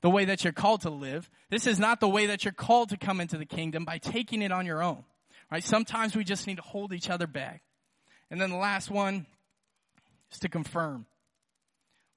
the 0.03 0.09
way 0.09 0.25
that 0.25 0.43
you're 0.43 0.53
called 0.53 0.81
to 0.81 0.89
live. 0.89 1.31
This 1.49 1.65
is 1.65 1.79
not 1.79 2.01
the 2.01 2.09
way 2.09 2.27
that 2.27 2.43
you're 2.43 2.51
called 2.51 2.89
to 2.89 2.97
come 2.97 3.21
into 3.21 3.37
the 3.37 3.45
kingdom 3.45 3.85
by 3.85 3.97
taking 3.97 4.41
it 4.41 4.51
on 4.51 4.65
your 4.65 4.83
own. 4.83 5.05
Right? 5.49 5.63
Sometimes 5.63 6.15
we 6.15 6.25
just 6.25 6.45
need 6.45 6.57
to 6.57 6.61
hold 6.61 6.93
each 6.93 7.09
other 7.09 7.25
back. 7.25 7.63
And 8.29 8.39
then 8.39 8.49
the 8.49 8.57
last 8.57 8.91
one 8.91 9.25
is 10.31 10.39
to 10.39 10.49
confirm. 10.49 11.05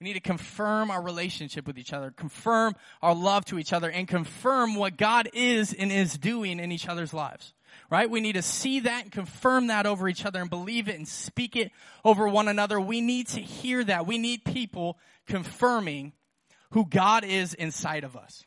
We 0.00 0.04
need 0.04 0.14
to 0.14 0.20
confirm 0.20 0.90
our 0.90 1.00
relationship 1.00 1.66
with 1.66 1.78
each 1.78 1.92
other, 1.92 2.10
confirm 2.10 2.74
our 3.02 3.14
love 3.14 3.44
to 3.46 3.58
each 3.58 3.72
other, 3.72 3.90
and 3.90 4.08
confirm 4.08 4.74
what 4.74 4.96
God 4.96 5.30
is 5.32 5.72
and 5.72 5.92
is 5.92 6.18
doing 6.18 6.58
in 6.58 6.72
each 6.72 6.88
other's 6.88 7.14
lives 7.14 7.54
right? 7.90 8.08
We 8.08 8.22
need 8.22 8.32
to 8.32 8.42
see 8.42 8.80
that 8.80 9.02
and 9.02 9.12
confirm 9.12 9.66
that 9.66 9.84
over 9.84 10.08
each 10.08 10.24
other 10.24 10.40
and 10.40 10.48
believe 10.48 10.88
it 10.88 10.96
and 10.96 11.06
speak 11.06 11.56
it 11.56 11.70
over 12.06 12.26
one 12.26 12.48
another. 12.48 12.80
We 12.80 13.02
need 13.02 13.28
to 13.28 13.40
hear 13.40 13.84
that. 13.84 14.06
We 14.06 14.16
need 14.16 14.44
people 14.44 14.98
confirming 15.26 16.14
who 16.70 16.86
God 16.86 17.24
is 17.24 17.54
inside 17.54 18.04
of 18.04 18.16
us. 18.16 18.44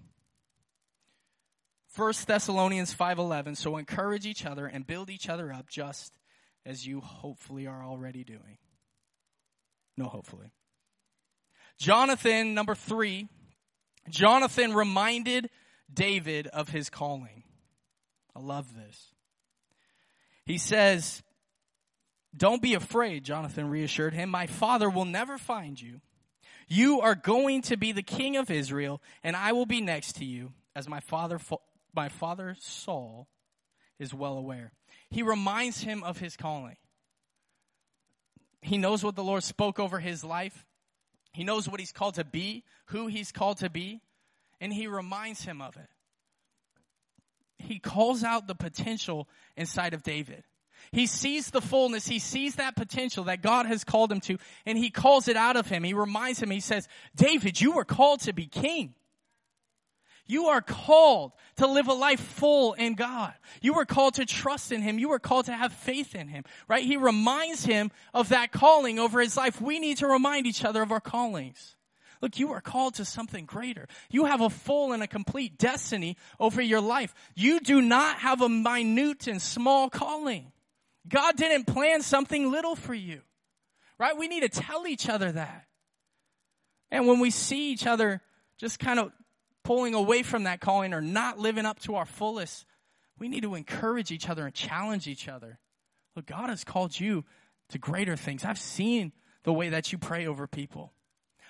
1 1.96 2.14
Thessalonians 2.28 2.94
5:11 2.94 3.56
so 3.56 3.78
encourage 3.78 4.26
each 4.26 4.46
other 4.46 4.68
and 4.68 4.86
build 4.86 5.10
each 5.10 5.28
other 5.28 5.52
up 5.52 5.70
just 5.70 6.18
as 6.66 6.86
you 6.86 7.02
hopefully 7.02 7.68
are 7.68 7.84
already 7.84 8.24
doing. 8.24 8.58
No 9.98 10.06
hopefully. 10.06 10.52
Jonathan 11.78 12.54
number 12.54 12.76
3 12.76 13.28
Jonathan 14.10 14.74
reminded 14.74 15.50
David 15.94 16.48
of 16.48 16.70
his 16.70 16.90
calling. 16.90 17.44
I 18.36 18.40
love 18.40 18.76
this. 18.76 19.14
He 20.46 20.58
says, 20.58 21.22
Don't 22.36 22.62
be 22.62 22.74
afraid, 22.74 23.24
Jonathan 23.24 23.70
reassured 23.70 24.14
him. 24.14 24.30
My 24.30 24.48
father 24.48 24.90
will 24.90 25.06
never 25.06 25.38
find 25.38 25.80
you. 25.80 26.02
You 26.70 27.02
are 27.02 27.16
going 27.16 27.64
to 27.64 27.76
be 27.78 27.92
the 27.92 28.04
king 28.04 28.38
of 28.38 28.50
Israel, 28.50 29.02
and 29.24 29.36
I 29.36 29.52
will 29.52 29.66
be 29.66 29.82
next 29.82 30.14
to 30.18 30.26
you, 30.26 30.54
as 30.76 30.88
my 30.88 31.02
father, 31.02 31.40
my 31.94 32.08
father 32.08 32.56
Saul 32.60 33.28
is 33.98 34.14
well 34.14 34.38
aware. 34.38 34.72
He 35.10 35.22
reminds 35.22 35.82
him 35.82 36.04
of 36.04 36.20
his 36.20 36.38
calling. 36.38 36.78
He 38.62 38.78
knows 38.78 39.04
what 39.04 39.16
the 39.16 39.24
Lord 39.24 39.44
spoke 39.44 39.80
over 39.80 40.00
his 40.00 40.24
life. 40.24 40.66
He 41.34 41.44
knows 41.44 41.68
what 41.68 41.80
he's 41.80 41.92
called 41.92 42.16
to 42.16 42.24
be, 42.24 42.64
who 42.86 43.08
he's 43.08 43.32
called 43.32 43.58
to 43.58 43.70
be, 43.70 44.02
and 44.62 44.72
he 44.72 44.88
reminds 44.88 45.44
him 45.44 45.62
of 45.62 45.76
it 45.76 45.90
he 47.60 47.78
calls 47.78 48.24
out 48.24 48.48
the 48.48 48.56
potential 48.56 49.28
inside 49.58 49.94
of 49.94 50.02
David. 50.02 50.44
He 50.92 51.06
sees 51.06 51.52
the 51.52 51.62
fullness. 51.62 52.08
He 52.08 52.20
sees 52.20 52.56
that 52.56 52.76
potential 52.76 53.26
that 53.26 53.42
God 53.42 53.66
has 53.66 53.84
called 53.84 54.12
him 54.12 54.22
to, 54.22 54.38
and 54.66 54.78
he 54.78 54.90
calls 54.90 55.28
it 55.28 55.38
out 55.38 55.56
of 55.56 55.68
him. 55.68 55.84
He 55.84 55.94
reminds 55.94 56.42
him, 56.42 56.50
he 56.50 56.60
says, 56.60 56.88
David, 57.16 57.60
you 57.60 57.74
were 57.74 57.86
called 57.86 58.22
to 58.22 58.34
be 58.34 58.46
king. 58.46 58.96
You 60.30 60.46
are 60.50 60.62
called 60.62 61.32
to 61.58 61.66
live 61.66 61.88
a 61.88 61.94
life 61.94 62.20
full 62.20 62.74
in 62.74 62.94
God. 62.94 63.34
You 63.64 63.74
were 63.74 63.86
called 63.86 64.14
to 64.14 64.28
trust 64.28 64.72
in 64.72 64.84
Him. 64.84 65.00
You 65.00 65.10
were 65.10 65.18
called 65.18 65.48
to 65.48 65.54
have 65.54 65.74
faith 65.74 66.14
in 66.14 66.28
Him, 66.28 66.44
right? 66.68 66.84
He 66.84 66.98
reminds 66.98 67.66
him 67.66 67.90
of 68.14 68.30
that 68.30 68.52
calling 68.52 69.00
over 69.00 69.20
his 69.20 69.36
life. 69.36 69.60
We 69.60 69.80
need 69.80 69.98
to 69.98 70.08
remind 70.08 70.46
each 70.46 70.64
other 70.64 70.84
of 70.84 70.92
our 70.92 71.00
callings. 71.00 71.76
Look, 72.22 72.38
you 72.38 72.52
are 72.52 72.62
called 72.62 72.94
to 72.96 73.06
something 73.06 73.46
greater. 73.46 73.88
You 74.12 74.26
have 74.26 74.42
a 74.42 74.52
full 74.52 74.92
and 74.92 75.02
a 75.02 75.08
complete 75.08 75.58
destiny 75.58 76.16
over 76.40 76.62
your 76.62 76.82
life. 76.82 77.16
You 77.34 77.60
do 77.60 77.82
not 77.82 78.20
have 78.20 78.42
a 78.44 78.50
minute 78.50 79.26
and 79.26 79.42
small 79.42 79.90
calling. 79.90 80.52
God 81.08 81.36
didn't 81.38 81.66
plan 81.66 82.02
something 82.02 82.52
little 82.52 82.76
for 82.76 82.94
you. 82.94 83.22
Right? 83.98 84.18
We 84.18 84.28
need 84.28 84.42
to 84.42 84.50
tell 84.50 84.88
each 84.88 85.10
other 85.10 85.32
that. 85.32 85.66
And 86.92 87.08
when 87.08 87.20
we 87.20 87.32
see 87.32 87.72
each 87.72 87.86
other 87.86 88.22
just 88.58 88.80
kind 88.80 89.00
of 89.00 89.12
pulling 89.64 89.94
away 89.94 90.24
from 90.24 90.44
that 90.44 90.62
calling 90.62 90.94
or 90.94 91.02
not 91.02 91.38
living 91.38 91.66
up 91.66 91.80
to 91.82 91.96
our 91.96 92.06
fullest, 92.06 92.66
we 93.18 93.28
need 93.28 93.44
to 93.44 93.56
encourage 93.56 94.12
each 94.12 94.30
other 94.30 94.46
and 94.46 94.54
challenge 94.54 95.08
each 95.08 95.28
other. 95.28 95.60
Look, 96.16 96.26
God 96.26 96.50
has 96.50 96.64
called 96.64 96.98
you 97.00 97.26
to 97.70 97.78
greater 97.78 98.16
things. 98.16 98.44
I've 98.46 98.60
seen 98.60 99.12
the 99.44 99.54
way 99.54 99.70
that 99.70 99.92
you 99.92 99.98
pray 99.98 100.26
over 100.26 100.48
people. 100.48 100.94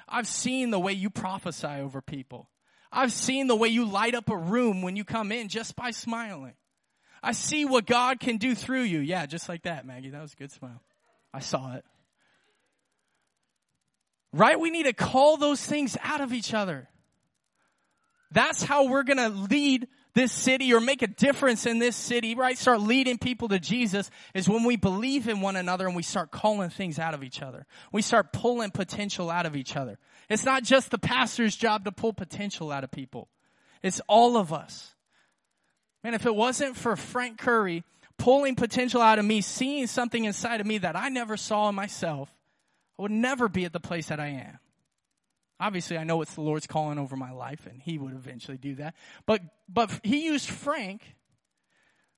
I've 0.07 0.27
seen 0.27 0.71
the 0.71 0.79
way 0.79 0.93
you 0.93 1.09
prophesy 1.09 1.67
over 1.67 2.01
people. 2.01 2.49
I've 2.91 3.13
seen 3.13 3.47
the 3.47 3.55
way 3.55 3.67
you 3.69 3.85
light 3.85 4.15
up 4.15 4.29
a 4.29 4.37
room 4.37 4.81
when 4.81 4.95
you 4.95 5.03
come 5.03 5.31
in 5.31 5.47
just 5.47 5.75
by 5.75 5.91
smiling. 5.91 6.55
I 7.21 7.33
see 7.33 7.65
what 7.65 7.85
God 7.85 8.19
can 8.19 8.37
do 8.37 8.55
through 8.55 8.83
you. 8.83 8.99
Yeah, 8.99 9.25
just 9.25 9.49
like 9.49 9.63
that, 9.63 9.85
Maggie. 9.85 10.09
That 10.09 10.21
was 10.21 10.33
a 10.33 10.37
good 10.37 10.51
smile. 10.51 10.81
I 11.33 11.39
saw 11.39 11.75
it. 11.75 11.85
Right? 14.31 14.59
We 14.59 14.69
need 14.69 14.83
to 14.83 14.93
call 14.93 15.37
those 15.37 15.63
things 15.63 15.97
out 16.03 16.21
of 16.21 16.33
each 16.33 16.53
other. 16.53 16.87
That's 18.31 18.61
how 18.61 18.87
we're 18.87 19.03
going 19.03 19.17
to 19.17 19.29
lead 19.29 19.87
this 20.13 20.31
city 20.31 20.73
or 20.73 20.79
make 20.79 21.01
a 21.01 21.07
difference 21.07 21.65
in 21.65 21.79
this 21.79 21.95
city, 21.95 22.35
right? 22.35 22.57
Start 22.57 22.81
leading 22.81 23.17
people 23.17 23.47
to 23.49 23.59
Jesus 23.59 24.09
is 24.33 24.49
when 24.49 24.63
we 24.63 24.75
believe 24.75 25.27
in 25.27 25.41
one 25.41 25.55
another 25.55 25.87
and 25.87 25.95
we 25.95 26.03
start 26.03 26.31
calling 26.31 26.69
things 26.69 26.99
out 26.99 27.13
of 27.13 27.23
each 27.23 27.41
other. 27.41 27.65
We 27.91 28.01
start 28.01 28.33
pulling 28.33 28.71
potential 28.71 29.29
out 29.29 29.45
of 29.45 29.55
each 29.55 29.75
other. 29.75 29.97
It's 30.29 30.45
not 30.45 30.63
just 30.63 30.91
the 30.91 30.97
pastor's 30.97 31.55
job 31.55 31.85
to 31.85 31.91
pull 31.91 32.13
potential 32.13 32.71
out 32.71 32.83
of 32.83 32.91
people. 32.91 33.29
It's 33.81 34.01
all 34.07 34.37
of 34.37 34.51
us. 34.51 34.93
Man, 36.03 36.13
if 36.13 36.25
it 36.25 36.35
wasn't 36.35 36.77
for 36.77 36.95
Frank 36.95 37.37
Curry 37.37 37.83
pulling 38.17 38.55
potential 38.55 39.01
out 39.01 39.19
of 39.19 39.25
me, 39.25 39.41
seeing 39.41 39.87
something 39.87 40.25
inside 40.25 40.61
of 40.61 40.67
me 40.67 40.77
that 40.79 40.95
I 40.95 41.09
never 41.09 41.37
saw 41.37 41.69
in 41.69 41.75
myself, 41.75 42.33
I 42.97 43.01
would 43.01 43.11
never 43.11 43.49
be 43.49 43.65
at 43.65 43.73
the 43.73 43.79
place 43.79 44.07
that 44.07 44.19
I 44.19 44.27
am. 44.27 44.59
Obviously, 45.59 45.97
I 45.97 46.03
know 46.05 46.21
it's 46.21 46.35
the 46.35 46.41
Lord's 46.41 46.67
calling 46.67 46.97
over 46.97 47.17
my 47.17 47.31
life, 47.31 47.67
and 47.69 47.81
He 47.81 47.97
would 47.97 48.13
eventually 48.13 48.57
do 48.57 48.75
that. 48.75 48.95
But, 49.25 49.41
but 49.67 49.91
He 50.03 50.25
used 50.25 50.49
Frank 50.49 51.01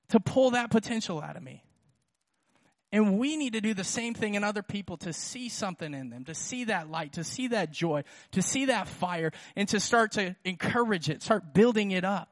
to 0.10 0.20
pull 0.20 0.52
that 0.52 0.70
potential 0.70 1.22
out 1.22 1.38
of 1.38 1.44
me. 1.44 1.63
And 2.91 3.17
we 3.17 3.38
need 3.38 3.54
to 3.54 3.62
do 3.62 3.74
the 3.74 3.86
same 3.86 4.13
thing 4.13 4.36
in 4.36 4.44
other 4.44 4.62
people 4.62 4.98
to 4.98 5.13
see 5.13 5.48
something 5.48 5.94
in 5.94 6.10
them, 6.10 6.26
to 6.26 6.36
see 6.36 6.65
that 6.65 6.91
light, 6.91 7.13
to 7.13 7.24
see 7.24 7.48
that 7.48 7.72
joy, 7.72 8.04
to 8.34 8.41
see 8.41 8.65
that 8.65 8.88
fire, 8.88 9.32
and 9.56 9.67
to 9.70 9.80
start 9.80 10.12
to 10.13 10.36
encourage 10.44 11.10
it, 11.10 11.24
start 11.24 11.54
building 11.54 11.91
it 11.91 12.04
up. 12.04 12.30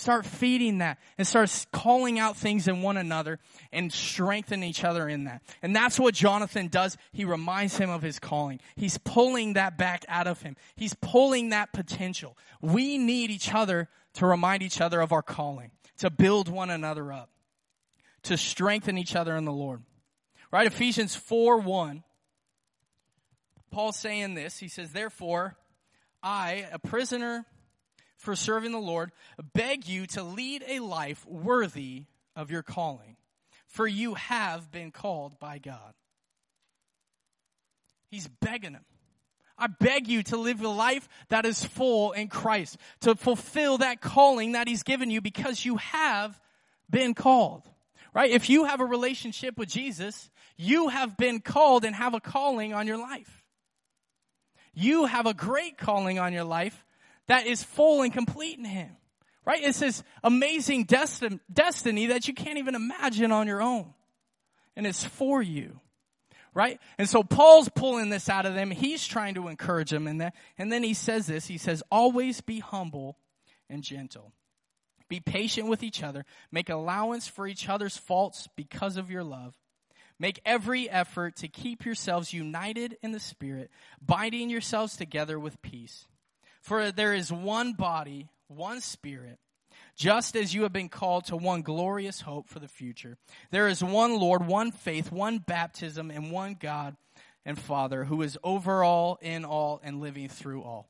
Start 0.00 0.24
feeding 0.24 0.78
that 0.78 0.98
and 1.18 1.26
start 1.26 1.66
calling 1.74 2.18
out 2.18 2.34
things 2.34 2.66
in 2.66 2.80
one 2.80 2.96
another 2.96 3.38
and 3.70 3.92
strengthen 3.92 4.64
each 4.64 4.82
other 4.82 5.06
in 5.06 5.24
that. 5.24 5.42
And 5.60 5.76
that's 5.76 6.00
what 6.00 6.14
Jonathan 6.14 6.68
does. 6.68 6.96
He 7.12 7.26
reminds 7.26 7.76
him 7.76 7.90
of 7.90 8.00
his 8.00 8.18
calling. 8.18 8.60
He's 8.76 8.96
pulling 8.96 9.52
that 9.52 9.76
back 9.76 10.06
out 10.08 10.26
of 10.26 10.40
him. 10.40 10.56
He's 10.74 10.94
pulling 11.02 11.50
that 11.50 11.74
potential. 11.74 12.34
We 12.62 12.96
need 12.96 13.30
each 13.30 13.52
other 13.52 13.90
to 14.14 14.24
remind 14.24 14.62
each 14.62 14.80
other 14.80 15.02
of 15.02 15.12
our 15.12 15.20
calling, 15.20 15.70
to 15.98 16.08
build 16.08 16.48
one 16.48 16.70
another 16.70 17.12
up, 17.12 17.28
to 18.22 18.38
strengthen 18.38 18.96
each 18.96 19.14
other 19.14 19.36
in 19.36 19.44
the 19.44 19.52
Lord. 19.52 19.82
Right? 20.50 20.66
Ephesians 20.66 21.14
4 21.14 21.58
1. 21.58 22.04
Paul's 23.70 23.98
saying 23.98 24.32
this. 24.32 24.56
He 24.56 24.68
says, 24.68 24.92
Therefore, 24.92 25.58
I, 26.22 26.66
a 26.72 26.78
prisoner 26.78 27.44
for 28.20 28.36
serving 28.36 28.72
the 28.72 28.78
Lord, 28.78 29.12
beg 29.54 29.88
you 29.88 30.06
to 30.08 30.22
lead 30.22 30.62
a 30.68 30.80
life 30.80 31.26
worthy 31.26 32.04
of 32.36 32.50
your 32.50 32.62
calling, 32.62 33.16
for 33.66 33.86
you 33.86 34.14
have 34.14 34.70
been 34.70 34.90
called 34.90 35.38
by 35.40 35.58
God. 35.58 35.94
He's 38.10 38.28
begging 38.28 38.74
him. 38.74 38.84
I 39.56 39.66
beg 39.66 40.06
you 40.08 40.22
to 40.24 40.36
live 40.36 40.60
a 40.62 40.68
life 40.68 41.08
that 41.28 41.46
is 41.46 41.64
full 41.64 42.12
in 42.12 42.28
Christ, 42.28 42.76
to 43.00 43.14
fulfill 43.14 43.78
that 43.78 44.00
calling 44.00 44.52
that 44.52 44.66
He's 44.66 44.82
given 44.82 45.10
you 45.10 45.20
because 45.20 45.64
you 45.66 45.76
have 45.76 46.40
been 46.88 47.12
called. 47.12 47.68
Right? 48.14 48.30
If 48.30 48.48
you 48.48 48.64
have 48.64 48.80
a 48.80 48.86
relationship 48.86 49.58
with 49.58 49.68
Jesus, 49.68 50.30
you 50.56 50.88
have 50.88 51.16
been 51.16 51.40
called 51.40 51.84
and 51.84 51.94
have 51.94 52.14
a 52.14 52.20
calling 52.20 52.72
on 52.72 52.86
your 52.86 52.96
life. 52.96 53.44
You 54.72 55.04
have 55.04 55.26
a 55.26 55.34
great 55.34 55.76
calling 55.76 56.18
on 56.18 56.32
your 56.32 56.44
life 56.44 56.86
that 57.30 57.46
is 57.46 57.62
full 57.62 58.02
and 58.02 58.12
complete 58.12 58.58
in 58.58 58.64
Him. 58.64 58.90
Right? 59.44 59.62
It's 59.62 59.78
this 59.78 60.02
amazing 60.24 60.86
desti- 60.86 61.38
destiny 61.50 62.06
that 62.06 62.26
you 62.26 62.34
can't 62.34 62.58
even 62.58 62.74
imagine 62.74 63.30
on 63.30 63.46
your 63.46 63.62
own. 63.62 63.94
And 64.74 64.84
it's 64.84 65.04
for 65.04 65.40
you. 65.40 65.78
Right? 66.54 66.80
And 66.98 67.08
so 67.08 67.22
Paul's 67.22 67.68
pulling 67.68 68.10
this 68.10 68.28
out 68.28 68.46
of 68.46 68.54
them. 68.54 68.72
He's 68.72 69.06
trying 69.06 69.34
to 69.34 69.46
encourage 69.46 69.90
them 69.90 70.08
in 70.08 70.18
that. 70.18 70.34
And 70.58 70.72
then 70.72 70.82
he 70.82 70.92
says 70.92 71.28
this. 71.28 71.46
He 71.46 71.56
says, 71.56 71.84
always 71.88 72.40
be 72.40 72.58
humble 72.58 73.16
and 73.68 73.84
gentle. 73.84 74.32
Be 75.08 75.20
patient 75.20 75.68
with 75.68 75.84
each 75.84 76.02
other. 76.02 76.24
Make 76.50 76.68
allowance 76.68 77.28
for 77.28 77.46
each 77.46 77.68
other's 77.68 77.96
faults 77.96 78.48
because 78.56 78.96
of 78.96 79.08
your 79.08 79.22
love. 79.22 79.54
Make 80.18 80.40
every 80.44 80.90
effort 80.90 81.36
to 81.36 81.48
keep 81.48 81.84
yourselves 81.84 82.32
united 82.32 82.98
in 83.02 83.12
the 83.12 83.20
Spirit, 83.20 83.70
binding 84.04 84.50
yourselves 84.50 84.96
together 84.96 85.38
with 85.38 85.62
peace. 85.62 86.08
For 86.60 86.92
there 86.92 87.14
is 87.14 87.32
one 87.32 87.72
body, 87.72 88.28
one 88.48 88.80
spirit, 88.80 89.38
just 89.96 90.36
as 90.36 90.54
you 90.54 90.62
have 90.62 90.72
been 90.72 90.88
called 90.88 91.26
to 91.26 91.36
one 91.36 91.62
glorious 91.62 92.20
hope 92.22 92.48
for 92.48 92.58
the 92.58 92.68
future. 92.68 93.16
There 93.50 93.68
is 93.68 93.82
one 93.82 94.18
Lord, 94.18 94.46
one 94.46 94.70
faith, 94.70 95.10
one 95.10 95.38
baptism, 95.38 96.10
and 96.10 96.30
one 96.30 96.56
God 96.58 96.96
and 97.44 97.58
Father 97.58 98.04
who 98.04 98.22
is 98.22 98.38
over 98.44 98.84
all, 98.84 99.18
in 99.22 99.44
all, 99.44 99.80
and 99.82 100.00
living 100.00 100.28
through 100.28 100.62
all. 100.62 100.88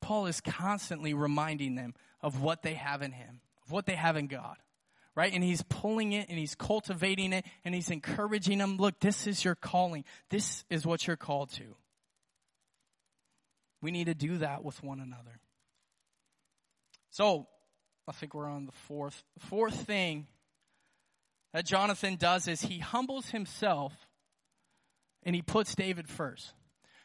Paul 0.00 0.26
is 0.26 0.40
constantly 0.40 1.14
reminding 1.14 1.74
them 1.74 1.94
of 2.20 2.40
what 2.40 2.62
they 2.62 2.74
have 2.74 3.02
in 3.02 3.12
him, 3.12 3.40
of 3.64 3.72
what 3.72 3.86
they 3.86 3.94
have 3.94 4.16
in 4.16 4.26
God. 4.26 4.56
Right? 5.16 5.32
And 5.32 5.42
he's 5.42 5.62
pulling 5.62 6.12
it 6.12 6.28
and 6.28 6.38
he's 6.38 6.54
cultivating 6.54 7.32
it 7.32 7.44
and 7.64 7.74
he's 7.74 7.90
encouraging 7.90 8.58
them. 8.58 8.76
Look, 8.76 9.00
this 9.00 9.26
is 9.26 9.44
your 9.44 9.56
calling. 9.56 10.04
This 10.30 10.64
is 10.70 10.86
what 10.86 11.06
you're 11.06 11.16
called 11.16 11.50
to. 11.54 11.74
We 13.82 13.90
need 13.90 14.06
to 14.06 14.14
do 14.14 14.38
that 14.38 14.64
with 14.64 14.82
one 14.82 15.00
another. 15.00 15.40
So, 17.10 17.48
I 18.06 18.12
think 18.12 18.34
we're 18.34 18.48
on 18.48 18.66
the 18.66 18.72
fourth. 18.72 19.22
Fourth 19.38 19.86
thing 19.86 20.26
that 21.52 21.64
Jonathan 21.64 22.16
does 22.16 22.48
is 22.48 22.62
he 22.62 22.78
humbles 22.78 23.30
himself 23.30 23.92
and 25.22 25.34
he 25.34 25.42
puts 25.42 25.74
David 25.74 26.08
first. 26.08 26.52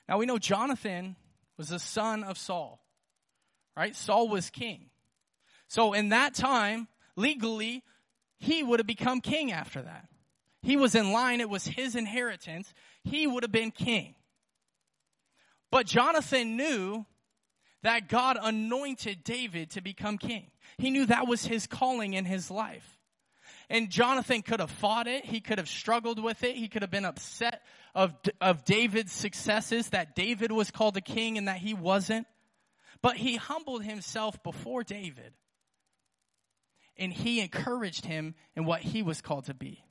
Now 0.07 0.17
we 0.17 0.25
know 0.25 0.37
Jonathan 0.37 1.15
was 1.57 1.69
the 1.69 1.79
son 1.79 2.23
of 2.23 2.37
Saul, 2.37 2.83
right? 3.75 3.95
Saul 3.95 4.29
was 4.29 4.49
king. 4.49 4.89
So 5.67 5.93
in 5.93 6.09
that 6.09 6.33
time, 6.33 6.87
legally, 7.15 7.83
he 8.37 8.63
would 8.63 8.79
have 8.79 8.87
become 8.87 9.21
king 9.21 9.51
after 9.51 9.81
that. 9.81 10.07
He 10.61 10.77
was 10.77 10.95
in 10.95 11.11
line. 11.11 11.41
It 11.41 11.49
was 11.49 11.65
his 11.65 11.95
inheritance. 11.95 12.73
He 13.03 13.27
would 13.27 13.43
have 13.43 13.51
been 13.51 13.71
king. 13.71 14.15
But 15.75 15.87
Jonathan 15.87 16.55
knew 16.55 17.05
that 17.83 18.07
God 18.07 18.37
anointed 18.41 19.25
David 19.25 19.71
to 19.71 19.81
become 19.81 20.17
king. 20.17 20.49
He 20.77 20.89
knew 20.89 21.05
that 21.07 21.27
was 21.27 21.45
his 21.45 21.67
calling 21.67 22.13
in 22.13 22.23
his 22.23 22.49
life. 22.49 22.97
And 23.69 23.89
Jonathan 23.89 24.41
could 24.41 24.61
have 24.61 24.71
fought 24.71 25.05
it. 25.05 25.25
He 25.25 25.41
could 25.41 25.57
have 25.57 25.67
struggled 25.67 26.23
with 26.23 26.45
it. 26.45 26.55
He 26.55 26.69
could 26.69 26.81
have 26.81 26.91
been 26.91 27.03
upset 27.03 27.61
of, 27.93 28.13
of 28.39 28.63
David's 28.63 29.11
successes, 29.11 29.89
that 29.89 30.15
David 30.15 30.49
was 30.49 30.71
called 30.71 30.95
a 30.95 31.01
king 31.01 31.37
and 31.37 31.49
that 31.49 31.57
he 31.57 31.73
wasn't. 31.73 32.25
But 33.01 33.17
he 33.17 33.35
humbled 33.35 33.83
himself 33.83 34.41
before 34.43 34.85
David. 34.85 35.33
And 36.95 37.11
he 37.11 37.41
encouraged 37.41 38.05
him 38.05 38.35
in 38.55 38.63
what 38.63 38.79
he 38.79 39.03
was 39.03 39.19
called 39.19 39.47
to 39.47 39.53
be. 39.53 39.83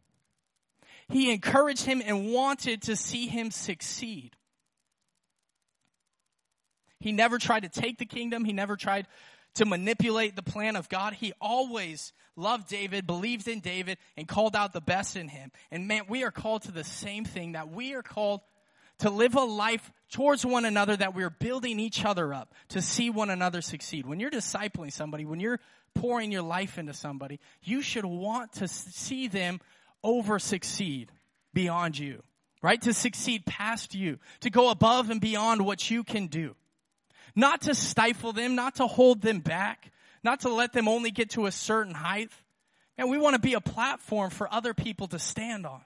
He 1.09 1.31
encouraged 1.31 1.85
him 1.85 2.03
and 2.03 2.33
wanted 2.33 2.81
to 2.85 2.97
see 2.97 3.27
him 3.27 3.51
succeed. 3.51 4.35
He 7.05 7.12
never 7.12 7.37
tried 7.37 7.64
to 7.64 7.69
take 7.69 7.99
the 7.99 8.07
kingdom. 8.07 8.47
He 8.47 8.55
never 8.55 8.77
tried 8.77 9.07
to 9.57 9.67
manipulate 9.67 10.37
the 10.37 10.43
plan 10.43 10.75
of 10.75 10.88
God. 10.88 11.12
He 11.12 11.35
always 11.38 12.14
loved 12.35 12.67
David, 12.67 13.07
believed 13.07 13.47
in 13.47 13.61
David, 13.61 13.99
and 14.17 14.27
called 14.27 14.57
out 14.57 14.73
the 14.73 14.81
best 14.81 15.14
in 15.14 15.29
him. 15.29 15.53
And 15.71 15.87
man, 15.87 16.05
we 16.09 16.25
are 16.25 16.31
called 16.31 16.62
to 16.62 16.73
the 16.73 16.83
same 16.83 17.27
thing 17.27 17.53
that 17.53 17.69
we 17.69 17.95
are 17.95 18.03
called 18.03 18.40
to 19.01 19.11
live 19.11 19.35
a 19.35 19.43
life 19.43 19.93
towards 20.12 20.47
one 20.47 20.64
another 20.64 20.97
that 20.97 21.14
we're 21.14 21.29
building 21.29 21.79
each 21.79 22.07
other 22.07 22.33
up 22.33 22.55
to 22.71 22.81
see 22.81 23.11
one 23.11 23.29
another 23.29 23.61
succeed. 23.61 24.07
When 24.07 24.19
you're 24.19 24.31
discipling 24.31 24.90
somebody, 24.90 25.27
when 25.27 25.40
you're 25.40 25.61
pouring 25.95 26.33
your 26.33 26.40
life 26.40 26.79
into 26.79 26.95
somebody, 26.95 27.38
you 27.62 27.83
should 27.83 28.07
want 28.07 28.55
to 28.55 28.67
see 28.67 29.29
them 29.29 29.61
over 30.03 30.38
succeed 30.38 31.12
beyond 31.53 31.99
you, 31.99 32.23
right? 32.62 32.81
To 32.81 32.95
succeed 32.95 33.45
past 33.45 33.95
you, 33.95 34.21
to 34.40 34.49
go 34.49 34.71
above 34.71 35.11
and 35.11 35.21
beyond 35.21 35.67
what 35.67 35.90
you 35.90 36.03
can 36.03 36.29
do 36.29 36.57
not 37.37 37.62
to 37.62 37.75
stifle 37.75 38.33
them, 38.33 38.55
not 38.55 38.77
to 38.77 38.87
hold 38.87 39.23
them 39.23 39.40
back, 39.40 39.92
not 40.23 40.40
to 40.40 40.49
let 40.49 40.73
them 40.73 40.88
only 40.88 41.11
get 41.11 41.31
to 41.31 41.47
a 41.47 41.53
certain 41.53 41.94
height. 41.94 42.31
And 42.97 43.11
we 43.11 43.18
want 43.18 43.35
to 43.35 43.40
be 43.40 43.55
a 43.55 43.61
platform 43.61 44.31
for 44.31 44.53
other 44.53 44.73
people 44.75 45.09
to 45.09 45.18
stand 45.18 45.66
on. 45.66 45.81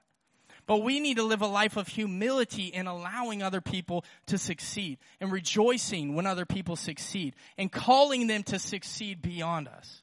But 0.67 0.83
we 0.83 1.01
need 1.01 1.17
to 1.17 1.23
live 1.23 1.41
a 1.41 1.47
life 1.47 1.79
of 1.79 1.89
humility 1.89 2.67
in 2.67 2.87
allowing 2.87 3.43
other 3.43 3.63
people 3.63 4.05
to 4.27 4.37
succeed 4.37 4.99
and 5.19 5.33
rejoicing 5.33 6.15
when 6.15 6.27
other 6.27 6.45
people 6.45 6.77
succeed 6.77 7.35
and 7.57 7.73
calling 7.73 8.27
them 8.27 8.43
to 8.45 8.59
succeed 8.59 9.23
beyond 9.23 9.67
us. 9.67 10.03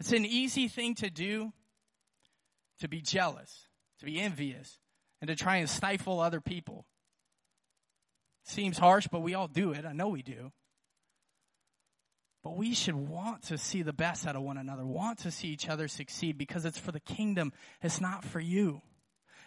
It's 0.00 0.12
an 0.12 0.24
easy 0.24 0.68
thing 0.68 0.94
to 0.96 1.10
do 1.10 1.52
to 2.80 2.88
be 2.88 3.02
jealous, 3.02 3.66
to 3.98 4.06
be 4.06 4.18
envious, 4.18 4.78
and 5.20 5.28
to 5.28 5.36
try 5.36 5.56
and 5.56 5.68
stifle 5.68 6.20
other 6.20 6.40
people. 6.40 6.86
Seems 8.48 8.78
harsh, 8.78 9.06
but 9.12 9.20
we 9.20 9.34
all 9.34 9.46
do 9.46 9.72
it. 9.72 9.84
I 9.84 9.92
know 9.92 10.08
we 10.08 10.22
do. 10.22 10.50
But 12.42 12.56
we 12.56 12.72
should 12.72 12.94
want 12.94 13.42
to 13.44 13.58
see 13.58 13.82
the 13.82 13.92
best 13.92 14.26
out 14.26 14.36
of 14.36 14.42
one 14.42 14.56
another, 14.56 14.86
want 14.86 15.18
to 15.20 15.30
see 15.30 15.48
each 15.48 15.68
other 15.68 15.86
succeed 15.86 16.38
because 16.38 16.64
it's 16.64 16.78
for 16.78 16.90
the 16.90 17.00
kingdom. 17.00 17.52
It's 17.82 18.00
not 18.00 18.24
for 18.24 18.40
you. 18.40 18.80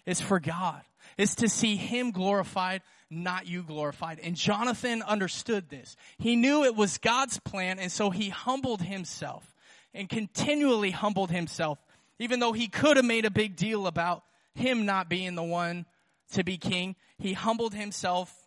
It's 0.05 0.21
for 0.21 0.39
God. 0.39 0.81
It's 1.17 1.33
to 1.35 1.49
see 1.49 1.77
Him 1.77 2.11
glorified, 2.11 2.83
not 3.09 3.47
you 3.47 3.63
glorified. 3.63 4.19
And 4.19 4.35
Jonathan 4.35 5.01
understood 5.01 5.67
this. 5.67 5.95
He 6.19 6.35
knew 6.35 6.63
it 6.63 6.75
was 6.75 6.99
God's 6.99 7.39
plan, 7.39 7.79
and 7.79 7.91
so 7.91 8.11
he 8.11 8.29
humbled 8.29 8.83
himself 8.83 9.55
and 9.95 10.07
continually 10.07 10.91
humbled 10.91 11.31
himself, 11.31 11.79
even 12.19 12.39
though 12.39 12.53
he 12.53 12.67
could 12.67 12.97
have 12.97 13.05
made 13.05 13.25
a 13.25 13.31
big 13.31 13.55
deal 13.55 13.87
about 13.87 14.23
him 14.53 14.85
not 14.85 15.09
being 15.09 15.33
the 15.33 15.43
one 15.43 15.87
to 16.33 16.43
be 16.43 16.57
king. 16.57 16.95
He 17.17 17.33
humbled 17.33 17.73
himself 17.73 18.40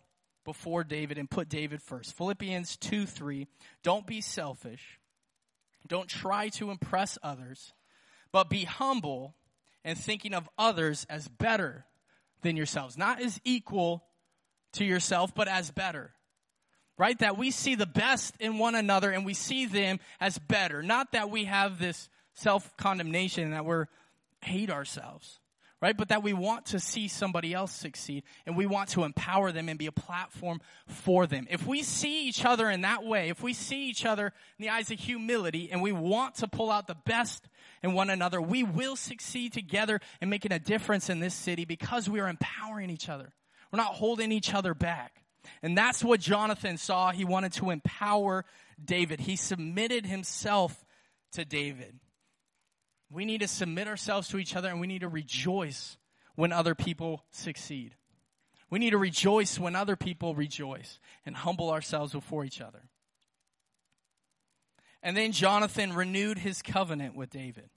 before 0.45 0.83
David 0.85 1.17
and 1.17 1.29
put 1.29 1.49
David 1.49 1.81
first. 1.81 2.15
Philippians 2.15 2.77
2 2.77 3.05
3. 3.05 3.47
Don't 3.83 4.07
be 4.07 4.21
selfish. 4.21 4.99
Don't 5.87 6.07
try 6.07 6.49
to 6.49 6.71
impress 6.71 7.17
others, 7.21 7.73
but 8.31 8.49
be 8.49 8.63
humble 8.63 9.35
and 9.83 9.97
thinking 9.97 10.33
of 10.33 10.49
others 10.57 11.05
as 11.09 11.27
better 11.27 11.85
than 12.41 12.55
yourselves. 12.55 12.97
Not 12.97 13.21
as 13.21 13.39
equal 13.43 14.03
to 14.73 14.85
yourself, 14.85 15.35
but 15.35 15.47
as 15.47 15.71
better. 15.71 16.11
right? 16.97 17.17
That 17.19 17.37
we 17.37 17.51
see 17.51 17.75
the 17.75 17.85
best 17.85 18.35
in 18.39 18.57
one 18.57 18.75
another 18.75 19.11
and 19.11 19.25
we 19.25 19.33
see 19.33 19.65
them 19.65 19.99
as 20.19 20.37
better. 20.37 20.81
Not 20.81 21.11
that 21.11 21.29
we 21.29 21.45
have 21.45 21.79
this 21.79 22.09
self-condemnation 22.33 23.51
that 23.51 23.65
we're 23.65 23.87
hate 24.41 24.69
ourselves, 24.69 25.39
right? 25.81 25.95
But 25.95 26.09
that 26.09 26.23
we 26.23 26.33
want 26.33 26.67
to 26.67 26.79
see 26.79 27.07
somebody 27.07 27.53
else 27.53 27.71
succeed 27.71 28.23
and 28.45 28.55
we 28.55 28.65
want 28.65 28.89
to 28.89 29.03
empower 29.03 29.51
them 29.51 29.69
and 29.69 29.77
be 29.77 29.87
a 29.87 29.91
platform 29.91 30.61
for 30.87 31.27
them. 31.27 31.47
If 31.49 31.67
we 31.67 31.83
see 31.83 32.27
each 32.27 32.45
other 32.45 32.69
in 32.69 32.81
that 32.81 33.03
way, 33.03 33.29
if 33.29 33.43
we 33.43 33.53
see 33.53 33.87
each 33.89 34.05
other 34.05 34.27
in 34.27 34.63
the 34.63 34.69
eyes 34.69 34.89
of 34.91 34.99
humility 34.99 35.69
and 35.71 35.81
we 35.81 35.91
want 35.91 36.35
to 36.35 36.47
pull 36.47 36.71
out 36.71 36.87
the 36.87 36.97
best 37.05 37.47
in 37.83 37.93
one 37.93 38.09
another, 38.09 38.41
we 38.41 38.63
will 38.63 38.95
succeed 38.95 39.53
together 39.53 39.99
in 40.21 40.29
making 40.29 40.51
a 40.51 40.59
difference 40.59 41.09
in 41.09 41.19
this 41.19 41.35
city 41.35 41.65
because 41.65 42.09
we 42.09 42.19
are 42.19 42.27
empowering 42.27 42.89
each 42.89 43.09
other. 43.09 43.33
We're 43.71 43.77
not 43.77 43.95
holding 43.95 44.31
each 44.31 44.53
other 44.53 44.73
back. 44.73 45.21
And 45.61 45.77
that's 45.77 46.03
what 46.03 46.19
Jonathan 46.19 46.77
saw. 46.77 47.11
He 47.11 47.25
wanted 47.25 47.53
to 47.53 47.69
empower 47.69 48.45
David. 48.83 49.19
He 49.19 49.35
submitted 49.35 50.05
himself 50.05 50.83
to 51.33 51.45
David. 51.45 51.99
We 53.09 53.25
need 53.25 53.41
to 53.41 53.47
submit 53.47 53.87
ourselves 53.87 54.27
to 54.29 54.37
each 54.37 54.55
other 54.55 54.69
and 54.69 54.79
we 54.79 54.87
need 54.87 55.01
to 55.01 55.07
rejoice 55.07 55.97
when 56.35 56.51
other 56.51 56.75
people 56.75 57.23
succeed. 57.31 57.95
We 58.69 58.79
need 58.79 58.91
to 58.91 58.97
rejoice 58.97 59.59
when 59.59 59.75
other 59.75 59.95
people 59.95 60.35
rejoice 60.35 60.99
and 61.25 61.35
humble 61.35 61.69
ourselves 61.69 62.13
before 62.13 62.43
each 62.43 62.61
other. 62.61 62.89
And 65.03 65.15
then 65.15 65.31
Jonathan 65.31 65.93
renewed 65.93 66.39
his 66.39 66.61
covenant 66.61 67.15
with 67.15 67.29
David. 67.29 67.69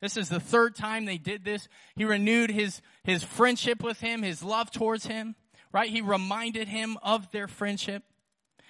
This 0.00 0.16
is 0.16 0.28
the 0.28 0.40
third 0.40 0.76
time 0.76 1.04
they 1.04 1.18
did 1.18 1.44
this. 1.44 1.68
He 1.96 2.04
renewed 2.04 2.50
his, 2.50 2.80
his 3.02 3.24
friendship 3.24 3.82
with 3.82 4.00
him, 4.00 4.22
his 4.22 4.44
love 4.44 4.70
towards 4.70 5.06
him, 5.06 5.34
right? 5.72 5.90
He 5.90 6.02
reminded 6.02 6.68
him 6.68 6.98
of 7.02 7.30
their 7.32 7.48
friendship. 7.48 8.04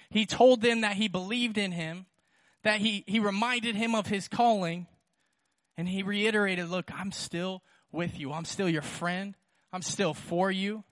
He 0.09 0.25
told 0.25 0.61
them 0.61 0.81
that 0.81 0.95
he 0.95 1.07
believed 1.07 1.57
in 1.57 1.71
him, 1.71 2.07
that 2.63 2.79
he, 2.79 3.03
he 3.07 3.19
reminded 3.19 3.75
him 3.75 3.93
of 3.93 4.07
his 4.07 4.27
calling, 4.27 4.87
and 5.77 5.87
he 5.87 6.03
reiterated, 6.03 6.69
look, 6.69 6.91
I'm 6.93 7.11
still 7.11 7.61
with 7.91 8.19
you. 8.19 8.33
I'm 8.33 8.45
still 8.45 8.67
your 8.67 8.81
friend. 8.81 9.35
I'm 9.71 9.81
still 9.81 10.13
for 10.13 10.51
you. 10.51 10.83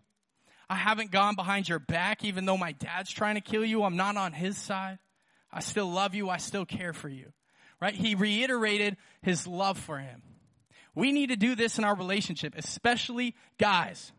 I 0.69 0.75
haven't 0.75 1.11
gone 1.11 1.35
behind 1.35 1.67
your 1.67 1.79
back, 1.79 2.23
even 2.23 2.45
though 2.45 2.57
my 2.57 2.71
dad's 2.71 3.11
trying 3.11 3.35
to 3.35 3.41
kill 3.41 3.65
you. 3.65 3.83
I'm 3.83 3.97
not 3.97 4.17
on 4.17 4.33
his 4.33 4.57
side. 4.57 4.99
I 5.51 5.59
still 5.59 5.89
love 5.89 6.15
you. 6.15 6.29
I 6.29 6.37
still 6.37 6.65
care 6.65 6.93
for 6.93 7.09
you. 7.09 7.33
Right? 7.81 7.93
He 7.93 8.15
reiterated 8.15 8.97
his 9.21 9.45
love 9.45 9.77
for 9.77 9.99
him. 9.99 10.21
We 10.95 11.11
need 11.11 11.29
to 11.29 11.35
do 11.35 11.55
this 11.55 11.77
in 11.77 11.83
our 11.83 11.95
relationship, 11.95 12.53
especially 12.57 13.35
guys. 13.57 14.11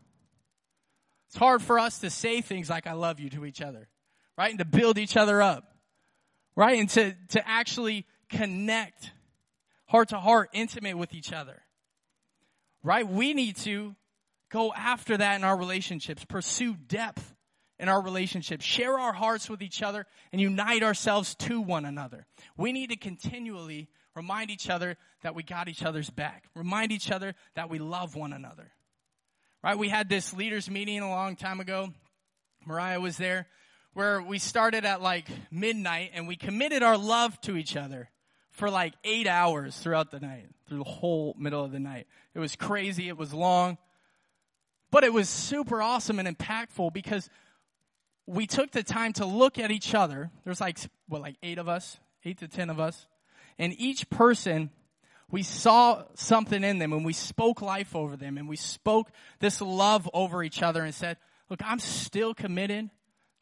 It's 1.27 1.37
hard 1.37 1.61
for 1.61 1.79
us 1.79 1.99
to 1.99 2.09
say 2.09 2.41
things 2.41 2.69
like 2.69 2.87
I 2.87 2.93
love 2.93 3.19
you 3.19 3.29
to 3.31 3.45
each 3.45 3.61
other, 3.61 3.89
right? 4.37 4.51
And 4.51 4.59
to 4.59 4.65
build 4.65 4.97
each 4.97 5.17
other 5.17 5.41
up, 5.41 5.75
right? 6.55 6.79
And 6.79 6.89
to, 6.91 7.15
to 7.29 7.47
actually 7.47 8.05
connect 8.29 9.11
heart 9.87 10.09
to 10.09 10.19
heart, 10.19 10.49
intimate 10.53 10.97
with 10.97 11.13
each 11.13 11.33
other. 11.33 11.63
Right? 12.83 13.07
We 13.07 13.33
need 13.33 13.57
to 13.57 13.95
go 14.49 14.73
after 14.73 15.17
that 15.17 15.35
in 15.35 15.43
our 15.43 15.57
relationships, 15.57 16.23
pursue 16.25 16.75
depth 16.75 17.35
in 17.79 17.89
our 17.89 18.01
relationships, 18.01 18.65
share 18.65 18.97
our 18.97 19.13
hearts 19.13 19.49
with 19.49 19.61
each 19.61 19.83
other, 19.83 20.05
and 20.31 20.41
unite 20.41 20.83
ourselves 20.83 21.35
to 21.35 21.61
one 21.61 21.85
another. 21.85 22.25
We 22.55 22.71
need 22.71 22.89
to 22.89 22.97
continually 22.97 23.89
remind 24.15 24.49
each 24.49 24.69
other 24.69 24.97
that 25.21 25.35
we 25.35 25.43
got 25.43 25.67
each 25.67 25.83
other's 25.83 26.09
back, 26.09 26.45
remind 26.55 26.91
each 26.91 27.11
other 27.11 27.35
that 27.55 27.69
we 27.69 27.79
love 27.79 28.15
one 28.15 28.33
another. 28.33 28.71
Right? 29.63 29.77
We 29.77 29.89
had 29.89 30.09
this 30.09 30.33
leaders 30.33 30.69
meeting 30.69 31.01
a 31.01 31.09
long 31.09 31.35
time 31.35 31.59
ago. 31.59 31.93
Mariah 32.65 32.99
was 32.99 33.17
there 33.17 33.47
where 33.93 34.21
we 34.21 34.39
started 34.39 34.85
at 34.85 35.01
like 35.01 35.27
midnight 35.51 36.11
and 36.13 36.27
we 36.27 36.35
committed 36.35 36.83
our 36.83 36.97
love 36.97 37.39
to 37.41 37.55
each 37.55 37.75
other 37.75 38.09
for 38.57 38.71
like 38.71 38.95
eight 39.03 39.27
hours 39.27 39.77
throughout 39.77 40.09
the 40.09 40.19
night, 40.19 40.47
through 40.67 40.79
the 40.79 40.83
whole 40.83 41.35
middle 41.37 41.63
of 41.63 41.71
the 41.71 41.79
night. 41.79 42.07
It 42.33 42.39
was 42.39 42.55
crazy. 42.55 43.07
It 43.07 43.15
was 43.15 43.31
long, 43.31 43.77
but 44.89 45.03
it 45.03 45.13
was 45.13 45.29
super 45.29 45.79
awesome 45.79 46.17
and 46.17 46.27
impactful 46.27 46.91
because 46.91 47.29
we 48.25 48.47
took 48.47 48.71
the 48.71 48.81
time 48.81 49.13
to 49.13 49.27
look 49.27 49.59
at 49.59 49.69
each 49.69 49.93
other. 49.93 50.31
There's 50.43 50.59
like, 50.59 50.79
what, 51.07 51.21
like 51.21 51.35
eight 51.43 51.59
of 51.59 51.69
us, 51.69 51.99
eight 52.25 52.39
to 52.39 52.47
ten 52.47 52.71
of 52.71 52.79
us. 52.79 53.05
And 53.59 53.75
each 53.77 54.09
person, 54.09 54.71
we 55.29 55.43
saw 55.43 56.05
something 56.15 56.63
in 56.63 56.79
them 56.79 56.93
and 56.93 57.05
we 57.05 57.13
spoke 57.13 57.61
life 57.61 57.95
over 57.95 58.17
them 58.17 58.39
and 58.39 58.49
we 58.49 58.55
spoke 58.55 59.11
this 59.39 59.61
love 59.61 60.09
over 60.15 60.41
each 60.41 60.63
other 60.63 60.83
and 60.83 60.95
said, 60.95 61.17
look, 61.47 61.61
I'm 61.63 61.79
still 61.79 62.33
committed 62.33 62.89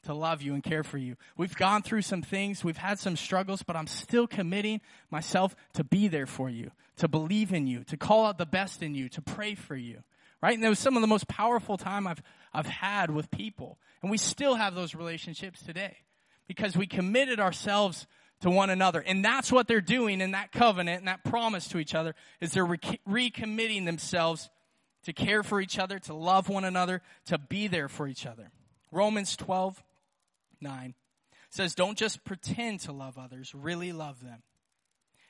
to 0.06 0.14
love 0.14 0.42
you 0.42 0.54
and 0.54 0.64
care 0.64 0.84
for 0.84 0.98
you. 0.98 1.16
We've 1.38 1.56
gone 1.56 1.84
through 1.84 2.02
some 2.02 2.22
things, 2.22 2.64
we've 2.64 2.78
had 2.78 3.00
some 3.00 3.16
struggles, 3.16 3.64
but 3.64 3.76
I'm 3.76 3.88
still 3.88 4.28
committing 4.28 4.82
myself 5.12 5.56
to 5.74 5.84
be 5.84 6.08
there 6.08 6.26
for 6.26 6.50
you, 6.50 6.72
to 6.98 7.08
believe 7.08 7.54
in 7.54 7.68
you, 7.68 7.84
to 7.86 7.98
call 7.98 8.26
out 8.26 8.38
the 8.38 8.46
best 8.46 8.82
in 8.82 8.96
you, 8.96 9.10
to 9.10 9.22
pray 9.22 9.56
for 9.56 9.76
you. 9.76 10.04
Right? 10.42 10.56
And 10.56 10.64
it 10.64 10.70
was 10.70 10.80
some 10.80 10.96
of 10.96 11.02
the 11.02 11.08
most 11.08 11.28
powerful 11.28 11.78
time 11.78 12.06
I've 12.06 12.22
I've 12.56 12.66
had 12.66 13.12
with 13.12 13.30
people. 13.30 13.78
And 14.02 14.10
we 14.10 14.18
still 14.18 14.56
have 14.56 14.76
those 14.76 14.96
relationships 14.96 15.62
today 15.62 15.98
because 16.48 16.78
we 16.78 16.88
committed 16.88 17.40
ourselves 17.40 18.08
to 18.42 18.50
one 18.50 18.70
another. 18.70 19.02
And 19.02 19.24
that's 19.24 19.52
what 19.52 19.68
they're 19.68 19.82
doing 19.82 20.22
in 20.22 20.32
that 20.32 20.52
covenant 20.52 21.00
and 21.00 21.08
that 21.08 21.24
promise 21.24 21.68
to 21.70 21.80
each 21.80 21.94
other 21.94 22.16
is 22.40 22.52
they're 22.52 22.66
re- 22.66 22.80
recommitting 23.08 23.86
themselves 23.86 24.50
to 25.04 25.14
care 25.14 25.44
for 25.44 25.60
each 25.60 25.78
other, 25.78 26.00
to 26.00 26.14
love 26.14 26.48
one 26.48 26.64
another, 26.64 27.02
to 27.26 27.38
be 27.38 27.68
there 27.68 27.90
for 27.90 28.08
each 28.08 28.26
other. 28.26 28.52
Romans 28.92 29.36
12 29.36 29.84
9 30.66 30.96
says, 31.50 31.76
Don't 31.76 31.98
just 31.98 32.26
pretend 32.26 32.82
to 32.82 32.92
love 32.92 33.18
others, 33.18 33.56
really 33.56 33.94
love 33.94 34.22
them. 34.24 34.44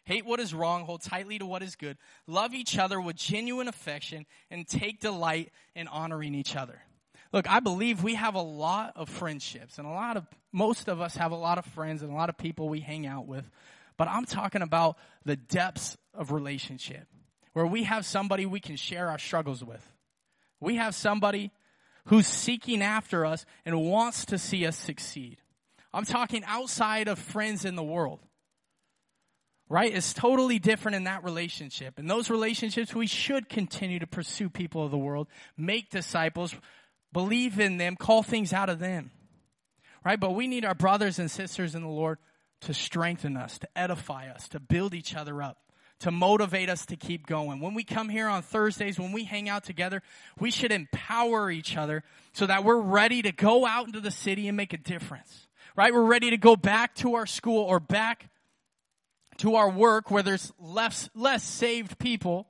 Hate 0.06 0.26
what 0.26 0.40
is 0.40 0.54
wrong, 0.54 0.86
hold 0.86 1.02
tightly 1.02 1.40
to 1.40 1.46
what 1.46 1.64
is 1.64 1.76
good, 1.76 1.98
love 2.28 2.54
each 2.54 2.78
other 2.78 3.02
with 3.02 3.16
genuine 3.16 3.68
affection, 3.68 4.26
and 4.50 4.68
take 4.68 5.00
delight 5.00 5.52
in 5.76 5.88
honoring 5.88 6.36
each 6.36 6.56
other. 6.56 6.80
Look, 7.32 7.50
I 7.50 7.60
believe 7.60 8.04
we 8.04 8.16
have 8.16 8.36
a 8.36 8.42
lot 8.42 8.94
of 8.96 9.10
friendships, 9.10 9.78
and 9.78 9.88
a 9.88 9.92
lot 9.92 10.16
of, 10.16 10.26
most 10.52 10.88
of 10.88 11.02
us 11.02 11.16
have 11.18 11.32
a 11.32 11.36
lot 11.36 11.58
of 11.58 11.66
friends 11.66 12.02
and 12.02 12.12
a 12.12 12.16
lot 12.16 12.30
of 12.30 12.38
people 12.38 12.70
we 12.70 12.80
hang 12.80 13.06
out 13.08 13.28
with. 13.28 13.50
But 13.98 14.08
I'm 14.08 14.26
talking 14.26 14.62
about 14.62 14.98
the 15.26 15.36
depths 15.36 15.98
of 16.14 16.32
relationship, 16.32 17.08
where 17.54 17.66
we 17.66 17.84
have 17.84 18.06
somebody 18.06 18.46
we 18.46 18.60
can 18.60 18.76
share 18.76 19.10
our 19.10 19.20
struggles 19.20 19.64
with. 19.64 19.86
We 20.60 20.76
have 20.76 20.94
somebody 20.94 21.52
who's 22.06 22.28
seeking 22.28 22.82
after 22.82 23.26
us 23.26 23.46
and 23.66 23.82
wants 23.82 24.26
to 24.26 24.38
see 24.38 24.66
us 24.66 24.78
succeed. 24.78 25.38
I'm 25.94 26.06
talking 26.06 26.44
outside 26.46 27.08
of 27.08 27.20
friends 27.20 27.66
in 27.66 27.76
the 27.76 27.84
world. 27.84 28.20
Right? 29.68 29.96
It's 29.96 30.14
totally 30.14 30.60
different 30.60 30.96
in 30.96 31.06
that 31.06 31.24
relationship. 31.24 31.98
In 31.98 32.06
those 32.06 32.30
relationships, 32.30 32.94
we 32.94 33.08
should 33.08 33.50
continue 33.50 33.98
to 33.98 34.06
pursue 34.06 34.50
people 34.50 34.86
of 34.86 34.92
the 34.92 34.98
world, 34.98 35.28
make 35.58 35.90
disciples, 35.90 36.54
believe 37.12 37.60
in 37.60 37.78
them, 37.78 37.96
call 37.96 38.22
things 38.22 38.54
out 38.54 38.70
of 38.70 38.78
them. 38.78 39.10
Right? 40.04 40.20
But 40.20 40.36
we 40.36 40.46
need 40.46 40.66
our 40.66 40.76
brothers 40.76 41.18
and 41.18 41.32
sisters 41.32 41.74
in 41.74 41.82
the 41.82 41.88
Lord 41.88 42.20
to 42.62 42.76
strengthen 42.76 43.36
us, 43.38 43.58
to 43.58 43.68
edify 43.76 44.30
us, 44.30 44.48
to 44.50 44.60
build 44.60 44.94
each 44.94 45.16
other 45.16 45.42
up 45.42 45.58
to 46.00 46.12
motivate 46.12 46.70
us 46.70 46.86
to 46.88 46.96
keep 46.96 47.26
going. 47.26 47.60
When 47.60 47.74
we 47.74 47.84
come 47.84 48.10
here 48.10 48.28
on 48.28 48.42
Thursdays, 48.42 49.00
when 49.00 49.12
we 49.12 49.24
hang 49.24 49.48
out 49.48 49.64
together, 49.64 50.02
we 50.40 50.52
should 50.52 50.72
empower 50.72 51.50
each 51.50 51.78
other 51.78 52.04
so 52.34 52.46
that 52.46 52.64
we're 52.64 52.80
ready 52.80 53.22
to 53.22 53.32
go 53.32 53.66
out 53.66 53.88
into 53.88 54.02
the 54.02 54.12
city 54.12 54.48
and 54.48 54.58
make 54.58 54.74
a 54.74 54.78
difference. 54.78 55.48
Right? 55.76 55.94
We're 55.94 56.04
ready 56.04 56.30
to 56.30 56.38
go 56.38 56.56
back 56.56 56.96
to 56.96 57.16
our 57.16 57.26
school 57.26 57.64
or 57.64 57.80
back 57.80 58.30
to 59.38 59.56
our 59.56 59.70
work 59.70 60.10
where 60.12 60.24
there's 60.24 60.52
less, 60.60 61.10
less 61.14 61.44
saved 61.44 61.98
people, 61.98 62.48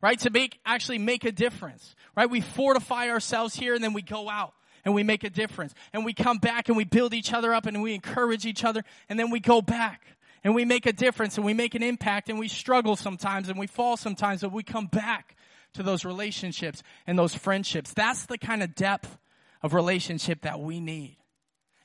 right? 0.00 0.18
To 0.20 0.30
make, 0.30 0.58
actually 0.64 0.98
make 0.98 1.24
a 1.24 1.32
difference, 1.32 1.94
right? 2.16 2.30
We 2.30 2.40
fortify 2.40 3.08
ourselves 3.08 3.54
here 3.54 3.74
and 3.74 3.84
then 3.84 3.92
we 3.92 4.02
go 4.02 4.30
out 4.30 4.54
and 4.84 4.94
we 4.94 5.02
make 5.02 5.24
a 5.24 5.30
difference. 5.30 5.74
And 5.92 6.04
we 6.04 6.12
come 6.12 6.38
back 6.38 6.68
and 6.68 6.76
we 6.76 6.84
build 6.84 7.14
each 7.14 7.32
other 7.32 7.52
up 7.52 7.66
and 7.66 7.82
we 7.82 7.94
encourage 7.94 8.46
each 8.46 8.64
other 8.64 8.84
and 9.08 9.18
then 9.18 9.30
we 9.30 9.40
go 9.40 9.60
back 9.60 10.02
and 10.44 10.54
we 10.54 10.64
make 10.64 10.86
a 10.86 10.92
difference 10.92 11.36
and 11.36 11.46
we 11.46 11.54
make 11.54 11.74
an 11.74 11.82
impact 11.82 12.28
and 12.28 12.38
we 12.38 12.48
struggle 12.48 12.96
sometimes 12.96 13.48
and 13.48 13.58
we 13.58 13.66
fall 13.66 13.96
sometimes, 13.96 14.40
but 14.40 14.52
we 14.52 14.62
come 14.62 14.86
back 14.86 15.36
to 15.74 15.82
those 15.82 16.04
relationships 16.04 16.82
and 17.06 17.18
those 17.18 17.34
friendships. 17.34 17.92
That's 17.94 18.26
the 18.26 18.38
kind 18.38 18.62
of 18.62 18.74
depth 18.74 19.18
of 19.62 19.74
relationship 19.74 20.42
that 20.42 20.60
we 20.60 20.80
need. 20.80 21.16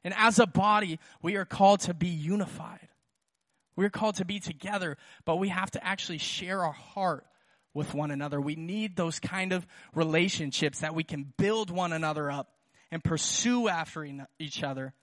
And 0.03 0.13
as 0.17 0.39
a 0.39 0.47
body, 0.47 0.99
we 1.21 1.35
are 1.35 1.45
called 1.45 1.81
to 1.81 1.93
be 1.93 2.07
unified. 2.07 2.87
We're 3.75 3.89
called 3.89 4.15
to 4.15 4.25
be 4.25 4.39
together, 4.39 4.97
but 5.23 5.37
we 5.37 5.49
have 5.49 5.71
to 5.71 5.85
actually 5.85 6.17
share 6.17 6.63
our 6.63 6.73
heart 6.73 7.25
with 7.73 7.93
one 7.93 8.09
another. 8.09 8.41
We 8.41 8.55
need 8.55 8.95
those 8.95 9.19
kind 9.19 9.53
of 9.53 9.67
relationships 9.93 10.79
that 10.79 10.95
we 10.95 11.03
can 11.03 11.31
build 11.37 11.69
one 11.69 11.93
another 11.93 12.31
up 12.31 12.49
and 12.91 13.03
pursue 13.03 13.67
after 13.67 14.07
each 14.39 14.63
other 14.63 14.93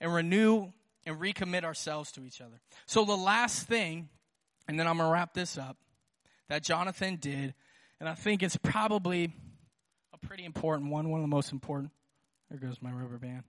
and 0.00 0.12
renew 0.12 0.72
and 1.06 1.20
recommit 1.20 1.64
ourselves 1.64 2.10
to 2.12 2.24
each 2.24 2.40
other. 2.40 2.60
So 2.84 3.04
the 3.04 3.16
last 3.16 3.66
thing, 3.66 4.08
and 4.68 4.78
then 4.78 4.86
I'm 4.86 4.98
going 4.98 5.08
to 5.08 5.12
wrap 5.12 5.32
this 5.32 5.56
up, 5.56 5.76
that 6.48 6.62
Jonathan 6.62 7.16
did, 7.16 7.54
and 8.00 8.08
I 8.08 8.14
think 8.14 8.42
it's 8.42 8.56
probably 8.56 9.32
a 10.12 10.18
pretty 10.18 10.44
important 10.44 10.90
one, 10.90 11.08
one 11.08 11.20
of 11.20 11.24
the 11.24 11.34
most 11.34 11.52
important. 11.52 11.92
There 12.50 12.58
goes 12.58 12.76
my 12.80 12.92
rubber 12.92 13.18
band. 13.18 13.44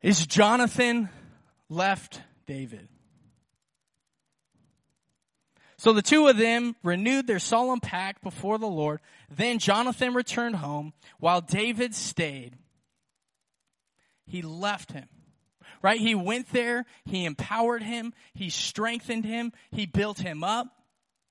is 0.00 0.26
Jonathan 0.26 1.08
left 1.68 2.20
David. 2.46 2.88
So 5.76 5.92
the 5.92 6.02
two 6.02 6.28
of 6.28 6.36
them 6.36 6.76
renewed 6.84 7.26
their 7.26 7.40
solemn 7.40 7.80
pact 7.80 8.22
before 8.22 8.56
the 8.56 8.68
Lord. 8.68 9.00
Then 9.28 9.58
Jonathan 9.58 10.14
returned 10.14 10.56
home 10.56 10.92
while 11.18 11.40
David 11.40 11.94
stayed. 11.94 12.56
He 14.24 14.42
left 14.42 14.92
him. 14.92 15.08
Right? 15.82 16.00
He 16.00 16.14
went 16.14 16.52
there. 16.52 16.84
He 17.04 17.24
empowered 17.24 17.82
him. 17.82 18.14
He 18.34 18.50
strengthened 18.50 19.24
him. 19.24 19.52
He 19.70 19.86
built 19.86 20.20
him 20.20 20.44
up. 20.44 20.68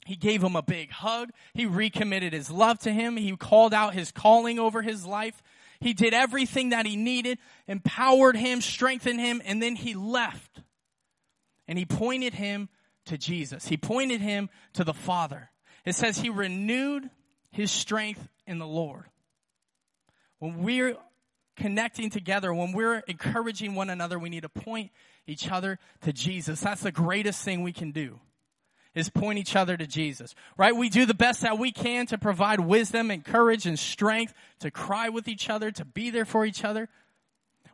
He 0.06 0.16
gave 0.16 0.44
him 0.44 0.56
a 0.56 0.62
big 0.62 0.92
hug. 0.92 1.30
He 1.54 1.66
recommitted 1.66 2.34
his 2.34 2.52
love 2.52 2.80
to 2.80 2.92
him. 2.92 3.16
He 3.16 3.36
called 3.38 3.74
out 3.74 3.94
his 3.94 4.12
calling 4.12 4.60
over 4.60 4.82
his 4.82 5.06
life. 5.06 5.42
He 5.80 5.94
did 5.94 6.14
everything 6.14 6.70
that 6.70 6.86
he 6.86 6.96
needed, 6.96 7.40
empowered 7.68 8.36
him, 8.36 8.62
strengthened 8.62 9.20
him, 9.20 9.42
and 9.46 9.62
then 9.62 9.76
he 9.76 9.94
left. 9.96 10.62
And 11.68 11.78
he 11.78 11.86
pointed 11.86 12.34
him 12.34 12.70
to 13.06 13.18
Jesus. 13.18 13.68
He 13.68 13.78
pointed 13.78 14.22
him 14.22 14.50
to 14.74 14.84
the 14.84 14.94
Father. 14.94 15.50
It 15.86 15.96
says 15.96 16.18
he 16.18 16.30
renewed 16.30 17.10
his 17.52 17.72
strength 17.72 18.28
in 18.46 18.60
the 18.60 18.68
Lord. 18.68 19.06
When 20.40 20.64
we're 20.64 20.98
connecting 21.56 22.10
together, 22.10 22.54
when 22.54 22.72
we're 22.72 23.00
encouraging 23.08 23.76
one 23.76 23.90
another, 23.90 24.18
we 24.18 24.30
need 24.30 24.44
to 24.44 24.50
point 24.50 24.92
each 25.28 25.52
other 25.52 25.80
to 26.02 26.14
Jesus. 26.14 26.62
That's 26.62 26.82
the 26.82 26.92
greatest 26.92 27.44
thing 27.44 27.62
we 27.64 27.74
can 27.74 27.92
do 27.92 28.20
is 28.94 29.10
point 29.10 29.40
each 29.40 29.56
other 29.56 29.78
to 29.78 29.88
Jesus, 29.88 30.36
right? 30.58 30.76
We 30.76 30.90
do 30.90 31.06
the 31.06 31.14
best 31.14 31.42
that 31.42 31.58
we 31.58 31.72
can 31.72 32.08
to 32.08 32.18
provide 32.18 32.60
wisdom 32.60 33.10
and 33.10 33.24
courage 33.24 33.66
and 33.66 33.80
strength 33.80 34.34
to 34.60 34.70
cry 34.70 35.10
with 35.10 35.28
each 35.28 35.50
other, 35.50 35.72
to 35.72 35.86
be 35.86 36.10
there 36.10 36.26
for 36.26 36.46
each 36.46 36.66
other. 36.66 36.90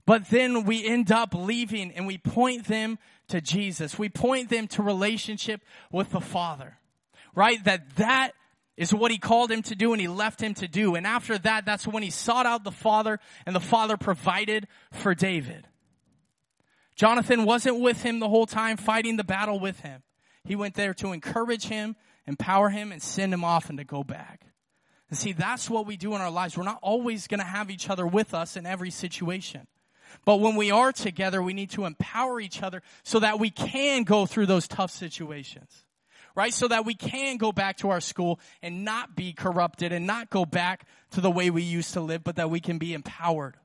But 0.05 0.29
then 0.29 0.63
we 0.63 0.85
end 0.85 1.11
up 1.11 1.33
leaving 1.33 1.91
and 1.91 2.07
we 2.07 2.17
point 2.17 2.65
them 2.67 2.99
to 3.29 3.41
Jesus. 3.41 3.97
We 3.97 4.09
point 4.09 4.49
them 4.49 4.67
to 4.69 4.83
relationship 4.83 5.61
with 5.91 6.11
the 6.11 6.21
Father, 6.21 6.77
right? 7.35 7.61
That 7.65 7.95
that 7.97 8.31
is 8.77 8.93
what 8.93 9.11
he 9.11 9.17
called 9.17 9.51
him 9.51 9.63
to 9.63 9.75
do 9.75 9.91
and 9.91 9.99
he 9.99 10.07
left 10.07 10.39
him 10.39 10.53
to 10.53 10.67
do. 10.67 10.95
And 10.95 11.05
after 11.05 11.37
that, 11.39 11.65
that's 11.65 11.87
when 11.87 12.03
he 12.03 12.11
sought 12.11 12.45
out 12.45 12.63
the 12.63 12.71
Father 12.71 13.19
and 13.45 13.55
the 13.55 13.59
Father 13.59 13.97
provided 13.97 14.67
for 14.91 15.15
David. 15.15 15.67
Jonathan 16.95 17.43
wasn't 17.43 17.79
with 17.79 18.03
him 18.03 18.19
the 18.19 18.29
whole 18.29 18.45
time 18.45 18.77
fighting 18.77 19.17
the 19.17 19.23
battle 19.23 19.59
with 19.59 19.79
him. 19.81 20.03
He 20.43 20.55
went 20.55 20.75
there 20.75 20.93
to 20.95 21.11
encourage 21.11 21.65
him, 21.65 21.95
empower 22.25 22.69
him, 22.69 22.91
and 22.91 23.01
send 23.01 23.33
him 23.33 23.43
off 23.43 23.69
and 23.69 23.77
to 23.79 23.83
go 23.83 24.03
back. 24.03 24.45
And 25.09 25.17
see, 25.17 25.33
that's 25.33 25.69
what 25.69 25.85
we 25.85 25.97
do 25.97 26.15
in 26.15 26.21
our 26.21 26.31
lives. 26.31 26.57
We're 26.57 26.63
not 26.63 26.79
always 26.81 27.27
going 27.27 27.39
to 27.39 27.45
have 27.45 27.69
each 27.69 27.89
other 27.89 28.05
with 28.05 28.33
us 28.33 28.57
in 28.57 28.65
every 28.65 28.91
situation. 28.91 29.67
But 30.25 30.37
when 30.37 30.55
we 30.55 30.71
are 30.71 30.91
together, 30.91 31.41
we 31.41 31.53
need 31.53 31.71
to 31.71 31.85
empower 31.85 32.39
each 32.39 32.63
other 32.63 32.81
so 33.03 33.19
that 33.19 33.39
we 33.39 33.49
can 33.49 34.03
go 34.03 34.25
through 34.25 34.45
those 34.45 34.67
tough 34.67 34.91
situations. 34.91 35.83
Right? 36.37 36.53
So 36.53 36.67
that 36.67 36.85
we 36.85 36.93
can 36.93 37.37
go 37.37 37.51
back 37.51 37.77
to 37.77 37.89
our 37.89 37.99
school 37.99 38.39
and 38.61 38.85
not 38.85 39.15
be 39.15 39.33
corrupted 39.33 39.91
and 39.91 40.05
not 40.05 40.29
go 40.29 40.45
back 40.45 40.85
to 41.11 41.19
the 41.19 41.31
way 41.31 41.49
we 41.49 41.63
used 41.63 41.93
to 41.93 41.99
live, 41.99 42.23
but 42.23 42.35
that 42.35 42.51
we 42.51 42.59
can 42.59 42.77
be 42.77 42.93
empowered. 42.93 43.55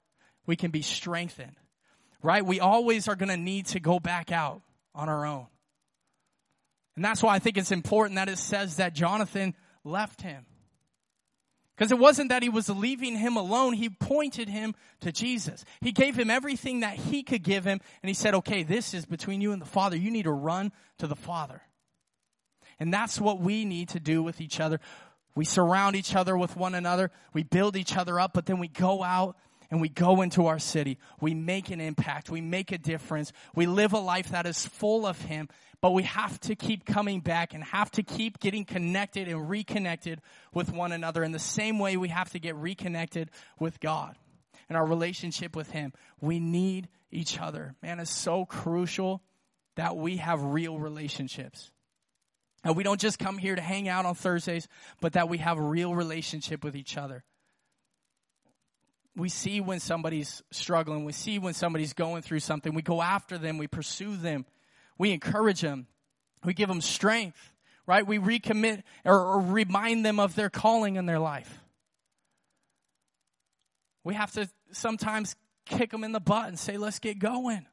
We 0.46 0.56
can 0.56 0.70
be 0.70 0.80
strengthened. 0.80 1.56
Right? 2.22 2.44
We 2.44 2.60
always 2.60 3.08
are 3.08 3.14
going 3.14 3.28
to 3.28 3.36
need 3.36 3.66
to 3.66 3.80
go 3.80 4.00
back 4.00 4.32
out 4.32 4.62
on 4.94 5.10
our 5.10 5.26
own. 5.26 5.48
And 6.96 7.04
that's 7.04 7.22
why 7.22 7.34
I 7.34 7.40
think 7.40 7.58
it's 7.58 7.72
important 7.72 8.16
that 8.16 8.30
it 8.30 8.38
says 8.38 8.76
that 8.76 8.94
Jonathan 8.94 9.54
left 9.84 10.22
him. 10.22 10.46
Because 11.76 11.92
it 11.92 11.98
wasn't 11.98 12.30
that 12.30 12.42
he 12.42 12.48
was 12.48 12.70
leaving 12.70 13.18
him 13.18 13.36
alone. 13.36 13.74
He 13.74 13.90
pointed 13.90 14.48
him 14.48 14.74
to 15.00 15.12
Jesus. 15.12 15.62
He 15.82 15.92
gave 15.92 16.18
him 16.18 16.30
everything 16.30 16.80
that 16.80 16.94
he 16.94 17.22
could 17.22 17.42
give 17.42 17.66
him. 17.66 17.82
And 18.02 18.08
he 18.08 18.14
said, 18.14 18.34
okay, 18.36 18.62
this 18.62 18.94
is 18.94 19.04
between 19.04 19.42
you 19.42 19.52
and 19.52 19.60
the 19.60 19.66
Father. 19.66 19.96
You 19.96 20.10
need 20.10 20.22
to 20.22 20.32
run 20.32 20.72
to 20.98 21.06
the 21.06 21.16
Father. 21.16 21.60
And 22.82 22.92
that's 22.92 23.20
what 23.20 23.38
we 23.38 23.64
need 23.64 23.90
to 23.90 24.00
do 24.00 24.24
with 24.24 24.40
each 24.40 24.58
other. 24.58 24.80
We 25.36 25.44
surround 25.44 25.94
each 25.94 26.16
other 26.16 26.36
with 26.36 26.56
one 26.56 26.74
another. 26.74 27.12
We 27.32 27.44
build 27.44 27.76
each 27.76 27.96
other 27.96 28.18
up, 28.18 28.32
but 28.34 28.46
then 28.46 28.58
we 28.58 28.66
go 28.66 29.04
out 29.04 29.36
and 29.70 29.80
we 29.80 29.88
go 29.88 30.20
into 30.20 30.48
our 30.48 30.58
city. 30.58 30.98
We 31.20 31.32
make 31.32 31.70
an 31.70 31.80
impact. 31.80 32.28
We 32.28 32.40
make 32.40 32.72
a 32.72 32.78
difference. 32.78 33.32
We 33.54 33.66
live 33.66 33.92
a 33.92 34.00
life 34.00 34.30
that 34.30 34.46
is 34.46 34.66
full 34.66 35.06
of 35.06 35.16
Him. 35.22 35.48
But 35.80 35.92
we 35.92 36.02
have 36.02 36.40
to 36.40 36.56
keep 36.56 36.84
coming 36.84 37.20
back 37.20 37.54
and 37.54 37.62
have 37.62 37.92
to 37.92 38.02
keep 38.02 38.40
getting 38.40 38.64
connected 38.64 39.28
and 39.28 39.48
reconnected 39.48 40.20
with 40.52 40.72
one 40.72 40.90
another 40.90 41.22
in 41.22 41.30
the 41.30 41.38
same 41.38 41.78
way 41.78 41.96
we 41.96 42.08
have 42.08 42.30
to 42.30 42.40
get 42.40 42.56
reconnected 42.56 43.30
with 43.60 43.78
God 43.78 44.16
and 44.68 44.76
our 44.76 44.84
relationship 44.84 45.54
with 45.54 45.70
Him. 45.70 45.92
We 46.20 46.40
need 46.40 46.88
each 47.12 47.38
other. 47.38 47.76
Man, 47.80 48.00
it's 48.00 48.10
so 48.10 48.44
crucial 48.44 49.22
that 49.76 49.96
we 49.96 50.16
have 50.16 50.42
real 50.42 50.80
relationships. 50.80 51.70
And 52.64 52.76
we 52.76 52.82
don't 52.82 53.00
just 53.00 53.18
come 53.18 53.38
here 53.38 53.56
to 53.56 53.62
hang 53.62 53.88
out 53.88 54.06
on 54.06 54.14
Thursdays, 54.14 54.68
but 55.00 55.14
that 55.14 55.28
we 55.28 55.38
have 55.38 55.58
a 55.58 55.62
real 55.62 55.94
relationship 55.94 56.62
with 56.62 56.76
each 56.76 56.96
other 56.96 57.24
we 59.14 59.28
see 59.28 59.60
when 59.60 59.80
somebody's 59.80 60.42
struggling, 60.50 61.04
we 61.04 61.12
see 61.12 61.38
when 61.38 61.54
somebody's 61.54 61.92
going 61.92 62.22
through 62.22 62.40
something, 62.40 62.74
we 62.74 62.82
go 62.82 63.02
after 63.02 63.36
them, 63.36 63.58
we 63.58 63.66
pursue 63.66 64.16
them, 64.16 64.46
we 64.98 65.12
encourage 65.12 65.60
them, 65.60 65.86
we 66.44 66.54
give 66.54 66.68
them 66.68 66.80
strength, 66.80 67.52
right? 67.86 68.06
We 68.06 68.18
recommit 68.18 68.82
or, 69.04 69.18
or 69.18 69.40
remind 69.40 70.04
them 70.04 70.18
of 70.18 70.34
their 70.34 70.50
calling 70.50 70.96
in 70.96 71.06
their 71.06 71.18
life. 71.18 71.60
We 74.04 74.14
have 74.14 74.32
to 74.32 74.48
sometimes 74.72 75.36
kick 75.66 75.90
them 75.90 76.04
in 76.04 76.12
the 76.12 76.20
butt 76.20 76.48
and 76.48 76.58
say, 76.58 76.76
let's 76.76 76.98
get 76.98 77.18
going. 77.18 77.66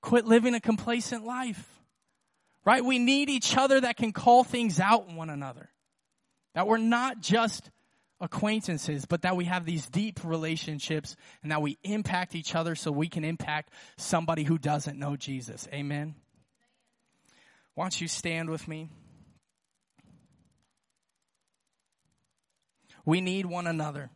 Quit 0.00 0.24
living 0.24 0.54
a 0.54 0.60
complacent 0.60 1.24
life. 1.24 1.68
Right? 2.64 2.84
We 2.84 2.98
need 2.98 3.28
each 3.28 3.56
other 3.56 3.80
that 3.80 3.96
can 3.96 4.12
call 4.12 4.44
things 4.44 4.80
out 4.80 5.08
in 5.08 5.16
one 5.16 5.30
another. 5.30 5.70
That 6.54 6.66
we're 6.66 6.78
not 6.78 7.20
just 7.20 7.70
acquaintances, 8.20 9.04
but 9.04 9.22
that 9.22 9.36
we 9.36 9.44
have 9.44 9.64
these 9.64 9.86
deep 9.86 10.20
relationships 10.24 11.16
and 11.42 11.52
that 11.52 11.60
we 11.60 11.78
impact 11.82 12.34
each 12.34 12.54
other 12.54 12.74
so 12.74 12.90
we 12.90 13.08
can 13.08 13.24
impact 13.24 13.70
somebody 13.98 14.44
who 14.44 14.56
doesn't 14.56 14.98
know 14.98 15.16
Jesus. 15.16 15.68
Amen. 15.72 16.14
Why 17.74 17.84
don't 17.84 18.00
you 18.00 18.08
stand 18.08 18.50
with 18.50 18.66
me? 18.66 18.88
We 23.04 23.20
need 23.20 23.46
one 23.46 23.66
another. 23.66 24.10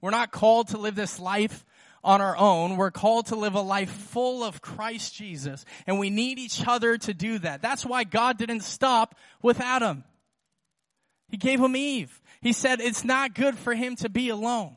We're 0.00 0.10
not 0.10 0.32
called 0.32 0.68
to 0.68 0.78
live 0.78 0.94
this 0.94 1.20
life 1.20 1.64
on 2.06 2.22
our 2.22 2.36
own. 2.36 2.76
We're 2.76 2.92
called 2.92 3.26
to 3.26 3.36
live 3.36 3.54
a 3.54 3.60
life 3.60 3.90
full 3.90 4.44
of 4.44 4.62
Christ 4.62 5.14
Jesus. 5.14 5.64
And 5.86 5.98
we 5.98 6.08
need 6.08 6.38
each 6.38 6.66
other 6.66 6.96
to 6.96 7.12
do 7.12 7.40
that. 7.40 7.60
That's 7.60 7.84
why 7.84 8.04
God 8.04 8.38
didn't 8.38 8.60
stop 8.60 9.16
with 9.42 9.60
Adam. 9.60 10.04
He 11.28 11.36
gave 11.36 11.60
him 11.60 11.74
Eve. 11.76 12.22
He 12.40 12.52
said 12.52 12.80
it's 12.80 13.04
not 13.04 13.34
good 13.34 13.58
for 13.58 13.74
him 13.74 13.96
to 13.96 14.08
be 14.08 14.28
alone. 14.28 14.76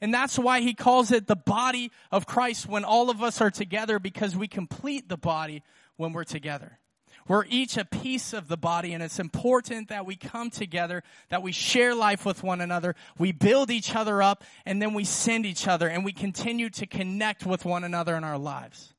And 0.00 0.14
that's 0.14 0.38
why 0.38 0.60
he 0.60 0.74
calls 0.74 1.10
it 1.10 1.26
the 1.26 1.36
body 1.36 1.90
of 2.12 2.26
Christ 2.26 2.68
when 2.68 2.84
all 2.84 3.10
of 3.10 3.22
us 3.22 3.40
are 3.40 3.50
together 3.50 3.98
because 3.98 4.36
we 4.36 4.46
complete 4.46 5.08
the 5.08 5.16
body 5.16 5.62
when 5.96 6.12
we're 6.12 6.24
together. 6.24 6.78
We're 7.26 7.46
each 7.46 7.76
a 7.76 7.84
piece 7.84 8.32
of 8.32 8.48
the 8.48 8.56
body 8.56 8.92
and 8.92 9.02
it's 9.02 9.18
important 9.18 9.88
that 9.88 10.04
we 10.04 10.16
come 10.16 10.50
together, 10.50 11.02
that 11.30 11.42
we 11.42 11.52
share 11.52 11.94
life 11.94 12.26
with 12.26 12.42
one 12.42 12.60
another, 12.60 12.94
we 13.18 13.32
build 13.32 13.70
each 13.70 13.94
other 13.96 14.22
up, 14.22 14.44
and 14.66 14.80
then 14.80 14.92
we 14.92 15.04
send 15.04 15.46
each 15.46 15.66
other 15.66 15.88
and 15.88 16.04
we 16.04 16.12
continue 16.12 16.68
to 16.70 16.86
connect 16.86 17.46
with 17.46 17.64
one 17.64 17.84
another 17.84 18.14
in 18.16 18.24
our 18.24 18.38
lives. 18.38 18.92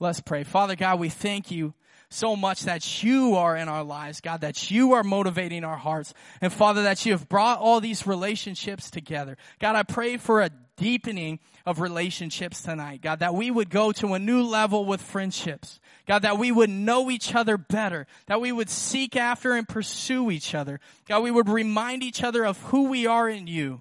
Let's 0.00 0.20
pray. 0.20 0.42
Father 0.42 0.74
God, 0.74 0.98
we 0.98 1.08
thank 1.08 1.50
you 1.50 1.74
so 2.08 2.36
much 2.36 2.62
that 2.62 3.02
you 3.02 3.36
are 3.36 3.56
in 3.56 3.68
our 3.68 3.84
lives, 3.84 4.20
God, 4.20 4.42
that 4.42 4.70
you 4.70 4.92
are 4.92 5.02
motivating 5.02 5.64
our 5.64 5.76
hearts. 5.76 6.14
And 6.40 6.52
Father, 6.52 6.82
that 6.84 7.06
you 7.06 7.12
have 7.12 7.28
brought 7.28 7.58
all 7.58 7.80
these 7.80 8.06
relationships 8.06 8.90
together. 8.90 9.36
God, 9.60 9.76
I 9.76 9.82
pray 9.82 10.16
for 10.16 10.42
a 10.42 10.50
deepening 10.76 11.38
of 11.66 11.80
relationships 11.80 12.62
tonight. 12.62 13.00
God, 13.02 13.20
that 13.20 13.34
we 13.34 13.50
would 13.50 13.70
go 13.70 13.92
to 13.92 14.14
a 14.14 14.18
new 14.18 14.42
level 14.42 14.84
with 14.84 15.00
friendships. 15.00 15.80
God, 16.06 16.22
that 16.22 16.38
we 16.38 16.52
would 16.52 16.70
know 16.70 17.10
each 17.10 17.34
other 17.34 17.56
better. 17.56 18.06
That 18.26 18.40
we 18.40 18.52
would 18.52 18.68
seek 18.68 19.16
after 19.16 19.54
and 19.54 19.68
pursue 19.68 20.30
each 20.30 20.54
other. 20.54 20.80
God, 21.08 21.22
we 21.22 21.30
would 21.30 21.48
remind 21.48 22.02
each 22.02 22.22
other 22.22 22.44
of 22.44 22.60
who 22.64 22.88
we 22.88 23.06
are 23.06 23.28
in 23.28 23.46
you. 23.46 23.80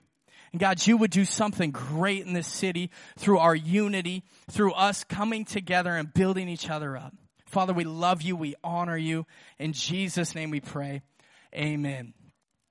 And 0.52 0.60
God, 0.60 0.86
you 0.86 0.98
would 0.98 1.12
do 1.12 1.26
something 1.26 1.72
great 1.72 2.26
in 2.26 2.34
this 2.34 2.48
city 2.48 2.92
through 3.18 3.40
our 3.40 3.56
unity, 3.56 4.24
through 4.50 4.74
us 4.74 5.04
coming 5.04 5.46
together 5.46 5.96
and 5.96 6.14
building 6.14 6.48
each 6.48 6.70
other 6.70 6.96
up. 6.96 7.14
Father, 7.46 7.74
we 7.74 7.84
love 7.84 8.22
you. 8.22 8.36
We 8.36 8.56
honor 8.64 8.98
you. 8.98 9.26
In 9.60 9.74
Jesus' 9.74 10.36
name 10.36 10.52
we 10.52 10.62
pray. 10.62 11.02
Amen. 11.56 12.14